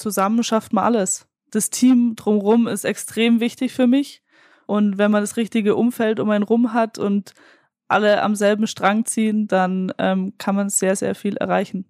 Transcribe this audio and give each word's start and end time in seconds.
zusammen 0.00 0.42
schafft 0.42 0.72
man 0.72 0.84
alles. 0.84 1.28
Das 1.50 1.70
Team 1.70 2.14
drumherum 2.16 2.66
ist 2.66 2.84
extrem 2.84 3.40
wichtig 3.40 3.72
für 3.72 3.86
mich. 3.86 4.22
Und 4.66 4.98
wenn 4.98 5.10
man 5.10 5.22
das 5.22 5.36
richtige 5.36 5.76
Umfeld 5.76 6.20
um 6.20 6.30
einen 6.30 6.44
rum 6.44 6.72
hat 6.72 6.98
und 6.98 7.34
alle 7.88 8.22
am 8.22 8.34
selben 8.34 8.66
Strang 8.66 9.04
ziehen, 9.04 9.48
dann 9.48 9.92
ähm, 9.98 10.34
kann 10.38 10.54
man 10.54 10.68
sehr, 10.68 10.94
sehr 10.94 11.14
viel 11.14 11.36
erreichen. 11.36 11.86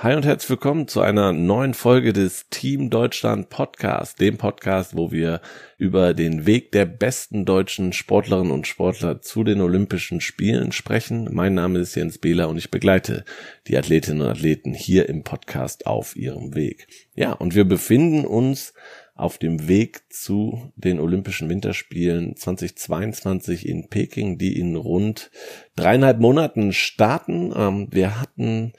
Hi 0.00 0.14
und 0.14 0.24
herzlich 0.24 0.50
willkommen 0.50 0.86
zu 0.86 1.00
einer 1.00 1.32
neuen 1.32 1.74
Folge 1.74 2.12
des 2.12 2.48
Team 2.50 2.88
Deutschland 2.88 3.48
Podcast, 3.48 4.20
dem 4.20 4.38
Podcast, 4.38 4.96
wo 4.96 5.10
wir 5.10 5.40
über 5.76 6.14
den 6.14 6.46
Weg 6.46 6.70
der 6.70 6.84
besten 6.84 7.44
deutschen 7.44 7.92
Sportlerinnen 7.92 8.52
und 8.52 8.68
Sportler 8.68 9.20
zu 9.22 9.42
den 9.42 9.60
Olympischen 9.60 10.20
Spielen 10.20 10.70
sprechen. 10.70 11.28
Mein 11.32 11.54
Name 11.54 11.80
ist 11.80 11.96
Jens 11.96 12.18
Behler 12.18 12.48
und 12.48 12.58
ich 12.58 12.70
begleite 12.70 13.24
die 13.66 13.76
Athletinnen 13.76 14.20
und 14.20 14.28
Athleten 14.28 14.72
hier 14.72 15.08
im 15.08 15.24
Podcast 15.24 15.88
auf 15.88 16.14
ihrem 16.14 16.54
Weg. 16.54 16.86
Ja, 17.16 17.32
und 17.32 17.56
wir 17.56 17.64
befinden 17.64 18.24
uns 18.24 18.74
auf 19.18 19.36
dem 19.36 19.66
Weg 19.66 20.02
zu 20.10 20.70
den 20.76 21.00
Olympischen 21.00 21.48
Winterspielen 21.48 22.36
2022 22.36 23.68
in 23.68 23.88
Peking, 23.88 24.38
die 24.38 24.58
in 24.58 24.76
rund 24.76 25.32
dreieinhalb 25.74 26.20
Monaten 26.20 26.72
starten. 26.72 27.52
Ähm, 27.54 27.88
wir 27.90 28.20
hatten 28.20 28.72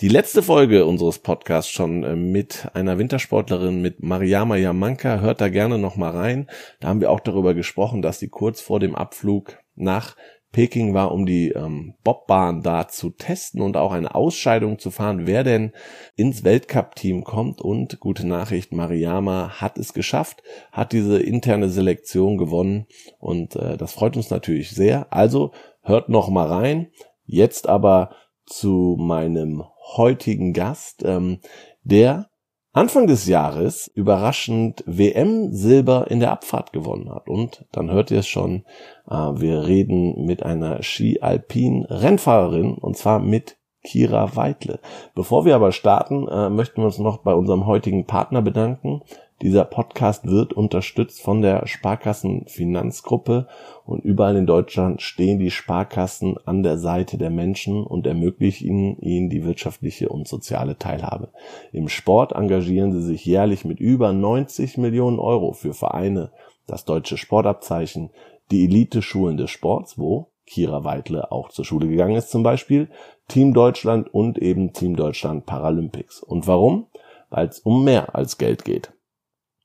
die 0.00 0.08
letzte 0.08 0.42
Folge 0.42 0.84
unseres 0.84 1.20
Podcasts 1.20 1.70
schon 1.70 2.04
äh, 2.04 2.14
mit 2.14 2.68
einer 2.74 2.98
Wintersportlerin, 2.98 3.80
mit 3.80 4.02
Mariama 4.02 4.56
Yamanka. 4.56 5.20
Hört 5.20 5.40
da 5.40 5.48
gerne 5.48 5.78
noch 5.78 5.96
mal 5.96 6.10
rein. 6.10 6.46
Da 6.80 6.88
haben 6.88 7.00
wir 7.00 7.10
auch 7.10 7.20
darüber 7.20 7.54
gesprochen, 7.54 8.02
dass 8.02 8.18
sie 8.18 8.28
kurz 8.28 8.60
vor 8.60 8.80
dem 8.80 8.94
Abflug 8.94 9.56
nach 9.76 10.14
Peking 10.56 10.94
war, 10.94 11.12
um 11.12 11.26
die 11.26 11.50
ähm, 11.50 11.92
Bobbahn 12.02 12.62
da 12.62 12.88
zu 12.88 13.10
testen 13.10 13.60
und 13.60 13.76
auch 13.76 13.92
eine 13.92 14.14
Ausscheidung 14.14 14.78
zu 14.78 14.90
fahren, 14.90 15.26
wer 15.26 15.44
denn 15.44 15.72
ins 16.14 16.44
Weltcup-Team 16.44 17.24
kommt. 17.24 17.60
Und 17.60 18.00
gute 18.00 18.26
Nachricht, 18.26 18.72
Mariama 18.72 19.60
hat 19.60 19.76
es 19.76 19.92
geschafft, 19.92 20.42
hat 20.72 20.92
diese 20.92 21.18
interne 21.18 21.68
Selektion 21.68 22.38
gewonnen 22.38 22.86
und 23.18 23.54
äh, 23.54 23.76
das 23.76 23.92
freut 23.92 24.16
uns 24.16 24.30
natürlich 24.30 24.70
sehr. 24.70 25.12
Also 25.12 25.52
hört 25.82 26.08
noch 26.08 26.30
mal 26.30 26.46
rein. 26.46 26.86
Jetzt 27.26 27.68
aber 27.68 28.16
zu 28.46 28.96
meinem 28.98 29.62
heutigen 29.94 30.54
Gast, 30.54 31.02
ähm, 31.04 31.40
der 31.82 32.30
Anfang 32.76 33.06
des 33.06 33.26
Jahres 33.26 33.90
überraschend 33.94 34.84
WM-Silber 34.86 36.10
in 36.10 36.20
der 36.20 36.30
Abfahrt 36.30 36.74
gewonnen 36.74 37.08
hat. 37.08 37.26
Und 37.26 37.64
dann 37.72 37.90
hört 37.90 38.10
ihr 38.10 38.18
es 38.18 38.28
schon, 38.28 38.66
äh, 39.08 39.14
wir 39.14 39.66
reden 39.66 40.26
mit 40.26 40.42
einer 40.42 40.82
Ski-Alpin-Rennfahrerin 40.82 42.74
und 42.74 42.98
zwar 42.98 43.18
mit 43.20 43.56
Kira 43.82 44.36
Weidle. 44.36 44.80
Bevor 45.14 45.46
wir 45.46 45.54
aber 45.54 45.72
starten, 45.72 46.28
äh, 46.28 46.50
möchten 46.50 46.82
wir 46.82 46.86
uns 46.86 46.98
noch 46.98 47.22
bei 47.22 47.32
unserem 47.32 47.64
heutigen 47.64 48.04
Partner 48.04 48.42
bedanken. 48.42 49.00
Dieser 49.42 49.66
Podcast 49.66 50.26
wird 50.26 50.54
unterstützt 50.54 51.20
von 51.20 51.42
der 51.42 51.66
Sparkassen 51.66 52.46
Finanzgruppe 52.46 53.48
und 53.84 54.02
überall 54.02 54.34
in 54.34 54.46
Deutschland 54.46 55.02
stehen 55.02 55.38
die 55.38 55.50
Sparkassen 55.50 56.38
an 56.46 56.62
der 56.62 56.78
Seite 56.78 57.18
der 57.18 57.28
Menschen 57.28 57.84
und 57.84 58.06
ermöglichen 58.06 58.98
ihnen 58.98 59.28
die 59.28 59.44
wirtschaftliche 59.44 60.08
und 60.08 60.26
soziale 60.26 60.78
Teilhabe. 60.78 61.28
Im 61.70 61.90
Sport 61.90 62.32
engagieren 62.32 62.92
sie 62.92 63.02
sich 63.02 63.26
jährlich 63.26 63.66
mit 63.66 63.78
über 63.78 64.14
90 64.14 64.78
Millionen 64.78 65.18
Euro 65.18 65.52
für 65.52 65.74
Vereine, 65.74 66.30
das 66.66 66.86
deutsche 66.86 67.18
Sportabzeichen, 67.18 68.08
die 68.50 68.64
Elite-Schulen 68.64 69.36
des 69.36 69.50
Sports, 69.50 69.98
wo 69.98 70.28
Kira 70.46 70.82
Weidle 70.84 71.30
auch 71.30 71.50
zur 71.50 71.66
Schule 71.66 71.88
gegangen 71.88 72.16
ist 72.16 72.30
zum 72.30 72.42
Beispiel, 72.42 72.88
Team 73.28 73.52
Deutschland 73.52 74.12
und 74.14 74.38
eben 74.38 74.72
Team 74.72 74.96
Deutschland 74.96 75.44
Paralympics. 75.44 76.22
Und 76.22 76.46
warum? 76.46 76.86
Weil 77.28 77.48
es 77.48 77.58
um 77.58 77.84
mehr 77.84 78.14
als 78.14 78.38
Geld 78.38 78.64
geht. 78.64 78.95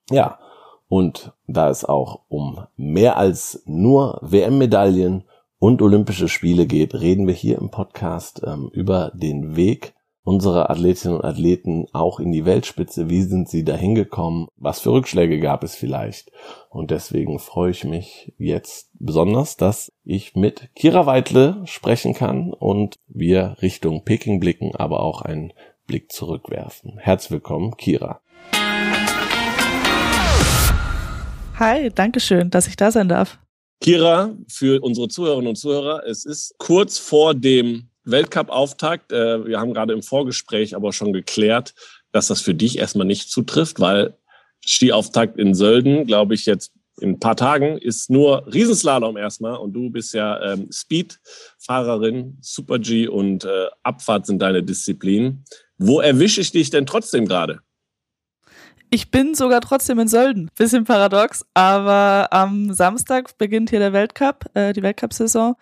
Ja, 0.10 0.40
und 0.88 1.32
da 1.48 1.70
es 1.70 1.86
auch 1.86 2.22
um 2.28 2.66
mehr 2.76 3.18
als 3.18 3.64
nur 3.66 4.20
WM-Medaillen 4.22 5.24
und 5.58 5.82
Olympische 5.82 6.28
Spiele 6.28 6.66
geht, 6.66 6.96
reden 6.96 7.28
wir 7.28 7.34
hier 7.34 7.60
im 7.60 7.70
Podcast 7.70 8.42
ähm, 8.46 8.70
über 8.74 9.12
den 9.14 9.56
Weg 9.56 9.94
unserer 10.24 10.70
Athletinnen 10.70 11.18
und 11.18 11.26
Athleten 11.26 11.88
auch 11.94 12.20
in 12.20 12.32
die 12.32 12.46
Weltspitze. 12.46 13.10
Wie 13.10 13.22
sind 13.24 13.50
sie 13.50 13.64
dahin 13.64 13.96
gekommen? 13.96 14.48
Was 14.58 14.80
für 14.80 14.92
Rückschläge 14.92 15.40
gab 15.40 15.64
es 15.64 15.76
vielleicht? 15.76 16.32
Und 16.70 16.92
deswegen 16.92 17.40
freue 17.40 17.72
ich 17.72 17.84
mich 17.84 18.34
jetzt 18.38 18.92
besonders, 19.00 19.58
dass 19.58 19.92
ich 20.04 20.36
mit 20.36 20.70
Kira 20.76 21.06
Weidle 21.06 21.62
sprechen 21.66 22.14
kann 22.14 22.54
und 22.54 22.96
wir 23.08 23.56
Richtung 23.62 24.04
Peking 24.04 24.40
blicken, 24.40 24.76
aber 24.76 25.02
auch 25.02 25.22
einen 25.22 25.54
Blick 25.88 26.12
zurückwerfen. 26.12 26.98
Herzlich 26.98 27.32
willkommen, 27.32 27.76
Kira. 27.78 28.22
Hi, 31.62 31.92
danke 31.94 32.20
schön, 32.20 32.50
dass 32.50 32.66
ich 32.66 32.76
da 32.76 32.90
sein 32.92 33.08
darf. 33.08 33.38
Kira, 33.82 34.36
für 34.48 34.82
unsere 34.82 35.10
Zuhörerinnen 35.10 35.50
und 35.50 35.58
Zuhörer, 35.58 36.02
es 36.08 36.26
ist 36.26 36.56
kurz 36.58 36.98
vor 36.98 37.36
dem 37.36 37.88
Weltcup-Auftakt. 38.04 39.12
Äh, 39.12 39.46
wir 39.46 39.60
haben 39.60 39.76
gerade 39.76 39.94
im 39.94 40.02
Vorgespräch 40.02 40.76
aber 40.76 40.92
schon 40.92 41.14
geklärt, 41.14 41.76
dass 42.12 42.26
das 42.26 42.42
für 42.42 42.56
dich 42.56 42.80
erstmal 42.80 43.06
nicht 43.06 43.30
zutrifft, 43.30 43.80
weil 43.80 44.18
Skiauftakt 44.66 45.38
in 45.38 45.54
Sölden, 45.54 46.08
glaube 46.08 46.34
ich, 46.34 46.48
jetzt 46.48 46.72
in 47.00 47.12
ein 47.12 47.20
paar 47.20 47.36
Tagen 47.36 47.78
ist 47.78 48.10
nur 48.10 48.52
Riesenslalom 48.52 49.16
erstmal 49.16 49.58
und 49.58 49.74
du 49.74 49.92
bist 49.92 50.16
ja 50.16 50.54
ähm, 50.54 50.68
Speed-Fahrerin, 50.72 52.40
Super 52.42 52.80
G 52.80 53.08
und 53.08 53.46
äh, 53.46 53.68
Abfahrt 53.84 54.26
sind 54.26 54.42
deine 54.42 54.64
Disziplinen. 54.64 55.46
Wo 55.78 56.02
erwische 56.02 56.42
ich 56.42 56.52
dich 56.52 56.72
denn 56.72 56.88
trotzdem 56.88 57.28
gerade? 57.28 57.60
Ich 58.94 59.10
bin 59.10 59.36
sogar 59.36 59.62
trotzdem 59.62 60.00
in 60.00 60.10
Sölden. 60.10 60.52
Bisschen 60.58 60.84
paradox, 60.84 61.46
aber 61.54 62.28
am 62.32 62.74
Samstag 62.74 63.38
beginnt 63.38 63.70
hier 63.70 63.80
der 63.80 63.94
Weltcup, 63.94 64.46
äh, 64.54 64.74
die 64.74 64.84
Weltcup-Saison. 64.84 65.56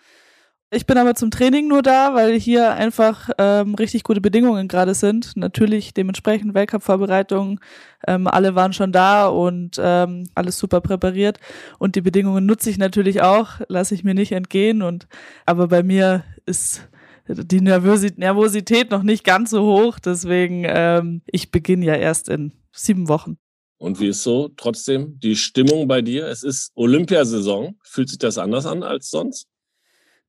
Ich 0.72 0.84
bin 0.84 0.98
aber 0.98 1.14
zum 1.14 1.30
Training 1.30 1.68
nur 1.68 1.82
da, 1.82 2.12
weil 2.14 2.40
hier 2.40 2.72
einfach 2.72 3.30
ähm, 3.38 3.76
richtig 3.76 4.02
gute 4.02 4.20
Bedingungen 4.20 4.66
gerade 4.66 4.94
sind. 4.94 5.36
Natürlich 5.36 5.94
dementsprechend 5.94 6.54
Weltcup-Vorbereitungen. 6.54 7.60
Ähm, 8.04 8.26
alle 8.26 8.56
waren 8.56 8.72
schon 8.72 8.90
da 8.90 9.28
und 9.28 9.80
ähm, 9.80 10.28
alles 10.34 10.58
super 10.58 10.80
präpariert. 10.80 11.38
Und 11.78 11.94
die 11.94 12.00
Bedingungen 12.00 12.46
nutze 12.46 12.68
ich 12.68 12.78
natürlich 12.78 13.22
auch, 13.22 13.60
lasse 13.68 13.94
ich 13.94 14.02
mir 14.02 14.14
nicht 14.14 14.32
entgehen. 14.32 14.82
Und 14.82 15.06
aber 15.46 15.68
bei 15.68 15.84
mir 15.84 16.24
ist 16.46 16.88
die 17.28 17.60
Nervosität 17.60 18.90
noch 18.90 19.04
nicht 19.04 19.22
ganz 19.22 19.50
so 19.50 19.62
hoch. 19.62 20.00
Deswegen, 20.00 20.64
ähm, 20.66 21.22
ich 21.26 21.52
beginne 21.52 21.84
ja 21.84 21.94
erst 21.94 22.28
in 22.28 22.52
sieben 22.72 23.08
Wochen. 23.08 23.38
Und 23.78 23.98
wie 23.98 24.08
ist 24.08 24.22
so 24.22 24.50
trotzdem 24.56 25.18
die 25.20 25.36
Stimmung 25.36 25.88
bei 25.88 26.02
dir? 26.02 26.26
Es 26.26 26.42
ist 26.42 26.70
Olympiasaison. 26.74 27.78
Fühlt 27.82 28.10
sich 28.10 28.18
das 28.18 28.36
anders 28.36 28.66
an 28.66 28.82
als 28.82 29.08
sonst? 29.08 29.46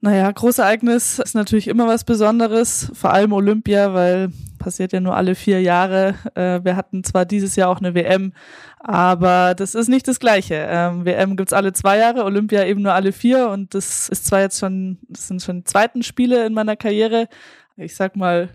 Naja, 0.03 0.31
Großereignis 0.31 1.19
ist 1.19 1.35
natürlich 1.35 1.67
immer 1.67 1.85
was 1.85 2.03
Besonderes, 2.03 2.91
vor 2.95 3.13
allem 3.13 3.33
Olympia, 3.33 3.93
weil 3.93 4.31
passiert 4.57 4.93
ja 4.93 4.99
nur 4.99 5.15
alle 5.15 5.35
vier 5.35 5.61
Jahre. 5.61 6.15
Äh, 6.33 6.63
wir 6.63 6.75
hatten 6.75 7.03
zwar 7.03 7.25
dieses 7.25 7.55
Jahr 7.55 7.69
auch 7.69 7.77
eine 7.77 7.93
WM, 7.93 8.33
aber 8.79 9.53
das 9.53 9.75
ist 9.75 9.89
nicht 9.89 10.07
das 10.07 10.19
Gleiche. 10.19 10.55
Ähm, 10.67 11.05
WM 11.05 11.35
gibt's 11.35 11.53
alle 11.53 11.71
zwei 11.73 11.97
Jahre, 11.99 12.23
Olympia 12.23 12.65
eben 12.65 12.81
nur 12.81 12.93
alle 12.93 13.11
vier 13.11 13.49
und 13.49 13.75
das 13.75 14.09
ist 14.09 14.25
zwar 14.25 14.41
jetzt 14.41 14.59
schon, 14.59 14.97
das 15.07 15.27
sind 15.27 15.43
schon 15.43 15.57
die 15.57 15.65
zweiten 15.65 16.01
Spiele 16.01 16.47
in 16.47 16.53
meiner 16.53 16.75
Karriere. 16.75 17.27
Ich 17.75 17.95
sag 17.95 18.15
mal, 18.15 18.49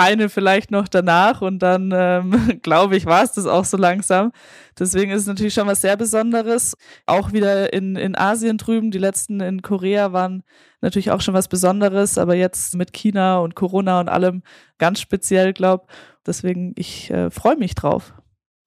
eine 0.00 0.28
vielleicht 0.28 0.70
noch 0.70 0.88
danach 0.88 1.42
und 1.42 1.60
dann, 1.60 1.92
ähm, 1.94 2.58
glaube 2.62 2.96
ich, 2.96 3.06
war 3.06 3.22
es 3.22 3.32
das 3.32 3.46
auch 3.46 3.64
so 3.64 3.76
langsam. 3.76 4.32
Deswegen 4.78 5.12
ist 5.12 5.22
es 5.22 5.26
natürlich 5.26 5.54
schon 5.54 5.66
was 5.66 5.82
sehr 5.82 5.96
Besonderes. 5.96 6.76
Auch 7.06 7.32
wieder 7.32 7.72
in, 7.72 7.96
in 7.96 8.16
Asien 8.16 8.58
drüben, 8.58 8.90
die 8.90 8.98
letzten 8.98 9.40
in 9.40 9.62
Korea 9.62 10.12
waren 10.12 10.42
natürlich 10.80 11.10
auch 11.10 11.20
schon 11.20 11.34
was 11.34 11.48
Besonderes, 11.48 12.18
aber 12.18 12.34
jetzt 12.34 12.74
mit 12.74 12.92
China 12.92 13.38
und 13.38 13.54
Corona 13.54 14.00
und 14.00 14.08
allem 14.08 14.42
ganz 14.78 15.00
speziell, 15.00 15.52
glaube 15.52 15.86
Deswegen, 16.26 16.74
ich 16.76 17.10
äh, 17.10 17.30
freue 17.30 17.56
mich 17.56 17.74
drauf. 17.74 18.14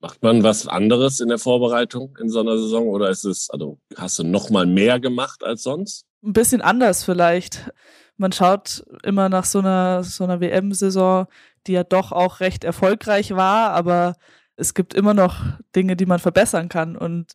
Macht 0.01 0.21
man 0.21 0.44
was 0.44 0.68
anderes 0.68 1.19
in 1.19 1.29
der 1.29 1.38
Vorbereitung 1.38 2.18
in 2.19 2.29
so 2.29 2.41
einer 2.41 2.57
Saison 2.57 2.88
oder 2.88 3.09
ist 3.09 3.24
es, 3.24 3.50
also 3.50 3.79
hast 3.95 4.19
du 4.19 4.24
noch 4.24 4.50
mal 4.50 4.65
mehr 4.65 5.00
gemacht 5.00 5.44
als 5.44 5.63
sonst? 5.63 6.06
Ein 6.24 6.33
bisschen 6.33 6.62
anders 6.62 7.03
vielleicht 7.03 7.71
man 8.18 8.31
schaut 8.31 8.83
immer 9.04 9.30
nach 9.30 9.45
so 9.45 9.60
einer, 9.60 10.04
so 10.04 10.24
einer 10.24 10.39
WM-Saison, 10.39 11.27
die 11.68 11.74
ja 11.74 11.83
doch 11.83 12.12
auch 12.12 12.39
recht 12.39 12.63
erfolgreich 12.63 13.36
war, 13.36 13.71
aber 13.71 14.15
es 14.56 14.74
gibt 14.74 14.94
immer 14.94 15.13
noch 15.13 15.44
Dinge, 15.75 15.95
die 15.95 16.06
man 16.06 16.19
verbessern 16.19 16.69
kann. 16.69 16.95
Und 16.95 17.33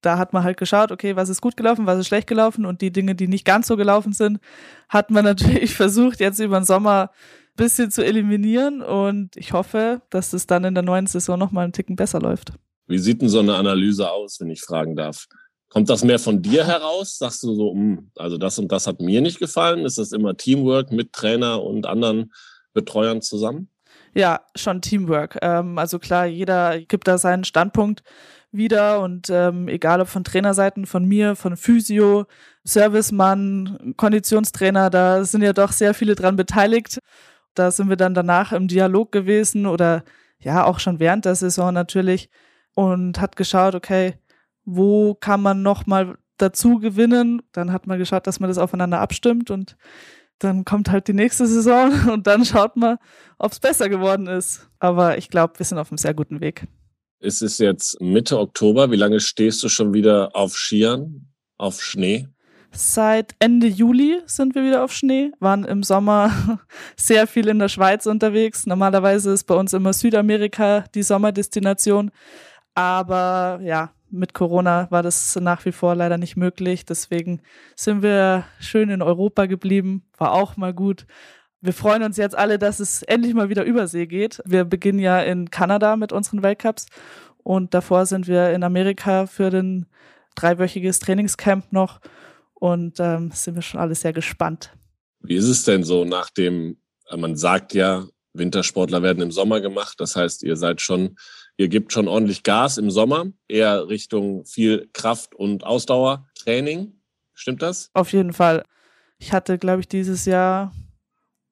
da 0.00 0.18
hat 0.18 0.32
man 0.32 0.44
halt 0.44 0.56
geschaut, 0.56 0.92
okay, 0.92 1.16
was 1.16 1.28
ist 1.28 1.40
gut 1.40 1.56
gelaufen, 1.56 1.86
was 1.86 1.98
ist 1.98 2.08
schlecht 2.08 2.26
gelaufen 2.26 2.66
und 2.66 2.80
die 2.80 2.92
Dinge, 2.92 3.14
die 3.14 3.28
nicht 3.28 3.44
ganz 3.44 3.66
so 3.66 3.76
gelaufen 3.76 4.12
sind, 4.12 4.38
hat 4.88 5.10
man 5.10 5.24
natürlich 5.24 5.74
versucht, 5.74 6.20
jetzt 6.20 6.38
über 6.38 6.60
den 6.60 6.64
Sommer 6.64 7.10
ein 7.10 7.56
bisschen 7.56 7.90
zu 7.90 8.04
eliminieren 8.04 8.82
und 8.82 9.36
ich 9.36 9.52
hoffe, 9.52 10.02
dass 10.10 10.32
es 10.32 10.46
dann 10.46 10.64
in 10.64 10.74
der 10.74 10.84
neuen 10.84 11.06
Saison 11.06 11.38
nochmal 11.38 11.64
einen 11.64 11.72
Ticken 11.72 11.96
besser 11.96 12.20
läuft. 12.20 12.52
Wie 12.86 12.98
sieht 12.98 13.20
denn 13.20 13.28
so 13.28 13.40
eine 13.40 13.56
Analyse 13.56 14.10
aus, 14.10 14.38
wenn 14.40 14.50
ich 14.50 14.60
fragen 14.60 14.94
darf? 14.94 15.26
Kommt 15.76 15.90
das 15.90 16.04
mehr 16.04 16.18
von 16.18 16.40
dir 16.40 16.66
heraus? 16.66 17.18
Sagst 17.18 17.42
du 17.42 17.54
so, 17.54 17.74
hm, 17.74 18.10
also 18.16 18.38
das 18.38 18.58
und 18.58 18.72
das 18.72 18.86
hat 18.86 18.98
mir 18.98 19.20
nicht 19.20 19.38
gefallen? 19.38 19.84
Ist 19.84 19.98
das 19.98 20.12
immer 20.12 20.34
Teamwork 20.34 20.90
mit 20.90 21.12
Trainer 21.12 21.62
und 21.62 21.84
anderen 21.84 22.32
Betreuern 22.72 23.20
zusammen? 23.20 23.68
Ja, 24.14 24.40
schon 24.54 24.80
Teamwork. 24.80 25.36
Ähm, 25.42 25.76
also 25.76 25.98
klar, 25.98 26.24
jeder 26.24 26.80
gibt 26.80 27.06
da 27.06 27.18
seinen 27.18 27.44
Standpunkt 27.44 28.02
wieder 28.50 29.02
und 29.02 29.28
ähm, 29.28 29.68
egal 29.68 30.00
ob 30.00 30.08
von 30.08 30.24
Trainerseiten, 30.24 30.86
von 30.86 31.04
mir, 31.04 31.36
von 31.36 31.58
Physio, 31.58 32.24
Servicemann, 32.64 33.92
Konditionstrainer, 33.98 34.88
da 34.88 35.26
sind 35.26 35.42
ja 35.42 35.52
doch 35.52 35.72
sehr 35.72 35.92
viele 35.92 36.14
dran 36.14 36.36
beteiligt. 36.36 37.00
Da 37.52 37.70
sind 37.70 37.90
wir 37.90 37.96
dann 37.96 38.14
danach 38.14 38.52
im 38.52 38.66
Dialog 38.66 39.12
gewesen 39.12 39.66
oder 39.66 40.04
ja, 40.38 40.64
auch 40.64 40.78
schon 40.78 41.00
während 41.00 41.26
der 41.26 41.34
Saison 41.34 41.74
natürlich 41.74 42.30
und 42.74 43.20
hat 43.20 43.36
geschaut, 43.36 43.74
okay, 43.74 44.14
wo 44.66 45.14
kann 45.14 45.40
man 45.40 45.62
nochmal 45.62 46.18
dazu 46.36 46.78
gewinnen? 46.78 47.40
Dann 47.52 47.72
hat 47.72 47.86
man 47.86 47.98
geschaut, 47.98 48.26
dass 48.26 48.40
man 48.40 48.50
das 48.50 48.58
aufeinander 48.58 49.00
abstimmt 49.00 49.50
und 49.50 49.76
dann 50.38 50.66
kommt 50.66 50.90
halt 50.90 51.08
die 51.08 51.14
nächste 51.14 51.46
Saison 51.46 51.92
und 52.12 52.26
dann 52.26 52.44
schaut 52.44 52.76
man, 52.76 52.98
ob 53.38 53.52
es 53.52 53.60
besser 53.60 53.88
geworden 53.88 54.26
ist. 54.26 54.68
Aber 54.78 55.16
ich 55.16 55.30
glaube, 55.30 55.58
wir 55.58 55.64
sind 55.64 55.78
auf 55.78 55.90
einem 55.90 55.98
sehr 55.98 56.12
guten 56.12 56.40
Weg. 56.40 56.66
Es 57.20 57.40
ist 57.40 57.58
jetzt 57.58 58.00
Mitte 58.00 58.38
Oktober. 58.38 58.90
Wie 58.90 58.96
lange 58.96 59.20
stehst 59.20 59.62
du 59.62 59.70
schon 59.70 59.94
wieder 59.94 60.36
auf 60.36 60.54
Skiern, 60.54 61.32
auf 61.56 61.80
Schnee? 61.80 62.28
Seit 62.72 63.34
Ende 63.38 63.68
Juli 63.68 64.20
sind 64.26 64.54
wir 64.54 64.62
wieder 64.62 64.84
auf 64.84 64.92
Schnee, 64.92 65.32
waren 65.40 65.64
im 65.64 65.82
Sommer 65.82 66.60
sehr 66.96 67.26
viel 67.26 67.48
in 67.48 67.58
der 67.58 67.68
Schweiz 67.68 68.04
unterwegs. 68.04 68.66
Normalerweise 68.66 69.32
ist 69.32 69.44
bei 69.44 69.54
uns 69.54 69.72
immer 69.72 69.94
Südamerika 69.94 70.84
die 70.94 71.02
Sommerdestination. 71.02 72.10
Aber 72.74 73.60
ja, 73.62 73.92
mit 74.16 74.34
Corona 74.34 74.90
war 74.90 75.02
das 75.02 75.36
nach 75.36 75.64
wie 75.64 75.72
vor 75.72 75.94
leider 75.94 76.18
nicht 76.18 76.36
möglich. 76.36 76.84
Deswegen 76.84 77.40
sind 77.74 78.02
wir 78.02 78.44
schön 78.58 78.90
in 78.90 79.02
Europa 79.02 79.46
geblieben. 79.46 80.04
War 80.18 80.32
auch 80.32 80.56
mal 80.56 80.74
gut. 80.74 81.06
Wir 81.60 81.72
freuen 81.72 82.02
uns 82.02 82.16
jetzt 82.16 82.36
alle, 82.36 82.58
dass 82.58 82.80
es 82.80 83.02
endlich 83.02 83.34
mal 83.34 83.48
wieder 83.48 83.64
Übersee 83.64 84.06
geht. 84.06 84.42
Wir 84.44 84.64
beginnen 84.64 84.98
ja 84.98 85.20
in 85.20 85.50
Kanada 85.50 85.96
mit 85.96 86.12
unseren 86.12 86.42
Weltcups 86.42 86.86
und 87.42 87.74
davor 87.74 88.06
sind 88.06 88.28
wir 88.28 88.50
in 88.50 88.62
Amerika 88.62 89.26
für 89.26 89.50
den 89.50 89.86
dreiwöchiges 90.34 90.98
Trainingscamp 90.98 91.72
noch 91.72 92.00
und 92.54 93.00
ähm, 93.00 93.30
sind 93.32 93.54
wir 93.54 93.62
schon 93.62 93.80
alle 93.80 93.94
sehr 93.94 94.12
gespannt. 94.12 94.72
Wie 95.20 95.36
ist 95.36 95.48
es 95.48 95.64
denn 95.64 95.82
so 95.82 96.04
nach 96.04 96.30
dem, 96.30 96.78
man 97.16 97.36
sagt 97.36 97.74
ja, 97.74 98.04
Wintersportler 98.38 99.02
werden 99.02 99.22
im 99.22 99.30
Sommer 99.30 99.60
gemacht. 99.60 99.94
Das 99.98 100.16
heißt, 100.16 100.42
ihr 100.42 100.56
seid 100.56 100.80
schon 100.80 101.16
Ihr 101.58 101.68
gebt 101.68 101.92
schon 101.92 102.06
ordentlich 102.06 102.42
Gas 102.42 102.76
im 102.76 102.90
Sommer, 102.90 103.26
eher 103.48 103.88
Richtung 103.88 104.44
viel 104.44 104.88
Kraft- 104.92 105.34
und 105.34 105.64
Ausdauertraining. 105.64 106.92
Stimmt 107.32 107.62
das? 107.62 107.90
Auf 107.94 108.12
jeden 108.12 108.32
Fall. 108.32 108.62
Ich 109.18 109.32
hatte, 109.32 109.58
glaube 109.58 109.80
ich, 109.80 109.88
dieses 109.88 110.26
Jahr 110.26 110.72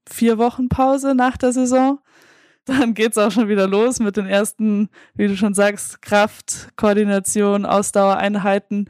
vier 0.06 0.36
Wochen 0.36 0.68
Pause 0.68 1.14
nach 1.14 1.36
der 1.36 1.52
Saison. 1.52 2.00
Dann 2.66 2.94
geht's 2.94 3.18
auch 3.18 3.30
schon 3.30 3.48
wieder 3.48 3.66
los 3.66 3.98
mit 3.98 4.16
den 4.16 4.26
ersten, 4.26 4.88
wie 5.14 5.28
du 5.28 5.36
schon 5.36 5.54
sagst, 5.54 6.00
Kraft, 6.00 6.68
Koordination, 6.76 7.66
Ausdauereinheiten. 7.66 8.88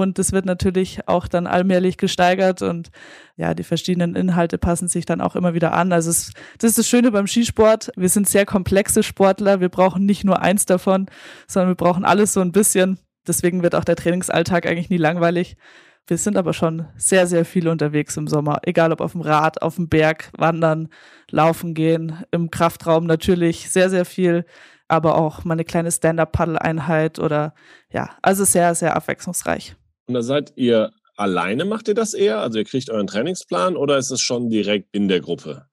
Und 0.00 0.18
das 0.18 0.32
wird 0.32 0.46
natürlich 0.46 1.06
auch 1.08 1.28
dann 1.28 1.46
allmählich 1.46 1.98
gesteigert 1.98 2.62
und 2.62 2.88
ja, 3.36 3.52
die 3.52 3.64
verschiedenen 3.64 4.16
Inhalte 4.16 4.56
passen 4.56 4.88
sich 4.88 5.04
dann 5.04 5.20
auch 5.20 5.36
immer 5.36 5.52
wieder 5.52 5.74
an. 5.74 5.92
Also 5.92 6.08
es, 6.08 6.32
das 6.56 6.70
ist 6.70 6.78
das 6.78 6.88
Schöne 6.88 7.10
beim 7.10 7.26
Skisport. 7.26 7.92
Wir 7.96 8.08
sind 8.08 8.26
sehr 8.26 8.46
komplexe 8.46 9.02
Sportler. 9.02 9.60
Wir 9.60 9.68
brauchen 9.68 10.06
nicht 10.06 10.24
nur 10.24 10.40
eins 10.40 10.64
davon, 10.64 11.04
sondern 11.46 11.72
wir 11.72 11.74
brauchen 11.74 12.06
alles 12.06 12.32
so 12.32 12.40
ein 12.40 12.50
bisschen. 12.50 12.98
Deswegen 13.26 13.62
wird 13.62 13.74
auch 13.74 13.84
der 13.84 13.96
Trainingsalltag 13.96 14.64
eigentlich 14.64 14.88
nie 14.88 14.96
langweilig. 14.96 15.58
Wir 16.06 16.16
sind 16.16 16.38
aber 16.38 16.54
schon 16.54 16.86
sehr, 16.96 17.26
sehr 17.26 17.44
viel 17.44 17.68
unterwegs 17.68 18.16
im 18.16 18.26
Sommer. 18.26 18.60
Egal 18.62 18.92
ob 18.92 19.02
auf 19.02 19.12
dem 19.12 19.20
Rad, 19.20 19.60
auf 19.60 19.74
dem 19.74 19.90
Berg, 19.90 20.30
wandern, 20.34 20.88
laufen 21.30 21.74
gehen, 21.74 22.24
im 22.30 22.50
Kraftraum 22.50 23.04
natürlich 23.04 23.68
sehr, 23.70 23.90
sehr 23.90 24.06
viel, 24.06 24.46
aber 24.88 25.16
auch 25.16 25.44
mal 25.44 25.52
eine 25.52 25.66
kleine 25.66 25.92
Stand-up-Paddle-Einheit 25.92 27.18
oder 27.18 27.52
ja, 27.92 28.08
also 28.22 28.44
sehr, 28.44 28.74
sehr 28.74 28.96
abwechslungsreich. 28.96 29.76
Und 30.06 30.14
da 30.14 30.22
seid 30.22 30.52
ihr 30.56 30.92
alleine, 31.16 31.64
macht 31.64 31.88
ihr 31.88 31.94
das 31.94 32.14
eher? 32.14 32.40
Also 32.40 32.58
ihr 32.58 32.64
kriegt 32.64 32.90
euren 32.90 33.06
Trainingsplan 33.06 33.76
oder 33.76 33.98
ist 33.98 34.10
es 34.10 34.20
schon 34.20 34.48
direkt 34.48 34.88
in 34.92 35.08
der 35.08 35.20
Gruppe? 35.20 35.66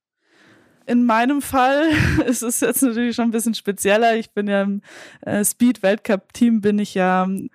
In 0.85 1.06
meinem 1.06 1.41
Fall 1.41 1.89
ist 2.25 2.44
es 2.44 2.59
jetzt 2.59 2.81
natürlich 2.81 3.15
schon 3.15 3.25
ein 3.25 3.31
bisschen 3.31 3.56
spezieller. 3.56 4.15
Ich 4.15 4.31
bin 4.31 4.47
ja 4.47 4.62
im 4.62 4.81
äh, 5.21 5.44
Speed-Weltcup-Team, 5.44 6.62
bin 6.62 6.79
ich 6.79 6.94
ja 6.94 7.24
ähm, 7.24 7.50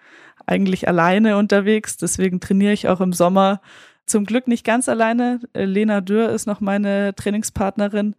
eigentlich 0.47 0.89
alleine 0.89 1.37
unterwegs. 1.37 1.97
Deswegen 1.97 2.41
trainiere 2.41 2.73
ich 2.73 2.89
auch 2.89 3.01
im 3.01 3.13
Sommer 3.13 3.61
zum 4.07 4.25
Glück 4.25 4.49
nicht 4.49 4.65
ganz 4.65 4.89
alleine. 4.89 5.41
Äh, 5.53 5.65
Lena 5.65 6.01
Dürr 6.01 6.31
ist 6.31 6.47
noch 6.47 6.61
meine 6.61 7.15
Trainingspartnerin. 7.15 8.17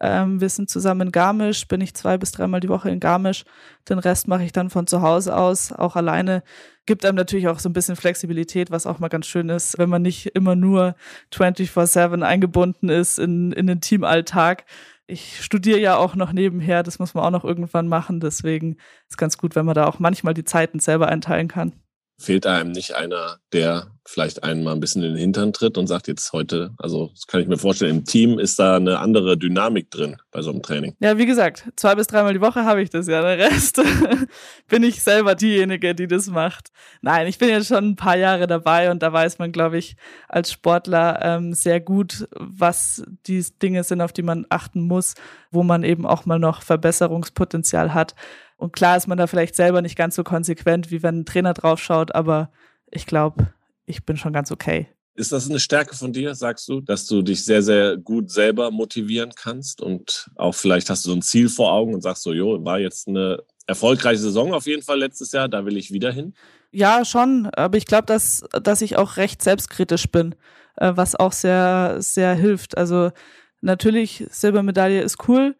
Ähm, 0.00 0.40
wir 0.40 0.48
sind 0.48 0.70
zusammen 0.70 1.08
in 1.08 1.12
Garmisch, 1.12 1.68
bin 1.68 1.80
ich 1.80 1.94
zwei 1.94 2.18
bis 2.18 2.32
dreimal 2.32 2.60
die 2.60 2.68
Woche 2.68 2.90
in 2.90 3.00
Garmisch. 3.00 3.44
Den 3.88 3.98
Rest 3.98 4.28
mache 4.28 4.44
ich 4.44 4.52
dann 4.52 4.70
von 4.70 4.86
zu 4.86 5.02
Hause 5.02 5.36
aus, 5.36 5.72
auch 5.72 5.96
alleine. 5.96 6.42
Gibt 6.86 7.04
einem 7.04 7.16
natürlich 7.16 7.48
auch 7.48 7.58
so 7.58 7.68
ein 7.68 7.72
bisschen 7.72 7.96
Flexibilität, 7.96 8.70
was 8.70 8.86
auch 8.86 8.98
mal 8.98 9.08
ganz 9.08 9.26
schön 9.26 9.48
ist, 9.48 9.78
wenn 9.78 9.88
man 9.88 10.02
nicht 10.02 10.26
immer 10.26 10.54
nur 10.54 10.96
24-7 11.32 12.22
eingebunden 12.22 12.90
ist 12.90 13.18
in, 13.18 13.52
in 13.52 13.66
den 13.66 13.80
Teamalltag. 13.80 14.64
Ich 15.06 15.42
studiere 15.42 15.78
ja 15.78 15.96
auch 15.96 16.14
noch 16.14 16.32
nebenher, 16.32 16.82
das 16.82 16.98
muss 16.98 17.14
man 17.14 17.24
auch 17.24 17.30
noch 17.30 17.44
irgendwann 17.44 17.88
machen. 17.88 18.20
Deswegen 18.20 18.76
ist 19.08 19.18
ganz 19.18 19.38
gut, 19.38 19.56
wenn 19.56 19.66
man 19.66 19.74
da 19.74 19.86
auch 19.86 19.98
manchmal 19.98 20.34
die 20.34 20.44
Zeiten 20.44 20.78
selber 20.78 21.08
einteilen 21.08 21.48
kann. 21.48 21.72
Fehlt 22.18 22.46
einem 22.46 22.72
nicht 22.72 22.94
einer, 22.94 23.38
der 23.52 23.88
vielleicht 24.06 24.44
einen 24.44 24.62
mal 24.62 24.72
ein 24.72 24.80
bisschen 24.80 25.02
in 25.02 25.14
den 25.14 25.18
Hintern 25.18 25.52
tritt 25.52 25.78
und 25.78 25.86
sagt 25.86 26.08
jetzt 26.08 26.32
heute, 26.32 26.72
also 26.78 27.10
das 27.14 27.26
kann 27.26 27.40
ich 27.40 27.48
mir 27.48 27.56
vorstellen, 27.56 27.98
im 27.98 28.04
Team 28.04 28.38
ist 28.38 28.58
da 28.58 28.76
eine 28.76 28.98
andere 28.98 29.38
Dynamik 29.38 29.90
drin 29.90 30.16
bei 30.30 30.42
so 30.42 30.50
einem 30.50 30.62
Training. 30.62 30.94
Ja, 31.00 31.16
wie 31.16 31.26
gesagt, 31.26 31.64
zwei 31.76 31.94
bis 31.94 32.06
dreimal 32.06 32.34
die 32.34 32.40
Woche 32.40 32.64
habe 32.64 32.82
ich 32.82 32.90
das 32.90 33.08
ja. 33.08 33.22
Der 33.22 33.38
Rest 33.38 33.80
bin 34.68 34.82
ich 34.82 35.02
selber 35.02 35.34
diejenige, 35.34 35.94
die 35.94 36.06
das 36.06 36.28
macht. 36.28 36.70
Nein, 37.00 37.26
ich 37.26 37.38
bin 37.38 37.48
jetzt 37.48 37.68
schon 37.68 37.90
ein 37.90 37.96
paar 37.96 38.16
Jahre 38.16 38.46
dabei 38.46 38.90
und 38.90 39.02
da 39.02 39.12
weiß 39.12 39.38
man, 39.38 39.52
glaube 39.52 39.78
ich, 39.78 39.96
als 40.28 40.52
Sportler 40.52 41.20
ähm, 41.22 41.54
sehr 41.54 41.80
gut, 41.80 42.28
was 42.38 43.02
die 43.26 43.44
Dinge 43.62 43.84
sind, 43.84 44.02
auf 44.02 44.12
die 44.12 44.22
man 44.22 44.46
achten 44.50 44.82
muss, 44.82 45.14
wo 45.50 45.62
man 45.62 45.82
eben 45.82 46.06
auch 46.06 46.26
mal 46.26 46.38
noch 46.38 46.62
Verbesserungspotenzial 46.62 47.94
hat. 47.94 48.14
Und 48.56 48.72
klar 48.72 48.96
ist 48.96 49.06
man 49.06 49.18
da 49.18 49.26
vielleicht 49.26 49.54
selber 49.54 49.82
nicht 49.82 49.96
ganz 49.96 50.14
so 50.14 50.24
konsequent, 50.24 50.90
wie 50.90 51.02
wenn 51.02 51.20
ein 51.20 51.26
Trainer 51.26 51.54
draufschaut, 51.54 52.14
aber 52.14 52.50
ich 52.90 53.06
glaube, 53.06 53.52
ich 53.86 54.04
bin 54.04 54.16
schon 54.16 54.32
ganz 54.32 54.50
okay. 54.50 54.88
Ist 55.16 55.32
das 55.32 55.48
eine 55.48 55.60
Stärke 55.60 55.94
von 55.94 56.12
dir, 56.12 56.34
sagst 56.34 56.68
du, 56.68 56.80
dass 56.80 57.06
du 57.06 57.22
dich 57.22 57.44
sehr, 57.44 57.62
sehr 57.62 57.96
gut 57.96 58.30
selber 58.30 58.70
motivieren 58.70 59.32
kannst 59.36 59.80
und 59.80 60.28
auch 60.34 60.54
vielleicht 60.54 60.90
hast 60.90 61.04
du 61.04 61.10
so 61.10 61.16
ein 61.16 61.22
Ziel 61.22 61.48
vor 61.48 61.72
Augen 61.72 61.94
und 61.94 62.00
sagst 62.00 62.22
so, 62.24 62.32
jo, 62.32 62.64
war 62.64 62.80
jetzt 62.80 63.06
eine 63.06 63.42
erfolgreiche 63.66 64.20
Saison 64.20 64.52
auf 64.52 64.66
jeden 64.66 64.82
Fall 64.82 64.98
letztes 64.98 65.32
Jahr, 65.32 65.48
da 65.48 65.64
will 65.64 65.76
ich 65.76 65.92
wieder 65.92 66.10
hin? 66.12 66.34
Ja, 66.72 67.04
schon, 67.04 67.46
aber 67.54 67.76
ich 67.76 67.86
glaube, 67.86 68.06
dass, 68.06 68.42
dass 68.62 68.82
ich 68.82 68.96
auch 68.96 69.16
recht 69.16 69.42
selbstkritisch 69.42 70.08
bin, 70.08 70.34
äh, 70.76 70.92
was 70.94 71.14
auch 71.14 71.32
sehr, 71.32 71.96
sehr 72.00 72.34
hilft. 72.34 72.76
Also 72.76 73.12
natürlich, 73.60 74.26
Silbermedaille 74.30 75.00
ist 75.00 75.28
cool, 75.28 75.54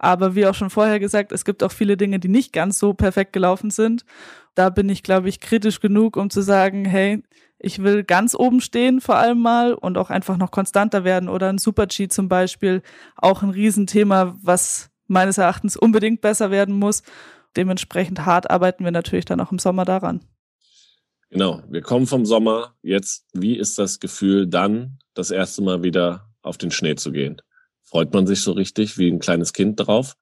aber 0.00 0.34
wie 0.34 0.46
auch 0.46 0.54
schon 0.54 0.70
vorher 0.70 0.98
gesagt, 0.98 1.30
es 1.30 1.44
gibt 1.44 1.62
auch 1.62 1.72
viele 1.72 1.98
Dinge, 1.98 2.18
die 2.18 2.28
nicht 2.28 2.54
ganz 2.54 2.78
so 2.78 2.94
perfekt 2.94 3.34
gelaufen 3.34 3.70
sind. 3.70 4.06
Da 4.54 4.70
bin 4.70 4.88
ich, 4.88 5.02
glaube 5.02 5.28
ich, 5.28 5.40
kritisch 5.40 5.80
genug, 5.80 6.16
um 6.16 6.30
zu 6.30 6.40
sagen, 6.40 6.86
hey, 6.86 7.22
ich 7.58 7.82
will 7.82 8.02
ganz 8.02 8.34
oben 8.34 8.62
stehen 8.62 9.02
vor 9.02 9.16
allem 9.16 9.40
mal 9.40 9.74
und 9.74 9.98
auch 9.98 10.08
einfach 10.08 10.38
noch 10.38 10.50
konstanter 10.50 11.04
werden 11.04 11.28
oder 11.28 11.50
ein 11.50 11.58
Super-G 11.58 12.08
zum 12.08 12.30
Beispiel. 12.30 12.82
Auch 13.14 13.42
ein 13.42 13.50
Riesenthema, 13.50 14.38
was 14.40 14.90
meines 15.06 15.36
Erachtens 15.36 15.76
unbedingt 15.76 16.22
besser 16.22 16.50
werden 16.50 16.74
muss. 16.74 17.02
Dementsprechend 17.54 18.24
hart 18.24 18.50
arbeiten 18.50 18.84
wir 18.84 18.92
natürlich 18.92 19.26
dann 19.26 19.40
auch 19.40 19.52
im 19.52 19.58
Sommer 19.58 19.84
daran. 19.84 20.22
Genau, 21.28 21.62
wir 21.68 21.82
kommen 21.82 22.06
vom 22.06 22.24
Sommer. 22.24 22.74
Jetzt, 22.80 23.26
wie 23.34 23.58
ist 23.58 23.78
das 23.78 24.00
Gefühl, 24.00 24.46
dann 24.46 24.98
das 25.12 25.30
erste 25.30 25.62
Mal 25.62 25.82
wieder 25.82 26.30
auf 26.40 26.56
den 26.56 26.70
Schnee 26.70 26.94
zu 26.94 27.12
gehen? 27.12 27.42
Freut 27.90 28.14
man 28.14 28.26
sich 28.26 28.42
so 28.42 28.52
richtig 28.52 28.98
wie 28.98 29.10
ein 29.10 29.18
kleines 29.18 29.52
Kind 29.52 29.80
drauf? 29.80 30.14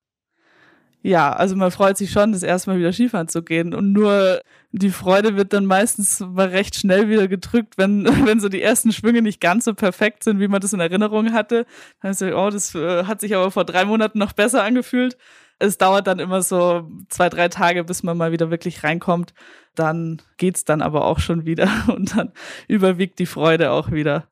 Ja, 1.02 1.32
also 1.32 1.54
man 1.54 1.70
freut 1.70 1.96
sich 1.96 2.10
schon, 2.10 2.32
das 2.32 2.42
erste 2.42 2.70
Mal 2.70 2.78
wieder 2.78 2.92
Skifahren 2.92 3.28
zu 3.28 3.42
gehen. 3.42 3.72
Und 3.72 3.92
nur 3.92 4.40
die 4.72 4.90
Freude 4.90 5.36
wird 5.36 5.52
dann 5.52 5.66
meistens 5.66 6.20
mal 6.20 6.48
recht 6.48 6.74
schnell 6.74 7.08
wieder 7.08 7.28
gedrückt, 7.28 7.74
wenn, 7.76 8.04
wenn 8.26 8.40
so 8.40 8.48
die 8.48 8.62
ersten 8.62 8.92
Schwünge 8.92 9.22
nicht 9.22 9.40
ganz 9.40 9.66
so 9.66 9.74
perfekt 9.74 10.24
sind, 10.24 10.40
wie 10.40 10.48
man 10.48 10.60
das 10.60 10.72
in 10.72 10.80
Erinnerung 10.80 11.32
hatte. 11.32 11.66
Dann 12.02 12.12
ist 12.12 12.22
oh, 12.22 12.50
das 12.50 12.74
äh, 12.74 13.04
hat 13.04 13.20
sich 13.20 13.34
aber 13.36 13.50
vor 13.50 13.64
drei 13.64 13.84
Monaten 13.84 14.18
noch 14.18 14.32
besser 14.32 14.64
angefühlt. 14.64 15.16
Es 15.60 15.76
dauert 15.78 16.06
dann 16.06 16.20
immer 16.20 16.42
so 16.42 16.88
zwei, 17.08 17.28
drei 17.28 17.48
Tage, 17.48 17.84
bis 17.84 18.02
man 18.02 18.16
mal 18.16 18.32
wieder 18.32 18.50
wirklich 18.50 18.82
reinkommt. 18.82 19.34
Dann 19.74 20.22
geht's 20.36 20.64
dann 20.64 20.82
aber 20.82 21.04
auch 21.04 21.18
schon 21.18 21.44
wieder 21.46 21.70
und 21.94 22.16
dann 22.16 22.32
überwiegt 22.66 23.18
die 23.18 23.26
Freude 23.26 23.70
auch 23.72 23.92
wieder. 23.92 24.28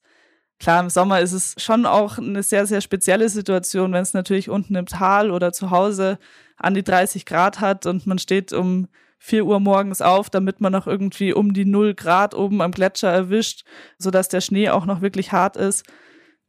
Klar, 0.58 0.80
im 0.80 0.90
Sommer 0.90 1.20
ist 1.20 1.32
es 1.32 1.54
schon 1.58 1.84
auch 1.84 2.18
eine 2.18 2.42
sehr, 2.42 2.66
sehr 2.66 2.80
spezielle 2.80 3.28
Situation, 3.28 3.92
wenn 3.92 4.02
es 4.02 4.14
natürlich 4.14 4.48
unten 4.48 4.75
im 4.75 4.86
Tal 4.86 5.30
oder 5.30 5.52
zu 5.52 5.70
Hause 5.70 6.18
an 6.56 6.75
die 6.75 6.82
30 6.82 7.26
Grad 7.26 7.60
hat 7.60 7.84
und 7.86 8.06
man 8.06 8.18
steht 8.18 8.52
um 8.52 8.88
vier 9.18 9.44
Uhr 9.44 9.60
morgens 9.60 10.02
auf, 10.02 10.30
damit 10.30 10.60
man 10.60 10.72
noch 10.72 10.86
irgendwie 10.86 11.32
um 11.32 11.52
die 11.52 11.64
null 11.64 11.94
Grad 11.94 12.34
oben 12.34 12.62
am 12.62 12.70
Gletscher 12.70 13.10
erwischt, 13.10 13.64
sodass 13.98 14.28
der 14.28 14.40
Schnee 14.40 14.70
auch 14.70 14.86
noch 14.86 15.00
wirklich 15.00 15.32
hart 15.32 15.56
ist. 15.56 15.84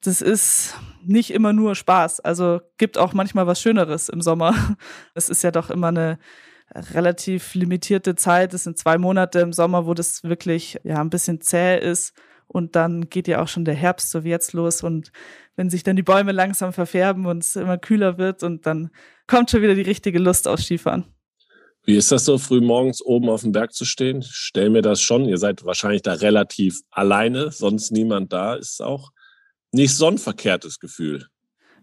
Das 0.03 0.21
ist 0.21 0.75
nicht 1.03 1.31
immer 1.31 1.53
nur 1.53 1.75
Spaß. 1.75 2.19
Also 2.19 2.61
gibt 2.77 2.97
auch 2.97 3.13
manchmal 3.13 3.47
was 3.47 3.61
Schöneres 3.61 4.09
im 4.09 4.21
Sommer. 4.21 4.53
Es 5.15 5.29
ist 5.29 5.43
ja 5.43 5.51
doch 5.51 5.69
immer 5.69 5.87
eine 5.87 6.19
relativ 6.93 7.55
limitierte 7.55 8.15
Zeit. 8.15 8.53
Es 8.53 8.65
sind 8.65 8.77
zwei 8.77 8.97
Monate 8.97 9.39
im 9.39 9.53
Sommer, 9.53 9.85
wo 9.85 9.93
das 9.93 10.23
wirklich 10.23 10.79
ja 10.83 11.01
ein 11.01 11.09
bisschen 11.09 11.41
zäh 11.41 11.79
ist. 11.79 12.13
Und 12.47 12.75
dann 12.75 13.09
geht 13.09 13.27
ja 13.27 13.41
auch 13.41 13.47
schon 13.47 13.65
der 13.65 13.75
Herbst 13.75 14.09
so 14.09 14.23
wie 14.23 14.29
jetzt 14.29 14.53
los. 14.53 14.83
Und 14.83 15.11
wenn 15.55 15.69
sich 15.69 15.83
dann 15.83 15.95
die 15.95 16.03
Bäume 16.03 16.31
langsam 16.31 16.73
verfärben 16.73 17.25
und 17.25 17.43
es 17.43 17.55
immer 17.55 17.77
kühler 17.77 18.17
wird 18.17 18.43
und 18.43 18.65
dann 18.65 18.89
kommt 19.27 19.51
schon 19.51 19.61
wieder 19.61 19.75
die 19.75 19.81
richtige 19.81 20.19
Lust 20.19 20.47
aus 20.47 20.63
Skifahren. 20.63 21.05
Wie 21.83 21.95
ist 21.95 22.11
das 22.11 22.25
so, 22.25 22.37
früh 22.37 22.59
morgens 22.59 23.01
oben 23.01 23.29
auf 23.29 23.41
dem 23.41 23.53
Berg 23.53 23.73
zu 23.73 23.85
stehen? 23.85 24.21
stell 24.21 24.69
mir 24.69 24.81
das 24.81 25.01
schon. 25.01 25.25
Ihr 25.25 25.37
seid 25.37 25.63
wahrscheinlich 25.63 26.01
da 26.01 26.13
relativ 26.13 26.81
alleine, 26.89 27.51
sonst 27.51 27.91
niemand 27.91 28.33
da. 28.33 28.55
Ist 28.55 28.81
auch 28.81 29.11
nicht 29.71 29.95
so 29.95 30.07
ein 30.07 30.17
verkehrtes 30.17 30.79
Gefühl. 30.79 31.27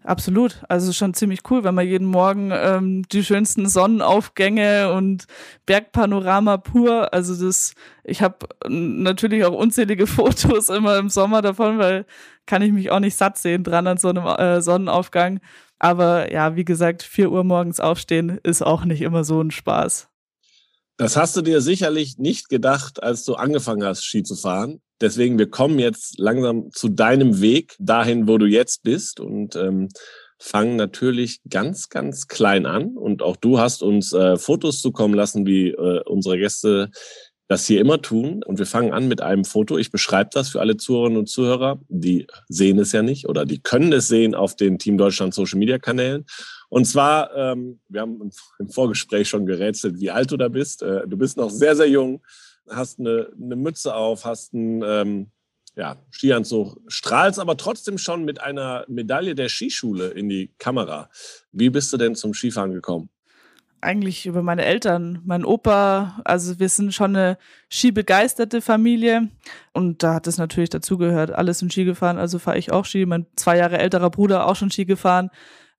Absolut. 0.05 0.61
Also 0.69 0.93
schon 0.93 1.15
ziemlich 1.15 1.39
cool, 1.49 1.63
wenn 1.63 1.73
man 1.73 1.87
jeden 1.87 2.05
Morgen 2.05 2.51
ähm, 2.53 3.07
die 3.11 3.23
schönsten 3.23 3.67
Sonnenaufgänge 3.67 4.93
und 4.93 5.25
Bergpanorama 5.65 6.57
pur. 6.57 7.11
Also 7.11 7.43
das, 7.43 7.73
ich 8.03 8.21
habe 8.21 8.47
natürlich 8.67 9.43
auch 9.45 9.53
unzählige 9.53 10.05
Fotos 10.07 10.69
immer 10.69 10.99
im 10.99 11.09
Sommer 11.09 11.41
davon, 11.41 11.79
weil 11.79 12.05
kann 12.45 12.61
ich 12.61 12.71
mich 12.71 12.91
auch 12.91 12.99
nicht 12.99 13.15
satt 13.15 13.39
sehen 13.39 13.63
dran 13.63 13.87
an 13.87 13.97
so 13.97 14.09
einem 14.09 14.27
äh, 14.27 14.61
Sonnenaufgang. 14.61 15.39
Aber 15.79 16.31
ja, 16.31 16.55
wie 16.55 16.65
gesagt, 16.65 17.01
vier 17.01 17.31
Uhr 17.31 17.43
morgens 17.43 17.79
aufstehen 17.79 18.39
ist 18.43 18.61
auch 18.61 18.85
nicht 18.85 19.01
immer 19.01 19.23
so 19.23 19.41
ein 19.41 19.49
Spaß. 19.49 20.07
Das 20.97 21.17
hast 21.17 21.35
du 21.35 21.41
dir 21.41 21.61
sicherlich 21.61 22.19
nicht 22.19 22.47
gedacht, 22.49 23.01
als 23.01 23.25
du 23.25 23.33
angefangen 23.33 23.83
hast, 23.83 24.05
Ski 24.05 24.21
zu 24.21 24.35
fahren. 24.35 24.81
Deswegen, 25.01 25.37
wir 25.37 25.49
kommen 25.49 25.79
jetzt 25.79 26.17
langsam 26.19 26.71
zu 26.71 26.89
deinem 26.89 27.41
Weg, 27.41 27.75
dahin, 27.79 28.27
wo 28.27 28.37
du 28.37 28.45
jetzt 28.45 28.83
bist 28.83 29.19
und 29.19 29.55
ähm, 29.55 29.89
fangen 30.39 30.75
natürlich 30.75 31.41
ganz, 31.49 31.89
ganz 31.89 32.27
klein 32.27 32.65
an. 32.65 32.97
Und 32.97 33.21
auch 33.21 33.35
du 33.35 33.59
hast 33.59 33.83
uns 33.83 34.13
äh, 34.13 34.37
Fotos 34.37 34.81
zukommen 34.81 35.13
lassen, 35.13 35.45
wie 35.45 35.69
äh, 35.69 36.01
unsere 36.05 36.37
Gäste 36.37 36.91
das 37.47 37.67
hier 37.67 37.79
immer 37.79 38.01
tun. 38.01 38.43
Und 38.43 38.57
wir 38.57 38.65
fangen 38.65 38.93
an 38.93 39.07
mit 39.07 39.21
einem 39.21 39.45
Foto. 39.45 39.77
Ich 39.77 39.91
beschreibe 39.91 40.29
das 40.33 40.49
für 40.49 40.61
alle 40.61 40.77
Zuhörerinnen 40.77 41.19
und 41.19 41.29
Zuhörer. 41.29 41.79
Die 41.89 42.27
sehen 42.49 42.79
es 42.79 42.91
ja 42.91 43.01
nicht 43.01 43.27
oder 43.27 43.45
die 43.45 43.61
können 43.61 43.93
es 43.93 44.07
sehen 44.07 44.33
auf 44.33 44.55
den 44.55 44.79
Team 44.79 44.97
Deutschland 44.97 45.33
Social 45.33 45.59
Media 45.59 45.77
Kanälen. 45.77 46.25
Und 46.69 46.85
zwar, 46.85 47.35
ähm, 47.35 47.79
wir 47.87 48.01
haben 48.01 48.31
im 48.59 48.69
Vorgespräch 48.69 49.29
schon 49.29 49.45
gerätselt, 49.45 49.99
wie 49.99 50.09
alt 50.09 50.31
du 50.31 50.37
da 50.37 50.47
bist. 50.47 50.81
Äh, 50.81 51.07
du 51.07 51.17
bist 51.17 51.37
noch 51.37 51.51
sehr, 51.51 51.75
sehr 51.75 51.87
jung, 51.87 52.21
hast 52.69 52.99
eine, 52.99 53.29
eine 53.41 53.55
Mütze 53.55 53.95
auf, 53.95 54.25
hast 54.25 54.53
einen 54.53 54.81
ähm, 54.83 55.31
ja, 55.75 55.97
Skianzug, 56.11 56.77
strahlst 56.87 57.39
aber 57.39 57.57
trotzdem 57.57 57.97
schon 57.97 58.23
mit 58.23 58.41
einer 58.41 58.85
Medaille 58.87 59.35
der 59.35 59.49
Skischule 59.49 60.07
in 60.07 60.29
die 60.29 60.53
Kamera. 60.57 61.09
Wie 61.51 61.69
bist 61.69 61.91
du 61.91 61.97
denn 61.97 62.15
zum 62.15 62.33
Skifahren 62.33 62.73
gekommen? 62.73 63.09
eigentlich 63.85 64.25
über 64.25 64.41
meine 64.41 64.65
Eltern, 64.65 65.21
mein 65.25 65.45
Opa. 65.45 66.19
Also 66.25 66.59
wir 66.59 66.67
sind 66.69 66.93
schon 66.93 67.15
eine 67.15 67.37
skibegeisterte 67.71 68.61
Familie 68.61 69.29
und 69.73 70.03
da 70.03 70.15
hat 70.15 70.27
es 70.27 70.37
natürlich 70.37 70.71
dazugehört. 70.71 71.31
Alles 71.31 71.59
sind 71.59 71.71
Ski 71.71 71.85
gefahren, 71.85 72.17
also 72.17 72.39
fahre 72.39 72.57
ich 72.57 72.71
auch 72.71 72.85
Ski. 72.85 73.05
Mein 73.05 73.27
zwei 73.35 73.57
Jahre 73.57 73.77
älterer 73.77 74.09
Bruder 74.09 74.47
auch 74.47 74.55
schon 74.55 74.71
Ski 74.71 74.85
gefahren. 74.85 75.29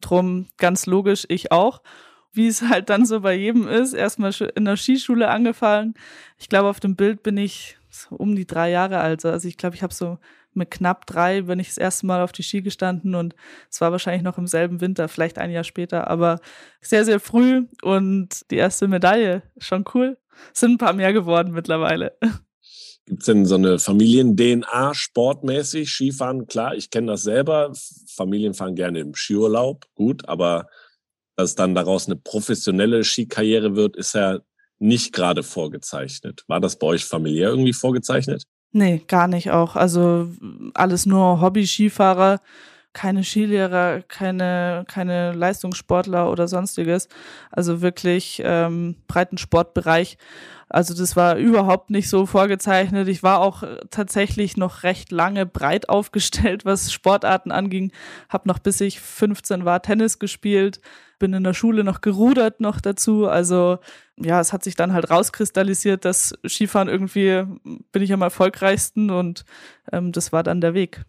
Drum 0.01 0.47
ganz 0.57 0.87
logisch, 0.87 1.27
ich 1.29 1.53
auch. 1.53 1.83
Wie 2.37 2.49
es 2.49 2.63
halt 2.63 2.91
dann 2.91 3.07
so 3.07 3.21
bei 3.21 3.35
jedem 3.35 3.67
ist, 3.67 3.95
erstmal 3.95 4.33
in 4.55 4.67
der 4.67 4.77
Skischule 4.77 5.29
angefangen. 5.29 5.95
Ich 6.39 6.49
glaube, 6.49 6.69
auf 6.69 6.81
dem 6.81 6.95
Bild 6.95 7.23
bin 7.23 7.37
ich 7.37 7.79
um 8.11 8.37
die 8.37 8.47
drei 8.47 8.71
Jahre 8.71 8.99
alt. 8.99 9.25
Also 9.25 9.49
ich 9.49 9.57
glaube, 9.57 9.75
ich 9.75 9.83
habe 9.83 9.95
so 9.95 10.19
mit 10.57 10.71
knapp 10.71 11.07
drei 11.07 11.43
bin 11.43 11.59
ich 11.59 11.69
das 11.69 11.79
erste 11.79 12.07
Mal 12.07 12.23
auf 12.23 12.33
die 12.33 12.43
Ski 12.43 12.63
gestanden 12.63 13.15
und 13.15 13.35
es 13.71 13.81
war 13.81 13.93
wahrscheinlich 13.93 14.23
noch 14.23 14.39
im 14.39 14.47
selben 14.47 14.81
Winter, 14.81 15.09
vielleicht 15.09 15.39
ein 15.39 15.51
Jahr 15.51 15.65
später, 15.65 16.09
aber 16.09 16.41
sehr, 16.81 17.05
sehr 17.05 17.21
früh 17.21 17.67
und 17.83 18.51
die 18.51 18.57
erste 18.57 18.89
Medaille, 18.89 19.43
schon 19.59 19.85
cool. 19.95 20.17
Sind 20.53 20.73
ein 20.73 20.79
paar 20.79 20.93
mehr 20.93 21.13
geworden 21.13 21.53
mittlerweile. 21.53 22.17
Gibt 23.07 23.21
es 23.21 23.27
denn 23.27 23.47
so 23.47 23.55
eine 23.55 23.79
Familien-DNA 23.79 24.93
sportmäßig? 24.93 25.89
Skifahren, 25.89 26.47
klar, 26.47 26.75
ich 26.75 26.91
kenne 26.91 27.07
das 27.09 27.23
selber. 27.23 27.73
Familien 28.09 28.53
fahren 28.53 28.75
gerne 28.75 28.99
im 28.99 29.15
Skiurlaub, 29.15 29.85
gut, 29.95 30.29
aber 30.29 30.67
dass 31.37 31.55
dann 31.55 31.75
daraus 31.75 32.07
eine 32.07 32.17
professionelle 32.17 33.05
Skikarriere 33.05 33.77
wird, 33.77 33.97
ist 33.97 34.15
ja 34.15 34.41
nicht 34.79 35.13
gerade 35.13 35.43
vorgezeichnet. 35.43 36.45
War 36.49 36.61
das 36.61 36.79
bei 36.79 36.87
euch 36.89 37.05
familiär 37.05 37.49
irgendwie 37.49 37.73
vorgezeichnet? 37.73 38.45
Nee, 38.73 39.03
gar 39.07 39.29
nicht 39.29 39.51
auch. 39.51 39.77
Also 39.77 40.29
alles 40.75 41.07
nur 41.07 41.41
Hobby-Skifahrer, 41.41 42.41
keine 42.97 43.25
Skilehrer, 43.25 44.01
keine, 44.09 44.87
keine 44.89 45.33
Leistungssportler 45.33 46.31
oder 46.31 46.49
sonstiges. 46.49 47.09
Also 47.51 47.83
wirklich 47.83 48.41
ähm, 48.43 48.97
breiten 49.07 49.37
Sportbereich. 49.37 50.17
Also 50.71 50.95
das 50.95 51.15
war 51.15 51.37
überhaupt 51.37 51.91
nicht 51.91 52.09
so 52.09 52.25
vorgezeichnet. 52.25 53.07
Ich 53.09 53.23
war 53.23 53.41
auch 53.41 53.65
tatsächlich 53.91 54.57
noch 54.57 54.83
recht 54.83 55.13
lange 55.13 55.45
breit 55.45 55.89
aufgestellt, 55.91 56.65
was 56.65 56.91
Sportarten 56.91 57.53
anging. 57.53 57.93
Hab 58.31 58.47
noch 58.47 58.59
bis 58.59 58.81
ich 58.81 58.99
15 58.99 59.67
war 59.67 59.83
Tennis 59.83 60.19
gespielt, 60.19 60.81
bin 61.19 61.35
in 61.35 61.45
der 61.45 61.55
Schule 61.55 61.85
noch 61.85 62.01
gerudert 62.01 62.61
noch 62.61 62.81
dazu. 62.81 63.29
Also 63.29 63.77
ja, 64.17 64.41
es 64.41 64.55
hat 64.55 64.65
sich 64.65 64.75
dann 64.75 64.95
halt 64.95 65.11
rauskristallisiert, 65.11 66.07
dass 66.07 66.33
Skifahren 66.49 66.89
irgendwie 66.89 67.45
bin 67.93 68.01
ich 68.01 68.15
am 68.15 68.23
erfolgreichsten 68.23 69.11
und 69.11 69.45
ähm, 69.93 70.13
das 70.13 70.33
war 70.33 70.43
dann 70.43 70.63
der 70.63 70.73
Weg. 70.73 71.05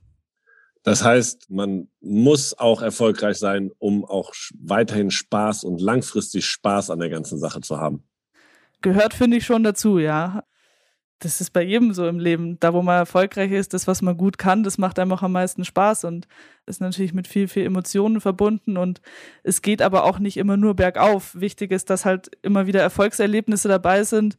Das 0.88 1.03
heißt, 1.03 1.50
man 1.50 1.89
muss 2.00 2.58
auch 2.58 2.82
erfolgreich 2.82 3.36
sein, 3.36 3.72
um 3.77 4.06
auch 4.06 4.32
weiterhin 4.58 5.12
Spaß 5.12 5.65
und 5.65 5.82
langfristig 5.82 6.46
Spaß 6.46 6.91
an 6.91 7.00
der 7.00 7.10
ganzen 7.10 7.38
Sache 7.39 7.60
zu 7.60 7.77
haben. 7.77 8.03
Gehört, 8.82 9.13
finde 9.13 9.36
ich, 9.36 9.46
schon 9.46 9.65
dazu, 9.65 10.00
ja 10.00 10.44
das 11.20 11.41
ist 11.41 11.51
bei 11.51 11.63
jedem 11.63 11.94
so 11.94 12.08
im 12.08 12.20
Leben. 12.20 12.60
Da, 12.60 12.74
wo 12.74 12.82
man 12.82 12.98
erfolgreich 12.98 13.51
ist, 13.51 13.74
das, 13.74 13.88
was 13.88 14.01
man 14.01 14.17
gut 14.17 14.38
kann, 14.38 14.63
das 14.63 14.77
macht 14.77 15.00
einem 15.00 15.12
auch 15.12 15.24
am 15.24 15.32
meisten 15.32 15.65
Spaß 15.65 16.03
und 16.03 16.27
ist 16.67 16.79
natürlich 16.79 17.13
mit 17.13 17.27
viel, 17.27 17.48
viel 17.48 17.65
Emotionen 17.65 18.22
verbunden. 18.22 18.77
Und 18.77 19.01
es 19.44 19.62
geht 19.62 19.82
aber 19.82 20.03
auch 20.03 20.20
nicht 20.20 20.38
immer 20.38 20.58
nur 20.58 20.75
bergauf. 20.75 21.34
Wichtig 21.34 21.72
ist, 21.72 21.89
dass 21.89 22.06
halt 22.06 22.32
immer 22.44 22.67
wieder 22.67 22.82
Erfolgserlebnisse 22.82 23.67
dabei 23.67 24.03
sind, 24.03 24.38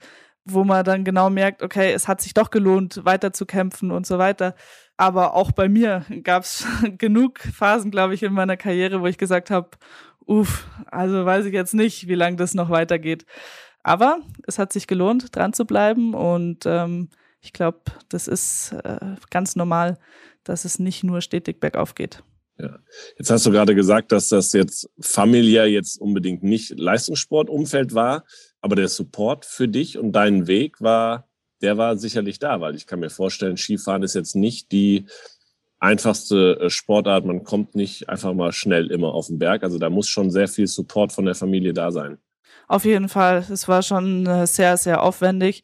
wo 0.52 0.64
man 0.64 0.84
dann 0.84 1.04
genau 1.04 1.30
merkt, 1.30 1.62
okay, 1.62 1.92
es 1.92 2.08
hat 2.08 2.20
sich 2.20 2.34
doch 2.34 2.50
gelohnt, 2.50 3.04
weiter 3.04 3.32
zu 3.32 3.46
kämpfen 3.46 3.90
und 3.90 4.06
so 4.06 4.18
weiter. 4.18 4.54
Aber 4.96 5.34
auch 5.34 5.52
bei 5.52 5.68
mir 5.68 6.04
gab 6.22 6.42
es 6.42 6.66
genug 6.98 7.40
Phasen, 7.40 7.90
glaube 7.90 8.14
ich, 8.14 8.22
in 8.22 8.32
meiner 8.32 8.56
Karriere, 8.56 9.00
wo 9.00 9.06
ich 9.06 9.18
gesagt 9.18 9.50
habe, 9.50 9.70
uff, 10.26 10.66
also 10.86 11.24
weiß 11.24 11.46
ich 11.46 11.54
jetzt 11.54 11.74
nicht, 11.74 12.08
wie 12.08 12.14
lange 12.14 12.36
das 12.36 12.54
noch 12.54 12.70
weitergeht. 12.70 13.24
Aber 13.82 14.18
es 14.46 14.58
hat 14.58 14.72
sich 14.72 14.86
gelohnt, 14.86 15.34
dran 15.34 15.52
zu 15.52 15.64
bleiben 15.64 16.14
und 16.14 16.66
ähm, 16.66 17.08
ich 17.40 17.52
glaube, 17.52 17.80
das 18.08 18.28
ist 18.28 18.72
äh, 18.72 19.16
ganz 19.30 19.56
normal, 19.56 19.98
dass 20.44 20.64
es 20.64 20.78
nicht 20.78 21.04
nur 21.04 21.20
stetig 21.20 21.60
bergauf 21.60 21.94
geht. 21.94 22.22
Ja. 22.58 22.78
Jetzt 23.16 23.30
hast 23.30 23.46
du 23.46 23.50
gerade 23.50 23.74
gesagt, 23.74 24.10
dass 24.12 24.28
das 24.28 24.52
jetzt 24.52 24.90
familiär 25.00 25.66
jetzt 25.66 26.00
unbedingt 26.00 26.42
nicht 26.42 26.78
Leistungssportumfeld 26.78 27.94
war, 27.94 28.24
aber 28.60 28.74
der 28.74 28.88
Support 28.88 29.44
für 29.44 29.68
dich 29.68 29.96
und 29.96 30.12
deinen 30.12 30.46
Weg 30.46 30.80
war, 30.80 31.28
der 31.62 31.78
war 31.78 31.96
sicherlich 31.96 32.38
da, 32.38 32.60
weil 32.60 32.74
ich 32.74 32.86
kann 32.86 33.00
mir 33.00 33.10
vorstellen, 33.10 33.56
Skifahren 33.56 34.02
ist 34.02 34.14
jetzt 34.14 34.34
nicht 34.34 34.72
die 34.72 35.06
einfachste 35.80 36.58
äh, 36.60 36.70
Sportart. 36.70 37.24
Man 37.24 37.44
kommt 37.44 37.74
nicht 37.74 38.08
einfach 38.08 38.34
mal 38.34 38.52
schnell 38.52 38.90
immer 38.90 39.14
auf 39.14 39.28
den 39.28 39.38
Berg. 39.38 39.62
Also 39.62 39.78
da 39.78 39.90
muss 39.90 40.08
schon 40.08 40.30
sehr 40.30 40.48
viel 40.48 40.66
Support 40.66 41.12
von 41.12 41.24
der 41.24 41.34
Familie 41.34 41.72
da 41.72 41.92
sein. 41.92 42.18
Auf 42.66 42.84
jeden 42.84 43.08
Fall. 43.08 43.44
Es 43.50 43.68
war 43.68 43.82
schon 43.82 44.26
äh, 44.26 44.46
sehr, 44.46 44.76
sehr 44.76 45.02
aufwendig. 45.02 45.62